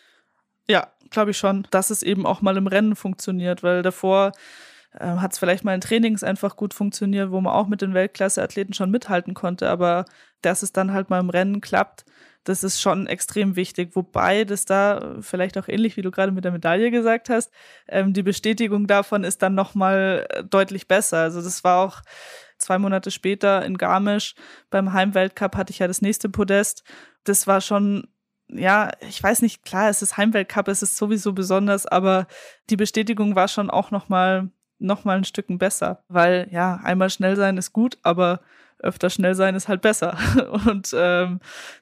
Ja, 0.67 0.87
glaube 1.09 1.31
ich 1.31 1.37
schon, 1.37 1.67
dass 1.71 1.89
es 1.89 2.03
eben 2.03 2.25
auch 2.25 2.41
mal 2.41 2.57
im 2.57 2.67
Rennen 2.67 2.95
funktioniert, 2.95 3.63
weil 3.63 3.81
davor 3.83 4.31
äh, 4.99 5.05
hat 5.05 5.33
es 5.33 5.39
vielleicht 5.39 5.63
mal 5.63 5.75
in 5.75 5.81
Trainings 5.81 6.23
einfach 6.23 6.55
gut 6.55 6.73
funktioniert, 6.73 7.31
wo 7.31 7.41
man 7.41 7.53
auch 7.53 7.67
mit 7.67 7.81
den 7.81 7.93
Weltklasse-Athleten 7.93 8.73
schon 8.73 8.91
mithalten 8.91 9.33
konnte. 9.33 9.69
Aber 9.69 10.05
dass 10.41 10.63
es 10.63 10.73
dann 10.73 10.93
halt 10.93 11.09
mal 11.09 11.19
im 11.19 11.29
Rennen 11.29 11.61
klappt, 11.61 12.05
das 12.43 12.63
ist 12.63 12.81
schon 12.81 13.07
extrem 13.07 13.55
wichtig. 13.55 13.95
Wobei 13.95 14.43
das 14.43 14.65
da 14.65 15.15
vielleicht 15.21 15.57
auch 15.57 15.67
ähnlich, 15.67 15.95
wie 15.95 16.01
du 16.01 16.11
gerade 16.11 16.31
mit 16.31 16.43
der 16.43 16.51
Medaille 16.51 16.91
gesagt 16.91 17.29
hast, 17.29 17.51
ähm, 17.87 18.13
die 18.13 18.23
Bestätigung 18.23 18.87
davon 18.87 19.23
ist 19.23 19.41
dann 19.41 19.55
nochmal 19.55 20.27
äh, 20.29 20.43
deutlich 20.43 20.87
besser. 20.87 21.19
Also 21.19 21.41
das 21.41 21.63
war 21.63 21.79
auch 21.79 22.01
zwei 22.57 22.77
Monate 22.79 23.11
später 23.11 23.63
in 23.65 23.77
Garmisch 23.77 24.35
beim 24.69 24.93
Heimweltcup 24.93 25.55
hatte 25.55 25.71
ich 25.71 25.79
ja 25.79 25.87
das 25.87 26.01
nächste 26.01 26.29
Podest. 26.29 26.83
Das 27.23 27.47
war 27.47 27.61
schon 27.61 28.07
ja, 28.49 28.91
ich 28.99 29.23
weiß 29.23 29.41
nicht, 29.41 29.63
klar, 29.63 29.89
es 29.89 30.01
ist 30.01 30.17
Heimweltcup, 30.17 30.67
es 30.67 30.83
ist 30.83 30.97
sowieso 30.97 31.33
besonders, 31.33 31.85
aber 31.87 32.27
die 32.69 32.75
Bestätigung 32.75 33.35
war 33.35 33.47
schon 33.47 33.69
auch 33.69 33.89
nochmal 33.89 34.51
noch 34.83 35.05
mal 35.05 35.17
ein 35.17 35.23
Stück 35.23 35.45
besser, 35.49 36.03
weil 36.07 36.47
ja, 36.51 36.79
einmal 36.83 37.09
schnell 37.09 37.35
sein 37.35 37.57
ist 37.57 37.73
gut, 37.73 37.97
aber 38.03 38.41
öfter 38.83 39.09
schnell 39.09 39.33
sein 39.33 39.55
ist 39.55 39.67
halt 39.67 39.81
besser. 39.81 40.17
Und 40.67 40.93
ähm, 40.95 41.39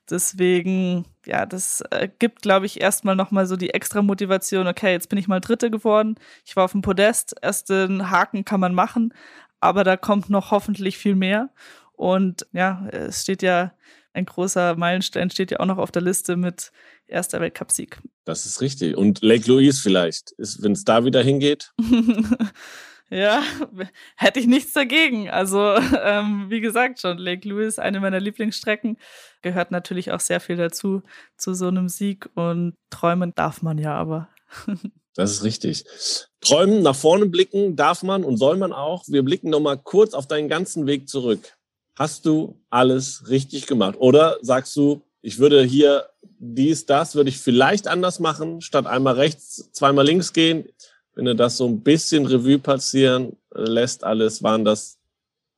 deswegen, 0.10 1.06
ja, 1.26 1.46
das 1.46 1.82
äh, 1.90 2.08
gibt, 2.20 2.44
glaube 2.44 2.68
ich, 2.68 2.80
erstmal 2.80 3.16
nochmal 3.16 3.48
so 3.48 3.58
die 3.58 3.72
extra 3.72 4.02
Motivation, 4.02 4.68
okay, 4.68 4.92
jetzt 4.92 5.10
bin 5.10 5.20
ich 5.20 5.28
mal 5.28 5.42
Dritte 5.42 5.72
geworden, 5.72 6.16
ich 6.46 6.56
war 6.56 6.66
auf 6.66 6.72
dem 6.72 6.82
Podest, 6.82 7.36
ersten 7.42 8.12
Haken 8.12 8.46
kann 8.46 8.60
man 8.60 8.74
machen, 8.74 9.14
aber 9.60 9.84
da 9.84 9.98
kommt 9.98 10.30
noch 10.30 10.52
hoffentlich 10.52 10.98
viel 10.98 11.16
mehr. 11.16 11.50
Und 11.94 12.48
ja, 12.52 12.88
es 12.92 13.22
steht 13.22 13.42
ja, 13.44 13.74
ein 14.14 14.26
großer 14.26 14.76
Meilenstein 14.76 15.30
steht 15.30 15.52
ja 15.52 15.60
auch 15.60 15.66
noch 15.66 15.78
auf 15.78 15.92
der 15.92 16.02
Liste 16.02 16.36
mit 16.36 16.72
erster 17.08 17.40
Weltcupsieg. 17.40 18.00
Das 18.26 18.46
ist 18.46 18.62
richtig. 18.62 18.98
Und 18.98 19.22
Lake 19.22 19.48
Louise 19.48 19.82
vielleicht, 19.82 20.34
wenn 20.38 20.72
es 20.74 20.84
da 20.84 21.06
wieder 21.06 21.22
hingeht? 21.22 21.74
Ja, 23.12 23.44
hätte 24.16 24.40
ich 24.40 24.48
nichts 24.48 24.72
dagegen. 24.74 25.30
Also, 25.30 25.60
ähm, 26.04 26.46
wie 26.50 26.62
gesagt 26.62 27.02
schon, 27.02 27.18
Lake 27.18 27.48
Louise, 27.48 27.82
eine 27.82 28.00
meiner 28.00 28.22
Lieblingsstrecken, 28.22 28.98
gehört 29.42 29.70
natürlich 29.70 30.12
auch 30.12 30.22
sehr 30.22 30.40
viel 30.40 30.56
dazu, 30.56 31.04
zu 31.38 31.54
so 31.54 31.68
einem 31.68 31.90
Sieg. 31.90 32.30
Und 32.36 32.74
träumen 32.90 33.34
darf 33.36 33.62
man 33.62 33.78
ja 33.78 33.94
aber. 33.94 34.30
Das 35.14 35.30
ist 35.30 35.44
richtig. 35.44 35.84
Träumen, 36.40 36.84
nach 36.84 36.96
vorne 36.96 37.26
blicken 37.26 37.76
darf 37.76 38.02
man 38.02 38.24
und 38.24 38.38
soll 38.38 38.56
man 38.56 38.72
auch. 38.72 39.04
Wir 39.10 39.24
blicken 39.24 39.50
nochmal 39.50 39.78
kurz 39.78 40.14
auf 40.14 40.26
deinen 40.26 40.48
ganzen 40.48 40.88
Weg 40.88 41.10
zurück. 41.10 41.58
Hast 42.00 42.26
du 42.26 42.62
alles 42.70 43.28
richtig 43.28 43.68
gemacht? 43.68 43.96
Oder 44.00 44.38
sagst 44.42 44.74
du, 44.78 45.02
ich 45.22 45.38
würde 45.38 45.64
hier 45.64 46.08
dies, 46.40 46.86
das, 46.86 47.16
würde 47.16 47.30
ich 47.30 47.40
vielleicht 47.40 47.90
anders 47.90 48.22
machen, 48.22 48.62
statt 48.62 48.88
einmal 48.88 49.16
rechts, 49.16 49.70
zweimal 49.74 50.06
links 50.06 50.32
gehen 50.32 50.70
wenn 51.16 51.26
du 51.26 51.36
das 51.36 51.58
so 51.58 51.68
ein 51.68 51.82
bisschen 51.82 52.26
Revue 52.26 52.60
passieren 52.60 53.36
lässt, 53.54 54.04
alles, 54.04 54.44
waren 54.44 54.66
das 54.66 54.98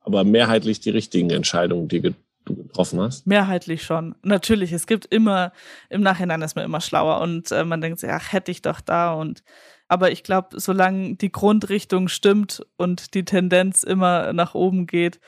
aber 0.00 0.24
mehrheitlich 0.24 0.80
die 0.80 0.90
richtigen 0.90 1.30
Entscheidungen, 1.30 1.88
die 1.88 2.00
du 2.00 2.14
getroffen 2.44 3.00
hast? 3.00 3.26
Mehrheitlich 3.26 3.82
schon. 3.82 4.14
Natürlich, 4.22 4.72
es 4.72 4.86
gibt 4.86 5.06
immer, 5.06 5.52
im 5.88 6.02
Nachhinein 6.02 6.42
ist 6.42 6.56
man 6.56 6.64
immer 6.64 6.80
schlauer 6.80 7.20
und 7.20 7.50
äh, 7.52 7.64
man 7.64 7.80
denkt 7.80 8.00
sich, 8.00 8.10
ach, 8.10 8.32
hätte 8.32 8.50
ich 8.50 8.62
doch 8.62 8.80
da 8.80 9.14
und 9.14 9.42
aber 9.86 10.10
ich 10.10 10.22
glaube, 10.22 10.58
solange 10.60 11.16
die 11.16 11.30
Grundrichtung 11.30 12.08
stimmt 12.08 12.64
und 12.76 13.14
die 13.14 13.24
Tendenz 13.24 13.82
immer 13.82 14.32
nach 14.32 14.54
oben 14.54 14.86
geht, 14.86 15.20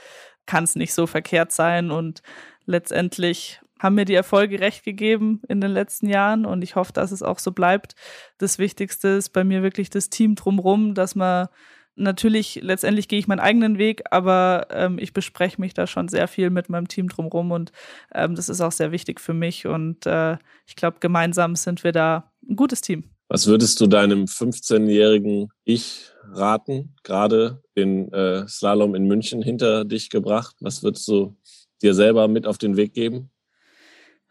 kann 0.46 0.64
es 0.64 0.76
nicht 0.76 0.94
so 0.94 1.06
verkehrt 1.06 1.52
sein 1.52 1.90
und 1.90 2.22
letztendlich 2.64 3.60
haben 3.78 3.94
mir 3.94 4.04
die 4.04 4.14
Erfolge 4.14 4.60
recht 4.60 4.84
gegeben 4.84 5.42
in 5.48 5.60
den 5.60 5.70
letzten 5.70 6.08
Jahren 6.08 6.46
und 6.46 6.62
ich 6.62 6.76
hoffe, 6.76 6.92
dass 6.92 7.12
es 7.12 7.22
auch 7.22 7.38
so 7.38 7.52
bleibt. 7.52 7.94
Das 8.38 8.58
Wichtigste 8.58 9.08
ist 9.08 9.30
bei 9.30 9.44
mir 9.44 9.62
wirklich 9.62 9.90
das 9.90 10.10
Team 10.10 10.34
drumrum, 10.34 10.94
dass 10.94 11.14
man 11.14 11.48
Natürlich, 11.98 12.60
letztendlich 12.62 13.08
gehe 13.08 13.18
ich 13.18 13.26
meinen 13.26 13.40
eigenen 13.40 13.78
Weg, 13.78 14.02
aber 14.10 14.66
ähm, 14.70 14.98
ich 14.98 15.14
bespreche 15.14 15.58
mich 15.58 15.72
da 15.72 15.86
schon 15.86 16.08
sehr 16.08 16.28
viel 16.28 16.50
mit 16.50 16.68
meinem 16.68 16.88
Team 16.88 17.08
drumherum 17.08 17.52
und 17.52 17.72
ähm, 18.14 18.34
das 18.34 18.50
ist 18.50 18.60
auch 18.60 18.70
sehr 18.70 18.92
wichtig 18.92 19.18
für 19.18 19.32
mich. 19.32 19.66
Und 19.66 20.04
äh, 20.04 20.36
ich 20.66 20.76
glaube, 20.76 20.98
gemeinsam 21.00 21.56
sind 21.56 21.84
wir 21.84 21.92
da 21.92 22.30
ein 22.46 22.54
gutes 22.54 22.82
Team. 22.82 23.04
Was 23.28 23.46
würdest 23.46 23.80
du 23.80 23.86
deinem 23.86 24.24
15-jährigen 24.24 25.48
Ich 25.64 26.10
raten, 26.30 26.94
gerade 27.02 27.62
den 27.78 28.12
äh, 28.12 28.46
Slalom 28.46 28.94
in 28.94 29.06
München 29.06 29.40
hinter 29.40 29.86
dich 29.86 30.10
gebracht? 30.10 30.54
Was 30.60 30.82
würdest 30.82 31.08
du 31.08 31.34
dir 31.82 31.94
selber 31.94 32.28
mit 32.28 32.46
auf 32.46 32.58
den 32.58 32.76
Weg 32.76 32.92
geben? 32.92 33.30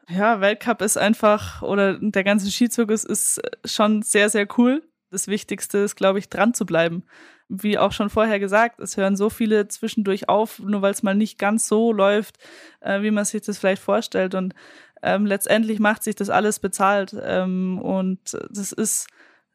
Ja, 0.08 0.40
Weltcup 0.40 0.82
ist 0.82 0.98
einfach, 0.98 1.62
oder 1.64 1.98
der 2.00 2.24
ganze 2.24 2.50
Skizirkus 2.52 3.04
ist 3.04 3.42
schon 3.66 4.04
sehr, 4.04 4.30
sehr 4.30 4.48
cool. 4.58 4.84
Das 5.10 5.28
Wichtigste 5.28 5.80
ist, 5.80 5.96
glaube 5.96 6.20
ich, 6.20 6.30
dran 6.30 6.54
zu 6.54 6.66
bleiben. 6.66 7.04
Wie 7.48 7.78
auch 7.78 7.92
schon 7.92 8.10
vorher 8.10 8.40
gesagt, 8.40 8.80
es 8.80 8.98
hören 8.98 9.16
so 9.16 9.30
viele 9.30 9.68
zwischendurch 9.68 10.30
auf, 10.30 10.60
nur 10.60 10.82
weil 10.82 10.92
es 10.92 11.04
mal 11.04 11.16
nicht 11.16 11.40
ganz 11.40 11.68
so 11.68 11.92
läuft, 11.92 12.38
äh, 12.82 13.02
wie 13.02 13.12
man 13.12 13.26
sich 13.26 13.42
das 13.42 13.58
vielleicht 13.58 13.82
vorstellt. 13.82 14.36
Und 14.36 14.54
ähm, 15.02 15.26
letztendlich 15.26 15.80
macht 15.80 16.04
sich 16.04 16.16
das 16.16 16.30
alles 16.30 16.60
bezahlt. 16.60 17.16
Ähm, 17.24 17.80
und 17.80 18.38
das 18.50 18.72
ist 18.72 19.08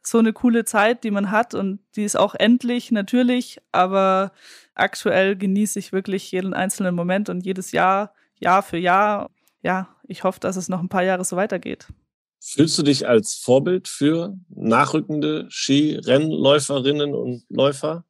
so 0.03 0.19
eine 0.19 0.33
coole 0.33 0.65
Zeit, 0.65 1.05
die 1.05 1.11
man 1.11 1.31
hat 1.31 1.55
und 1.55 1.81
die 1.95 2.05
ist 2.05 2.17
auch 2.17 2.35
endlich 2.35 2.91
natürlich, 2.91 3.61
aber 3.71 4.33
aktuell 4.75 5.37
genieße 5.37 5.79
ich 5.79 5.93
wirklich 5.93 6.33
jeden 6.33 6.55
einzelnen 6.55 6.95
Moment 6.95 7.29
und 7.29 7.45
jedes 7.45 7.73
Jahr, 7.73 8.15
Jahr 8.39 8.63
für 8.63 8.79
Jahr. 8.79 9.29
Ja, 9.63 9.95
ich 10.11 10.25
hoffe, 10.25 10.41
dass 10.41 10.57
es 10.57 10.69
noch 10.69 10.81
ein 10.81 10.89
paar 10.89 11.05
Jahre 11.05 11.25
so 11.25 11.37
weitergeht. 11.37 11.87
Fühlst 12.43 12.79
du 12.79 12.83
dich 12.83 13.07
als 13.07 13.35
Vorbild 13.35 13.87
für 13.87 14.37
nachrückende 14.49 15.47
Skirennläuferinnen 15.51 17.15
und 17.15 17.45
Läufer? 17.49 18.05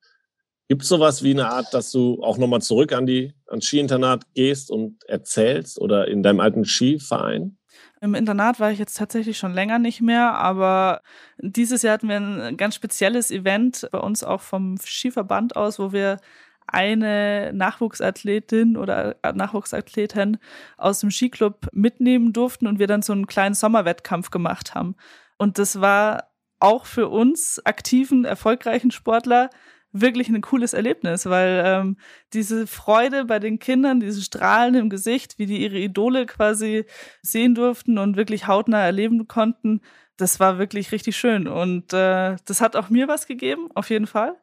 Gibt 0.69 0.83
es 0.83 0.89
sowas 0.89 1.25
wie 1.25 1.33
eine 1.33 1.51
Art, 1.51 1.75
dass 1.75 1.91
du 1.91 2.23
auch 2.23 2.39
nochmal 2.39 2.63
zurück 2.63 2.93
an 2.93 3.05
die 3.05 3.35
ans 3.49 3.67
Skiinternat 3.67 4.25
gehst 4.35 4.71
und 4.71 5.03
erzählst 5.09 5.81
oder 5.81 6.07
in 6.07 6.23
deinem 6.23 6.41
alten 6.41 6.65
Skiverein? 6.65 7.59
Im 8.01 8.15
Internat 8.15 8.61
war 8.61 8.71
ich 8.71 8.79
jetzt 8.79 8.97
tatsächlich 8.97 9.37
schon 9.37 9.53
länger 9.53 9.79
nicht 9.79 10.01
mehr, 10.01 10.35
aber 10.35 11.03
dieses 11.39 11.83
Jahr 11.83 11.95
hatten 11.95 12.09
wir 12.09 12.17
ein 12.17 12.57
ganz 12.57 12.77
spezielles 12.77 13.31
Event 13.31 13.89
bei 13.91 13.99
uns 13.99 14.25
auch 14.25 14.41
vom 14.41 14.79
Skiverband 14.79 15.57
aus, 15.57 15.79
wo 15.79 15.93
wir 15.93 16.19
eine 16.73 17.53
Nachwuchsathletin 17.53 18.77
oder 18.77 19.17
Nachwuchsathletin 19.23 20.39
aus 20.77 21.01
dem 21.01 21.11
Skiclub 21.11 21.69
mitnehmen 21.73 22.33
durften 22.33 22.67
und 22.67 22.79
wir 22.79 22.87
dann 22.87 23.03
so 23.03 23.13
einen 23.13 23.27
kleinen 23.27 23.55
Sommerwettkampf 23.55 24.31
gemacht 24.31 24.75
haben. 24.75 24.97
Und 25.39 25.59
das 25.59 25.81
war 25.81 26.31
auch 26.59 26.87
für 26.87 27.09
uns 27.09 27.61
aktiven, 27.65 28.25
erfolgreichen 28.25 28.91
Sportler 28.91 29.51
wirklich 29.93 30.29
ein 30.29 30.41
cooles 30.41 30.73
Erlebnis, 30.73 31.27
weil 31.27 31.63
ähm, 31.65 31.97
diese 32.33 32.67
Freude 32.67 33.25
bei 33.25 33.39
den 33.39 33.59
Kindern, 33.59 34.01
diese 34.01 34.23
Strahlen 34.23 34.75
im 34.75 34.89
Gesicht, 34.91 35.39
wie 35.39 35.47
die 35.47 35.63
ihre 35.63 35.79
Idole 35.79 36.27
quasi 36.27 36.85
sehen 37.23 37.55
durften 37.55 37.99
und 37.99 38.17
wirklich 38.17 38.47
hautnah 38.47 38.85
erleben 38.85 39.27
konnten, 39.27 39.81
das 40.17 40.39
war 40.39 40.59
wirklich 40.59 40.93
richtig 40.93 41.17
schön. 41.17 41.49
Und 41.49 41.93
äh, 41.93 42.37
das 42.45 42.61
hat 42.61 42.77
auch 42.77 42.91
mir 42.91 43.09
was 43.09 43.27
gegeben, 43.27 43.69
auf 43.75 43.91
jeden 43.91 44.07
Fall. 44.07 44.37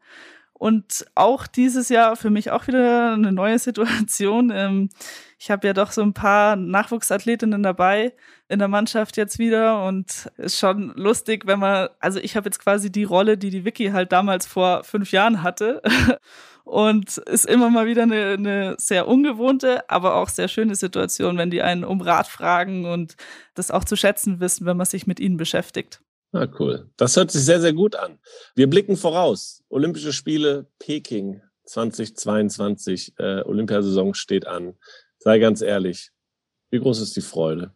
Und 0.57 1.05
auch 1.13 1.45
dieses 1.45 1.89
Jahr 1.89 2.15
für 2.15 2.31
mich 2.31 2.49
auch 2.49 2.65
wieder 2.65 3.13
eine 3.13 3.31
neue 3.31 3.59
Situation. 3.59 4.51
Ähm, 4.57 4.89
ich 5.37 5.51
habe 5.51 5.67
ja 5.67 5.73
doch 5.73 5.91
so 5.91 6.01
ein 6.01 6.13
paar 6.13 6.55
Nachwuchsathletinnen 6.55 7.61
dabei 7.61 8.13
in 8.47 8.57
der 8.57 8.67
Mannschaft 8.67 9.17
jetzt 9.17 9.37
wieder 9.37 9.83
und 9.85 10.31
ist 10.37 10.57
schon 10.57 10.93
lustig, 10.95 11.45
wenn 11.45 11.59
man, 11.59 11.89
also 11.99 12.19
ich 12.19 12.35
habe 12.35 12.47
jetzt 12.47 12.59
quasi 12.59 12.91
die 12.91 13.03
Rolle, 13.03 13.37
die 13.37 13.51
die 13.51 13.65
Vicky 13.65 13.89
halt 13.89 14.11
damals 14.11 14.47
vor 14.47 14.83
fünf 14.83 15.11
Jahren 15.11 15.43
hatte. 15.43 15.81
Und 16.63 17.17
ist 17.17 17.45
immer 17.45 17.69
mal 17.69 17.85
wieder 17.85 18.03
eine, 18.03 18.33
eine 18.33 18.75
sehr 18.77 19.07
ungewohnte, 19.07 19.89
aber 19.89 20.15
auch 20.15 20.27
sehr 20.27 20.49
schöne 20.49 20.75
Situation, 20.75 21.37
wenn 21.37 21.49
die 21.49 21.61
einen 21.61 21.85
um 21.85 22.01
Rat 22.01 22.27
fragen 22.27 22.85
und 22.85 23.15
das 23.53 23.71
auch 23.71 23.85
zu 23.85 23.95
schätzen 23.95 24.41
wissen, 24.41 24.65
wenn 24.65 24.75
man 24.75 24.85
sich 24.85 25.07
mit 25.07 25.21
ihnen 25.21 25.37
beschäftigt. 25.37 26.01
Ah, 26.33 26.47
cool. 26.59 26.89
Das 26.97 27.15
hört 27.15 27.31
sich 27.31 27.43
sehr, 27.43 27.61
sehr 27.61 27.73
gut 27.73 27.95
an. 27.95 28.19
Wir 28.55 28.69
blicken 28.69 28.97
voraus. 28.97 29.63
Olympische 29.69 30.11
Spiele 30.11 30.67
Peking 30.77 31.41
2022. 31.65 33.13
Äh, 33.17 33.41
Olympiasaison 33.43 34.13
steht 34.13 34.45
an. 34.45 34.77
Sei 35.19 35.39
ganz 35.39 35.61
ehrlich. 35.61 36.11
Wie 36.69 36.79
groß 36.79 36.99
ist 36.99 37.15
die 37.15 37.21
Freude? 37.21 37.73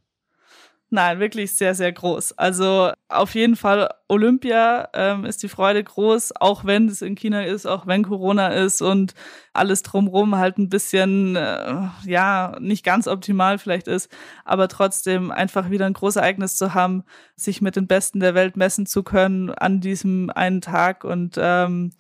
Nein, 0.94 1.20
wirklich 1.22 1.54
sehr, 1.54 1.74
sehr 1.74 1.94
groß. 1.94 2.34
Also 2.38 2.92
auf 3.08 3.34
jeden 3.34 3.56
Fall 3.56 3.90
Olympia 4.10 4.90
ähm, 4.94 5.24
ist 5.24 5.42
die 5.42 5.48
Freude 5.48 5.82
groß, 5.82 6.34
auch 6.36 6.66
wenn 6.66 6.90
es 6.90 7.02
in 7.02 7.16
China 7.16 7.44
ist, 7.46 7.66
auch 7.66 7.88
wenn 7.88 8.04
Corona 8.04 8.50
ist 8.50 8.82
und 8.82 9.14
alles 9.54 9.84
drumrum 9.84 10.36
halt 10.36 10.58
ein 10.58 10.68
bisschen, 10.68 11.38
äh, 11.38 11.76
ja, 12.04 12.58
nicht 12.60 12.84
ganz 12.84 13.08
optimal 13.08 13.58
vielleicht 13.58 13.88
ist, 13.88 14.12
aber 14.44 14.68
trotzdem 14.68 15.32
einfach 15.32 15.70
wieder 15.70 15.86
ein 15.86 15.94
großes 15.94 16.18
Ereignis 16.18 16.58
zu 16.58 16.74
haben, 16.74 17.06
sich 17.38 17.62
mit 17.62 17.78
den 17.78 17.88
Besten 17.88 18.20
der 18.20 18.36
Welt 18.36 18.58
messen 18.58 18.86
zu 18.86 19.02
können 19.02 19.50
an 19.50 19.80
diesem 19.80 20.30
einen 20.30 20.60
Tag 20.60 21.06
und 21.06 21.38
ähm, 21.40 21.94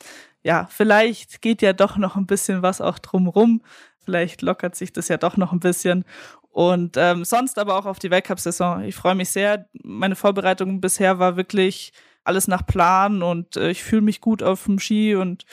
ja, 0.43 0.67
vielleicht 0.69 1.41
geht 1.41 1.61
ja 1.61 1.71
doch 1.71 1.95
noch 1.95 2.17
ein 2.17 2.25
bisschen 2.25 2.61
was 2.61 2.81
auch 2.81 2.99
drumrum. 2.99 3.61
Vielleicht 4.03 4.41
lockert 4.41 4.75
sich 4.75 4.91
das 4.91 5.07
ja 5.09 5.17
doch 5.17 5.37
noch 5.37 5.53
ein 5.53 5.59
bisschen. 5.59 6.05
Und 6.51 6.97
ähm, 6.97 7.23
sonst 7.23 7.57
aber 7.57 7.77
auch 7.77 7.85
auf 7.85 7.99
die 7.99 8.11
Weltcup-Saison. 8.11 8.83
Ich 8.83 8.95
freue 8.95 9.15
mich 9.15 9.29
sehr. 9.29 9.67
Meine 9.83 10.15
Vorbereitung 10.15 10.81
bisher 10.81 11.17
war 11.17 11.37
wirklich 11.37 11.93
alles 12.23 12.47
nach 12.47 12.65
Plan 12.65 13.23
und 13.23 13.55
äh, 13.55 13.71
ich 13.71 13.83
fühle 13.83 14.01
mich 14.01 14.21
gut 14.21 14.43
auf 14.43 14.65
dem 14.65 14.77
Ski 14.77 15.15
und 15.15 15.45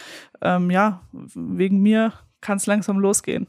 ähm, 0.43 0.71
ja, 0.71 1.03
wegen 1.13 1.81
mir 1.81 2.13
kann 2.41 2.59
es 2.59 2.67
langsam 2.67 2.99
losgehen. 2.99 3.47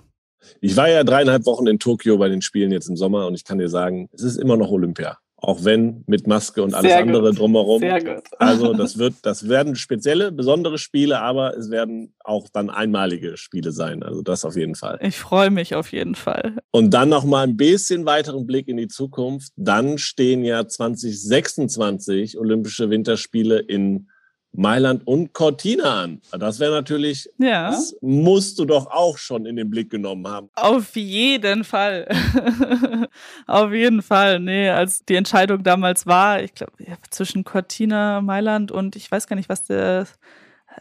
Ich 0.62 0.78
war 0.78 0.88
ja 0.88 1.04
dreieinhalb 1.04 1.46
Wochen 1.46 1.68
in 1.68 1.80
Tokio 1.80 2.18
bei 2.18 2.30
den 2.30 2.42
Spielen 2.42 2.72
jetzt 2.72 2.88
im 2.88 2.96
Sommer 2.96 3.28
und 3.28 3.36
ich 3.36 3.44
kann 3.44 3.58
dir 3.58 3.68
sagen, 3.68 4.10
es 4.14 4.24
ist 4.24 4.38
immer 4.38 4.56
noch 4.56 4.72
Olympia 4.72 5.18
auch 5.42 5.64
wenn 5.64 6.04
mit 6.08 6.28
Maske 6.28 6.64
und 6.64 6.74
alles 6.74 6.92
Sehr 6.92 7.02
andere 7.02 7.30
gut. 7.30 7.40
drumherum. 7.40 7.80
Sehr 7.80 8.04
gut. 8.04 8.24
Also 8.40 8.74
das 8.74 8.98
wird, 8.98 9.16
das 9.24 9.48
werden 9.50 9.76
spezielle, 9.76 10.32
besondere 10.32 10.78
Spiele, 10.78 11.20
aber 11.22 11.56
es 11.58 11.70
werden 11.70 12.14
auch 12.24 12.48
dann 12.50 12.70
einmalige 12.70 13.38
Spiele 13.38 13.72
sein. 13.72 14.02
Also 14.04 14.22
das 14.22 14.46
auf 14.46 14.56
jeden 14.56 14.76
Fall. 14.76 14.98
Ich 15.02 15.18
freue 15.18 15.50
mich 15.50 15.76
auf 15.76 15.92
jeden 15.92 16.16
Fall. 16.16 16.58
Und 16.72 16.94
dann 16.94 17.10
noch 17.10 17.26
mal 17.26 17.44
ein 17.44 17.58
bisschen 17.58 18.06
weiteren 18.06 18.46
Blick 18.48 18.68
in 18.68 18.78
die 18.78 18.88
Zukunft. 18.88 19.52
Dann 19.56 19.98
stehen 19.98 20.44
ja 20.44 20.68
2026 20.68 22.38
Olympische 22.40 22.90
Winterspiele 22.90 23.60
in 23.60 24.08
Mailand 24.52 25.06
und 25.06 25.34
Cortina 25.34 26.04
an. 26.04 26.22
Das 26.32 26.60
wäre 26.60 26.72
natürlich, 26.72 27.30
ja. 27.38 27.70
das 27.70 27.96
musst 28.02 28.58
du 28.60 28.66
doch 28.66 28.88
auch 28.88 29.18
schon 29.18 29.46
in 29.46 29.56
den 29.56 29.70
Blick 29.70 29.90
genommen 29.90 30.28
haben. 30.28 30.50
Auf 30.56 30.96
jeden 30.96 31.64
Fall. 31.64 32.08
Auf 33.48 33.72
jeden 33.72 34.02
Fall. 34.02 34.40
Nee, 34.40 34.70
als 34.70 35.06
die 35.06 35.16
Entscheidung 35.16 35.64
damals 35.64 36.08
war, 36.08 36.42
ich 36.42 36.54
glaube, 36.56 36.74
zwischen 37.10 37.44
Cortina, 37.44 38.22
Mailand 38.22 38.72
und 38.72 38.96
ich 38.96 39.12
weiß 39.12 39.28
gar 39.28 39.36
nicht, 39.36 39.50
was 39.50 39.66
der, 39.66 40.08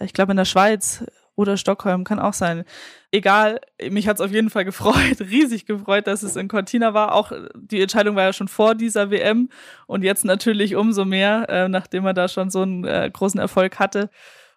ich 0.01 0.13
glaube 0.13 0.33
in 0.33 0.39
der 0.39 0.45
Schweiz 0.45 1.05
oder 1.39 1.57
Stockholm, 1.57 2.03
kann 2.03 2.19
auch 2.19 2.33
sein. 2.33 2.65
Egal, 3.13 3.61
mich 3.91 4.09
hat 4.09 4.17
es 4.17 4.21
auf 4.21 4.33
jeden 4.33 4.51
Fall 4.51 4.65
gefreut, 4.65 5.21
riesig 5.21 5.67
gefreut, 5.67 6.09
dass 6.09 6.25
es 6.25 6.35
in 6.35 6.49
Cortina 6.49 6.95
war. 6.95 7.15
Auch 7.15 7.33
die 7.55 7.81
Entscheidung 7.81 8.17
war 8.17 8.25
ja 8.25 8.33
schon 8.33 8.49
vor 8.49 8.75
dieser 8.75 9.11
WM 9.11 9.49
und 9.87 10.03
jetzt 10.03 10.25
natürlich 10.25 10.75
umso 10.75 11.05
mehr, 11.05 11.47
äh, 11.49 11.69
nachdem 11.69 12.05
er 12.07 12.13
da 12.13 12.27
schon 12.27 12.51
so 12.51 12.63
einen 12.63 12.85
äh, 12.85 13.09
großen 13.11 13.39
Erfolg 13.39 13.79
hatte. 13.79 14.11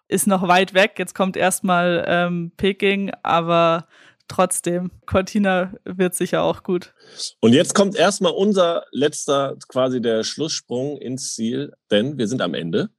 Ist 0.08 0.26
noch 0.26 0.46
weit 0.48 0.74
weg. 0.74 0.94
Jetzt 0.98 1.14
kommt 1.14 1.36
erstmal 1.36 2.04
ähm, 2.06 2.50
Peking, 2.56 3.12
aber 3.22 3.86
trotzdem, 4.26 4.90
Cortina 5.06 5.72
wird 5.84 6.16
sicher 6.16 6.42
auch 6.42 6.64
gut. 6.64 6.94
Und 7.40 7.52
jetzt 7.52 7.74
kommt 7.74 7.94
erstmal 7.94 8.32
unser 8.32 8.84
letzter, 8.90 9.56
quasi 9.68 10.02
der 10.02 10.24
Schlusssprung 10.24 10.98
ins 10.98 11.34
Ziel, 11.34 11.72
denn 11.92 12.18
wir 12.18 12.26
sind 12.26 12.42
am 12.42 12.54
Ende 12.54 12.90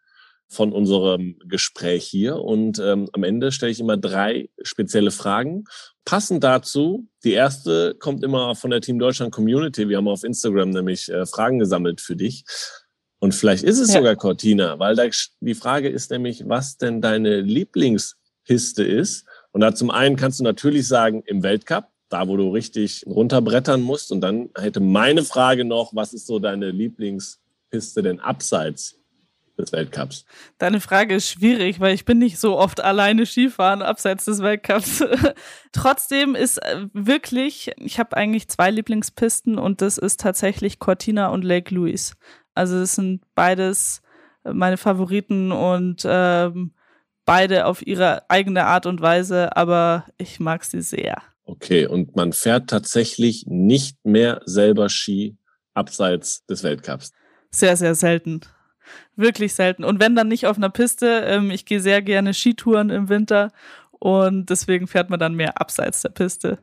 von 0.54 0.72
unserem 0.72 1.38
Gespräch 1.45 2.06
hier. 2.06 2.38
Und 2.38 2.80
ähm, 2.80 3.10
am 3.14 3.24
Ende 3.24 3.51
stelle 3.51 3.72
ich 3.72 3.80
immer 3.80 3.97
drei 3.97 4.49
spezielle 4.62 5.12
Fragen. 5.12 5.66
Passend 6.06 6.43
dazu, 6.43 7.08
die 7.24 7.34
erste 7.34 7.95
kommt 7.95 8.24
immer 8.24 8.56
von 8.56 8.70
der 8.70 8.82
Team 8.82 8.99
Deutschland 8.99 9.34
Community. 9.34 9.89
Wir 9.89 9.97
haben 9.97 10.08
auf 10.08 10.24
Instagram 10.24 10.70
nämlich 10.70 11.10
äh, 11.10 11.26
Fragen 11.26 11.60
gesammelt 11.60 12.01
für 12.01 12.16
dich. 12.16 12.45
Und 13.20 13.34
vielleicht 13.34 13.64
ist 13.64 13.80
es 13.80 13.89
ja. 13.89 13.99
sogar 13.99 14.16
Cortina, 14.16 14.80
weil 14.80 14.95
da, 14.95 15.04
die 15.39 15.56
Frage 15.56 15.89
ist 15.89 16.12
nämlich, 16.12 16.43
was 16.47 16.78
denn 16.78 17.01
deine 17.01 17.39
Lieblingspiste 17.41 18.84
ist. 18.84 19.26
Und 19.51 19.62
da 19.62 19.74
zum 19.74 19.91
einen 19.91 20.18
kannst 20.18 20.39
du 20.39 20.43
natürlich 20.43 20.88
sagen, 20.88 21.24
im 21.26 21.41
Weltcup, 21.41 21.88
da 22.10 22.28
wo 22.28 22.38
du 22.38 22.49
richtig 22.49 23.06
runterbrettern 23.08 23.82
musst. 23.82 24.12
Und 24.12 24.22
dann 24.22 24.49
hätte 24.58 24.82
meine 24.82 25.24
Frage 25.24 25.64
noch, 25.64 25.95
was 25.95 26.14
ist 26.14 26.28
so 26.28 26.39
deine 26.39 26.72
Lieblingspiste 26.72 28.04
denn 28.04 28.20
abseits 28.20 29.03
des 29.64 29.72
Weltcups? 29.72 30.26
Deine 30.57 30.80
Frage 30.80 31.16
ist 31.16 31.30
schwierig, 31.30 31.80
weil 31.80 31.93
ich 31.93 32.05
bin 32.05 32.20
nicht 32.20 32.39
so 32.39 32.57
oft 32.57 32.82
alleine 32.82 33.26
Skifahren 33.26 33.82
abseits 33.82 34.26
des 34.26 34.41
Weltcups. 34.41 35.03
Trotzdem 35.72 36.36
ist 36.36 36.57
äh, 36.57 36.88
wirklich, 36.93 37.72
ich 37.78 37.99
habe 37.99 38.16
eigentlich 38.18 38.47
zwei 38.49 38.70
Lieblingspisten 38.72 39.57
und 39.57 39.82
das 39.82 39.97
ist 39.97 40.20
tatsächlich 40.20 40.80
Cortina 40.80 41.28
und 41.28 41.43
Lake 41.43 41.74
Louise. 41.74 42.14
Also 42.53 42.78
es 42.78 42.95
sind 42.95 43.22
beides 43.36 44.01
meine 44.43 44.78
Favoriten 44.78 45.51
und 45.51 46.03
ähm, 46.05 46.74
beide 47.26 47.66
auf 47.66 47.86
ihre 47.86 48.30
eigene 48.30 48.66
Art 48.66 48.86
und 48.86 49.01
Weise, 49.01 49.55
aber 49.55 50.05
ich 50.18 50.39
mag 50.39 50.64
sie 50.64 50.82
sehr. 50.82 51.22
Okay, 51.45 51.88
und 51.88 52.16
man 52.16 52.34
fährt 52.34 52.70
tatsächlich 52.70 53.45
nicht 53.47 54.05
mehr 54.05 54.41
selber 54.45 54.89
Ski 54.89 55.38
abseits 55.74 56.45
des 56.45 56.64
Weltcups. 56.64 57.11
Sehr, 57.51 57.76
sehr 57.78 57.95
selten. 57.95 58.41
Wirklich 59.16 59.54
selten. 59.54 59.84
Und 59.84 60.00
wenn 60.00 60.16
dann 60.16 60.28
nicht 60.28 60.48
auf 60.48 60.58
einer 60.58 60.70
Piste, 60.70 61.24
ähm, 61.26 61.52
ich 61.52 61.66
gehe 61.66 61.80
sehr 61.80 62.02
gerne 62.02 62.34
Skitouren 62.34 62.90
im 62.90 63.10
Winter 63.10 63.52
und 63.92 64.50
deswegen 64.50 64.88
fährt 64.88 65.10
man 65.10 65.20
dann 65.20 65.36
mehr 65.36 65.60
abseits 65.62 66.02
der 66.02 66.10
Piste. 66.10 66.60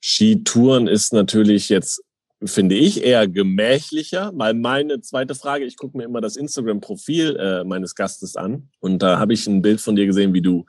Skitouren 0.00 0.88
ist 0.88 1.12
natürlich 1.12 1.68
jetzt, 1.68 2.02
finde 2.44 2.74
ich, 2.74 3.02
eher 3.02 3.26
gemächlicher. 3.26 4.32
Mal 4.32 4.54
meine 4.54 5.00
zweite 5.00 5.34
Frage, 5.34 5.64
ich 5.64 5.76
gucke 5.76 5.96
mir 5.96 6.04
immer 6.04 6.20
das 6.20 6.36
Instagram-Profil 6.36 7.36
äh, 7.36 7.64
meines 7.64 7.94
Gastes 7.94 8.36
an 8.36 8.68
und 8.80 9.02
da 9.02 9.18
habe 9.18 9.32
ich 9.32 9.46
ein 9.46 9.62
Bild 9.62 9.80
von 9.80 9.96
dir 9.96 10.06
gesehen, 10.06 10.34
wie 10.34 10.42
du 10.42 10.66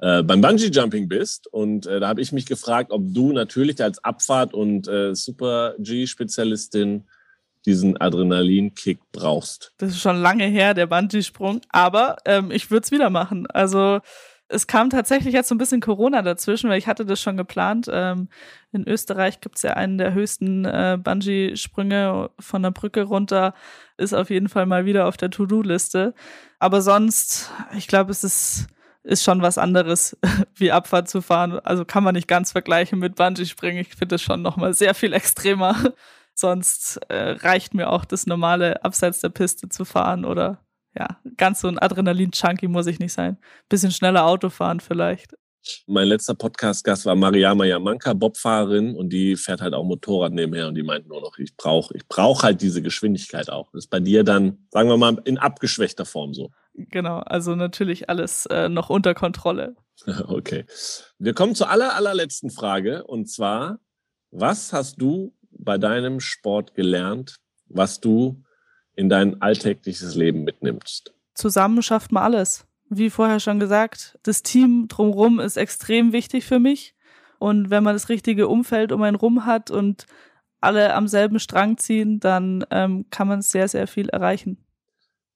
äh, 0.00 0.22
beim 0.22 0.40
Bungee 0.40 0.70
Jumping 0.70 1.08
bist. 1.08 1.46
Und 1.52 1.86
äh, 1.86 2.00
da 2.00 2.08
habe 2.08 2.20
ich 2.20 2.32
mich 2.32 2.46
gefragt, 2.46 2.92
ob 2.92 3.02
du 3.12 3.32
natürlich 3.32 3.82
als 3.82 4.02
Abfahrt 4.04 4.54
und 4.54 4.86
äh, 4.86 5.14
Super 5.14 5.74
G-Spezialistin 5.78 7.04
diesen 7.68 8.00
Adrenalinkick 8.00 9.00
brauchst. 9.12 9.72
Das 9.78 9.90
ist 9.90 10.00
schon 10.00 10.16
lange 10.16 10.46
her, 10.46 10.74
der 10.74 10.86
Bungee-Sprung, 10.86 11.60
aber 11.68 12.16
ähm, 12.24 12.50
ich 12.50 12.70
würde 12.70 12.84
es 12.84 12.90
wieder 12.90 13.10
machen. 13.10 13.46
Also 13.48 14.00
es 14.48 14.66
kam 14.66 14.88
tatsächlich 14.88 15.34
jetzt 15.34 15.48
so 15.48 15.54
ein 15.54 15.58
bisschen 15.58 15.82
Corona 15.82 16.22
dazwischen, 16.22 16.70
weil 16.70 16.78
ich 16.78 16.86
hatte 16.86 17.04
das 17.04 17.20
schon 17.20 17.36
geplant. 17.36 17.86
Ähm, 17.92 18.28
in 18.72 18.88
Österreich 18.88 19.40
gibt's 19.40 19.62
ja 19.62 19.74
einen 19.74 19.98
der 19.98 20.14
höchsten 20.14 20.64
äh, 20.64 20.98
Bungee-Sprünge 20.98 22.30
von 22.40 22.62
der 22.62 22.70
Brücke 22.70 23.02
runter. 23.02 23.52
Ist 23.98 24.14
auf 24.14 24.30
jeden 24.30 24.48
Fall 24.48 24.64
mal 24.64 24.86
wieder 24.86 25.06
auf 25.06 25.18
der 25.18 25.30
To-Do-Liste. 25.30 26.14
Aber 26.58 26.80
sonst, 26.80 27.50
ich 27.76 27.86
glaube, 27.86 28.10
es 28.10 28.24
ist 28.24 28.68
ist 29.04 29.24
schon 29.24 29.40
was 29.40 29.56
anderes, 29.56 30.18
wie 30.54 30.70
Abfahrt 30.70 31.08
zu 31.08 31.22
fahren. 31.22 31.58
Also 31.60 31.84
kann 31.84 32.04
man 32.04 32.14
nicht 32.14 32.28
ganz 32.28 32.52
vergleichen 32.52 32.98
mit 32.98 33.16
Bungee-Springen. 33.16 33.80
Ich 33.80 33.94
finde 33.94 34.16
es 34.16 34.22
schon 34.22 34.42
nochmal 34.42 34.74
sehr 34.74 34.94
viel 34.94 35.12
extremer. 35.12 35.76
Sonst 36.38 37.00
äh, 37.08 37.30
reicht 37.30 37.74
mir 37.74 37.90
auch 37.90 38.04
das 38.04 38.26
normale 38.26 38.84
abseits 38.84 39.20
der 39.20 39.30
Piste 39.30 39.68
zu 39.68 39.84
fahren 39.84 40.24
oder 40.24 40.64
ja, 40.96 41.18
ganz 41.36 41.60
so 41.60 41.66
ein 41.66 41.80
Adrenalin-Chunky 41.80 42.68
muss 42.68 42.86
ich 42.86 43.00
nicht 43.00 43.12
sein. 43.12 43.38
Bisschen 43.68 43.90
schneller 43.90 44.24
Auto 44.24 44.48
fahren 44.48 44.78
vielleicht. 44.78 45.34
Mein 45.88 46.06
letzter 46.06 46.36
Podcast-Gast 46.36 47.06
war 47.06 47.16
Mariama 47.16 47.64
Yamanka, 47.64 48.12
Bobfahrerin, 48.12 48.94
und 48.94 49.12
die 49.12 49.34
fährt 49.34 49.60
halt 49.60 49.74
auch 49.74 49.82
Motorrad 49.82 50.32
nebenher 50.32 50.68
und 50.68 50.76
die 50.76 50.84
meint 50.84 51.08
nur 51.08 51.20
noch, 51.20 51.38
ich 51.38 51.56
brauche 51.56 51.92
ich 51.96 52.06
brauch 52.06 52.44
halt 52.44 52.62
diese 52.62 52.82
Geschwindigkeit 52.82 53.50
auch. 53.50 53.72
Das 53.72 53.84
ist 53.84 53.90
bei 53.90 53.98
dir 53.98 54.22
dann, 54.22 54.66
sagen 54.70 54.88
wir 54.88 54.96
mal, 54.96 55.20
in 55.24 55.38
abgeschwächter 55.38 56.04
Form 56.04 56.34
so. 56.34 56.52
Genau, 56.74 57.18
also 57.18 57.56
natürlich 57.56 58.08
alles 58.08 58.46
äh, 58.46 58.68
noch 58.68 58.90
unter 58.90 59.14
Kontrolle. 59.14 59.74
Okay. 60.28 60.64
Wir 61.18 61.34
kommen 61.34 61.56
zur 61.56 61.68
aller, 61.68 61.96
allerletzten 61.96 62.50
Frage 62.50 63.04
und 63.04 63.28
zwar, 63.28 63.80
was 64.30 64.72
hast 64.72 65.02
du 65.02 65.34
bei 65.58 65.78
deinem 65.78 66.20
Sport 66.20 66.74
gelernt, 66.74 67.36
was 67.66 68.00
du 68.00 68.42
in 68.94 69.08
dein 69.08 69.40
alltägliches 69.42 70.14
Leben 70.14 70.44
mitnimmst? 70.44 71.12
Zusammen 71.34 71.82
schafft 71.82 72.12
man 72.12 72.24
alles. 72.24 72.66
Wie 72.90 73.10
vorher 73.10 73.38
schon 73.38 73.60
gesagt, 73.60 74.18
das 74.22 74.42
Team 74.42 74.86
drumherum 74.88 75.40
ist 75.40 75.56
extrem 75.56 76.12
wichtig 76.12 76.46
für 76.46 76.58
mich. 76.58 76.94
Und 77.38 77.70
wenn 77.70 77.84
man 77.84 77.94
das 77.94 78.08
richtige 78.08 78.48
Umfeld 78.48 78.90
um 78.90 79.02
einen 79.02 79.16
rum 79.16 79.46
hat 79.46 79.70
und 79.70 80.06
alle 80.60 80.94
am 80.94 81.06
selben 81.06 81.38
Strang 81.38 81.76
ziehen, 81.76 82.18
dann 82.18 82.64
ähm, 82.70 83.06
kann 83.10 83.28
man 83.28 83.42
sehr, 83.42 83.68
sehr 83.68 83.86
viel 83.86 84.08
erreichen. 84.08 84.58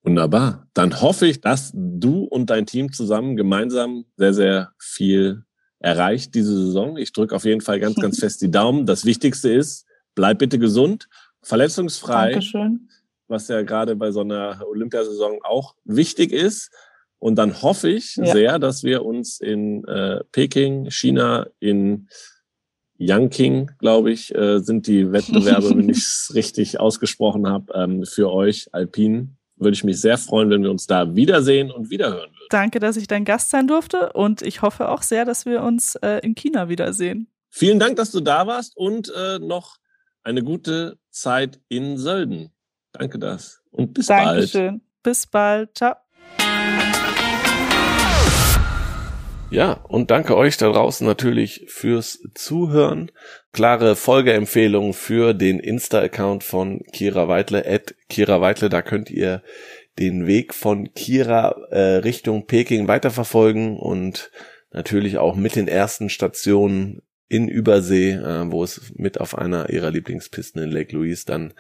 Wunderbar. 0.03 0.67
Dann 0.75 1.01
hoffe 1.01 1.27
ich, 1.27 1.41
dass 1.41 1.71
du 1.75 2.25
und 2.25 2.51
dein 2.51 2.67
Team 2.67 2.93
zusammen 2.93 3.37
gemeinsam 3.37 4.05
sehr, 4.17 4.35
sehr 4.35 4.73
viel 4.79 5.45
erreicht 5.79 6.35
diese 6.35 6.57
Saison. 6.57 6.97
Ich 6.97 7.13
drücke 7.13 7.37
auf 7.37 7.45
jeden 7.45 7.61
Fall 7.61 7.79
ganz, 7.79 7.97
ganz 7.97 8.19
fest 8.21 8.43
die 8.43 8.51
Daumen. 8.51 8.87
Das 8.87 9.05
Wichtigste 9.05 9.53
ist, 9.53 9.87
bleib 10.15 10.39
bitte 10.39 10.59
gesund, 10.59 11.09
verletzungsfrei. 11.43 12.33
Dankeschön. 12.33 12.89
Was 13.29 13.49
ja 13.49 13.63
gerade 13.63 13.97
bei 13.97 14.11
so 14.11 14.21
einer 14.21 14.63
Olympiasaison 14.67 15.39
auch 15.43 15.75
wichtig 15.85 16.33
ist. 16.33 16.71
Und 17.19 17.37
dann 17.37 17.63
hoffe 17.63 17.89
ich 17.89 18.17
ja. 18.17 18.27
sehr, 18.27 18.59
dass 18.59 18.83
wir 18.83 19.05
uns 19.05 19.41
in 19.41 19.85
äh, 19.85 20.21
Peking, 20.33 20.91
China, 20.91 21.47
in 21.61 22.09
Yanqing, 22.99 23.71
glaube 23.79 24.13
ich, 24.13 24.35
äh, 24.35 24.59
sind 24.59 24.87
die 24.87 25.13
Wettbewerbe, 25.13 25.71
wenn 25.71 25.89
ich 25.89 25.99
es 25.99 26.33
richtig 26.35 26.81
ausgesprochen 26.81 27.49
habe, 27.49 27.73
ähm, 27.75 28.05
für 28.05 28.31
euch 28.31 28.69
Alpinen 28.73 29.39
würde 29.57 29.75
ich 29.75 29.85
mich 29.85 30.01
sehr 30.01 30.19
freuen, 30.19 30.51
wenn 30.51 30.63
wir 30.63 30.71
uns 30.71 30.87
da 30.87 31.15
wiedersehen 31.15 31.71
und 31.71 31.91
wiederhören 31.91 32.31
würden. 32.31 32.47
Danke, 32.51 32.81
dass 32.81 32.97
ich 32.97 33.07
dein 33.07 33.25
Gast 33.25 33.51
sein 33.51 33.67
durfte 33.67 34.13
und 34.13 34.43
ich 34.43 34.63
hoffe 34.63 34.89
auch 34.89 35.03
sehr, 35.03 35.25
dass 35.25 35.47
wir 35.47 35.63
uns 35.63 35.95
äh, 35.97 36.19
in 36.23 36.35
China 36.35 36.69
wiedersehen. 36.69 37.29
Vielen 37.49 37.79
Dank, 37.79 37.97
dass 37.97 38.11
du 38.11 38.21
da 38.21 38.47
warst 38.47 38.77
und 38.77 39.13
äh, 39.15 39.39
noch 39.39 39.77
eine 40.23 40.43
gute 40.43 40.99
Zeit 41.11 41.61
in 41.69 41.99
Sölden. 41.99 42.53
Danke 42.93 43.19
das 43.19 43.63
und 43.71 43.95
bis 43.95 44.07
Dankeschön. 44.07 44.35
bald. 44.35 44.55
Dankeschön. 44.55 44.81
Bis 45.03 45.27
bald. 45.27 45.77
Ciao. 45.77 45.95
Ja, 49.51 49.73
und 49.73 50.11
danke 50.11 50.35
euch 50.35 50.57
da 50.57 50.73
draußen 50.73 51.07
natürlich 51.07 51.67
fürs 51.69 52.21
Zuhören. 52.35 53.11
Klare 53.53 53.97
Folgeempfehlung 53.97 54.95
für 54.95 55.35
den 55.35 55.61
Insta-Account 55.61 56.43
von 56.43 56.81
Kira 56.93 57.29
Weitle, 57.29 57.67
at 57.67 57.95
Kira 58.09 58.41
Weitle. 58.41 58.71
Da 58.71 58.81
könnt 58.81 59.11
ihr 59.11 59.43
den 59.99 60.27
Weg 60.27 60.55
von 60.55 60.95
Kira 60.95 61.55
äh, 61.71 61.97
Richtung 61.97 62.47
Peking 62.47 62.89
weiterverfolgen 62.89 63.77
und 63.77 64.31
natürlich 64.71 65.19
auch 65.19 65.37
mit 65.37 65.55
den 65.55 65.69
ersten 65.69 66.09
Stationen 66.09 67.03
in 67.29 67.49
Übersee, 67.49 68.13
äh, 68.13 68.51
wo 68.51 68.63
es 68.63 68.93
mit 68.95 69.21
auf 69.21 69.37
einer 69.37 69.71
ihrer 69.71 69.91
Lieblingspisten 69.91 70.63
in 70.63 70.71
Lake 70.71 70.95
Louise 70.95 71.25
dann 71.27 71.55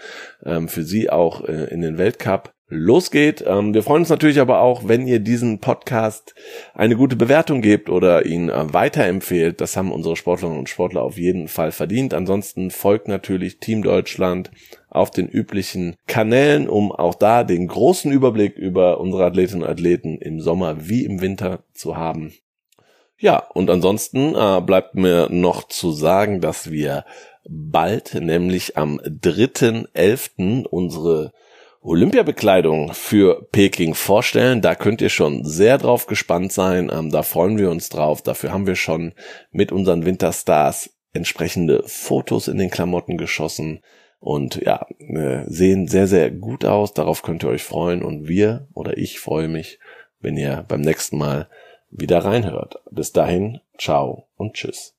ähm, 0.45 0.69
für 0.69 0.83
sie 0.85 1.11
auch 1.11 1.45
äh, 1.49 1.65
in 1.73 1.81
den 1.81 1.99
Weltcup 1.99 2.53
losgeht. 2.73 3.45
Ähm, 3.47 3.75
wir 3.75 3.83
freuen 3.83 4.03
uns 4.03 4.09
natürlich 4.09 4.41
aber 4.41 4.61
auch, 4.61 4.89
wenn 4.89 5.07
ihr 5.07 5.21
diesen 5.21 5.61
Podcast 5.61 6.35
eine 6.75 6.97
gute 6.97 7.17
Bewertung 7.17 7.61
gebt 7.61 7.89
oder 7.89 8.27
ihn 8.27 8.49
äh, 8.49 8.73
weiterempfehlt. 8.73 9.61
Das 9.61 9.77
haben 9.77 9.93
unsere 9.93 10.17
Sportlerinnen 10.17 10.59
und 10.59 10.69
Sportler 10.69 11.03
auf 11.03 11.19
jeden 11.19 11.49
Fall 11.49 11.71
verdient. 11.71 12.15
Ansonsten 12.15 12.71
folgt 12.71 13.09
natürlich 13.09 13.61
Team 13.61 13.83
Deutschland 13.83 14.51
auf 14.89 15.11
den 15.11 15.29
üblichen 15.29 15.97
Kanälen, 16.07 16.69
um 16.69 16.93
auch 16.93 17.15
da 17.15 17.45
den 17.45 17.69
großen 17.69 18.11
Überblick 18.11 18.57
über 18.57 19.01
unsere 19.01 19.25
Athletinnen 19.25 19.63
und 19.63 19.71
Athleten 19.71 20.19
im 20.19 20.41
Sommer 20.41 20.89
wie 20.89 21.05
im 21.05 21.21
Winter 21.21 21.61
zu 21.73 21.97
haben. 21.97 22.33
Ja, 23.23 23.39
und 23.55 23.71
ansonsten 23.71 24.35
äh, 24.35 24.61
bleibt 24.61 24.97
mir 24.97 25.29
noch 25.31 25.69
zu 25.69 25.93
sagen, 25.93 26.41
dass 26.41 26.73
wir 26.73 27.05
bald, 27.49 28.15
nämlich 28.15 28.77
am 28.77 28.99
3.11. 28.99 30.67
unsere 30.67 31.33
Olympiabekleidung 31.83 32.93
für 32.95 33.47
Peking 33.53 33.95
vorstellen. 33.95 34.61
Da 34.61 34.75
könnt 34.75 35.01
ihr 35.01 35.09
schon 35.09 35.45
sehr 35.45 35.79
drauf 35.79 36.09
gespannt 36.09 36.53
sein. 36.53 36.91
Ähm, 36.93 37.13
da 37.13 37.23
freuen 37.23 37.59
wir 37.59 37.71
uns 37.71 37.91
drauf. 37.91 38.23
Dafür 38.23 38.51
haben 38.51 38.67
wir 38.67 38.75
schon 38.75 39.13
mit 39.53 39.71
unseren 39.71 40.05
Winterstars 40.05 40.91
entsprechende 41.13 41.85
Fotos 41.87 42.49
in 42.49 42.59
den 42.59 42.71
Klamotten 42.71 43.19
geschossen 43.19 43.83
und 44.19 44.57
ja, 44.67 44.85
äh, 44.99 45.45
sehen 45.47 45.87
sehr, 45.87 46.09
sehr 46.09 46.33
gut 46.33 46.65
aus. 46.65 46.93
Darauf 46.93 47.23
könnt 47.23 47.45
ihr 47.45 47.51
euch 47.51 47.63
freuen 47.63 48.03
und 48.03 48.27
wir 48.27 48.67
oder 48.75 48.99
ich 48.99 49.21
freue 49.21 49.47
mich, 49.47 49.79
wenn 50.19 50.37
ihr 50.37 50.65
beim 50.67 50.81
nächsten 50.81 51.19
Mal 51.19 51.49
wieder 51.93 52.25
reinhört. 52.25 52.81
Bis 52.91 53.13
dahin, 53.13 53.61
ciao 53.79 54.27
und 54.37 54.55
tschüss. 54.55 54.95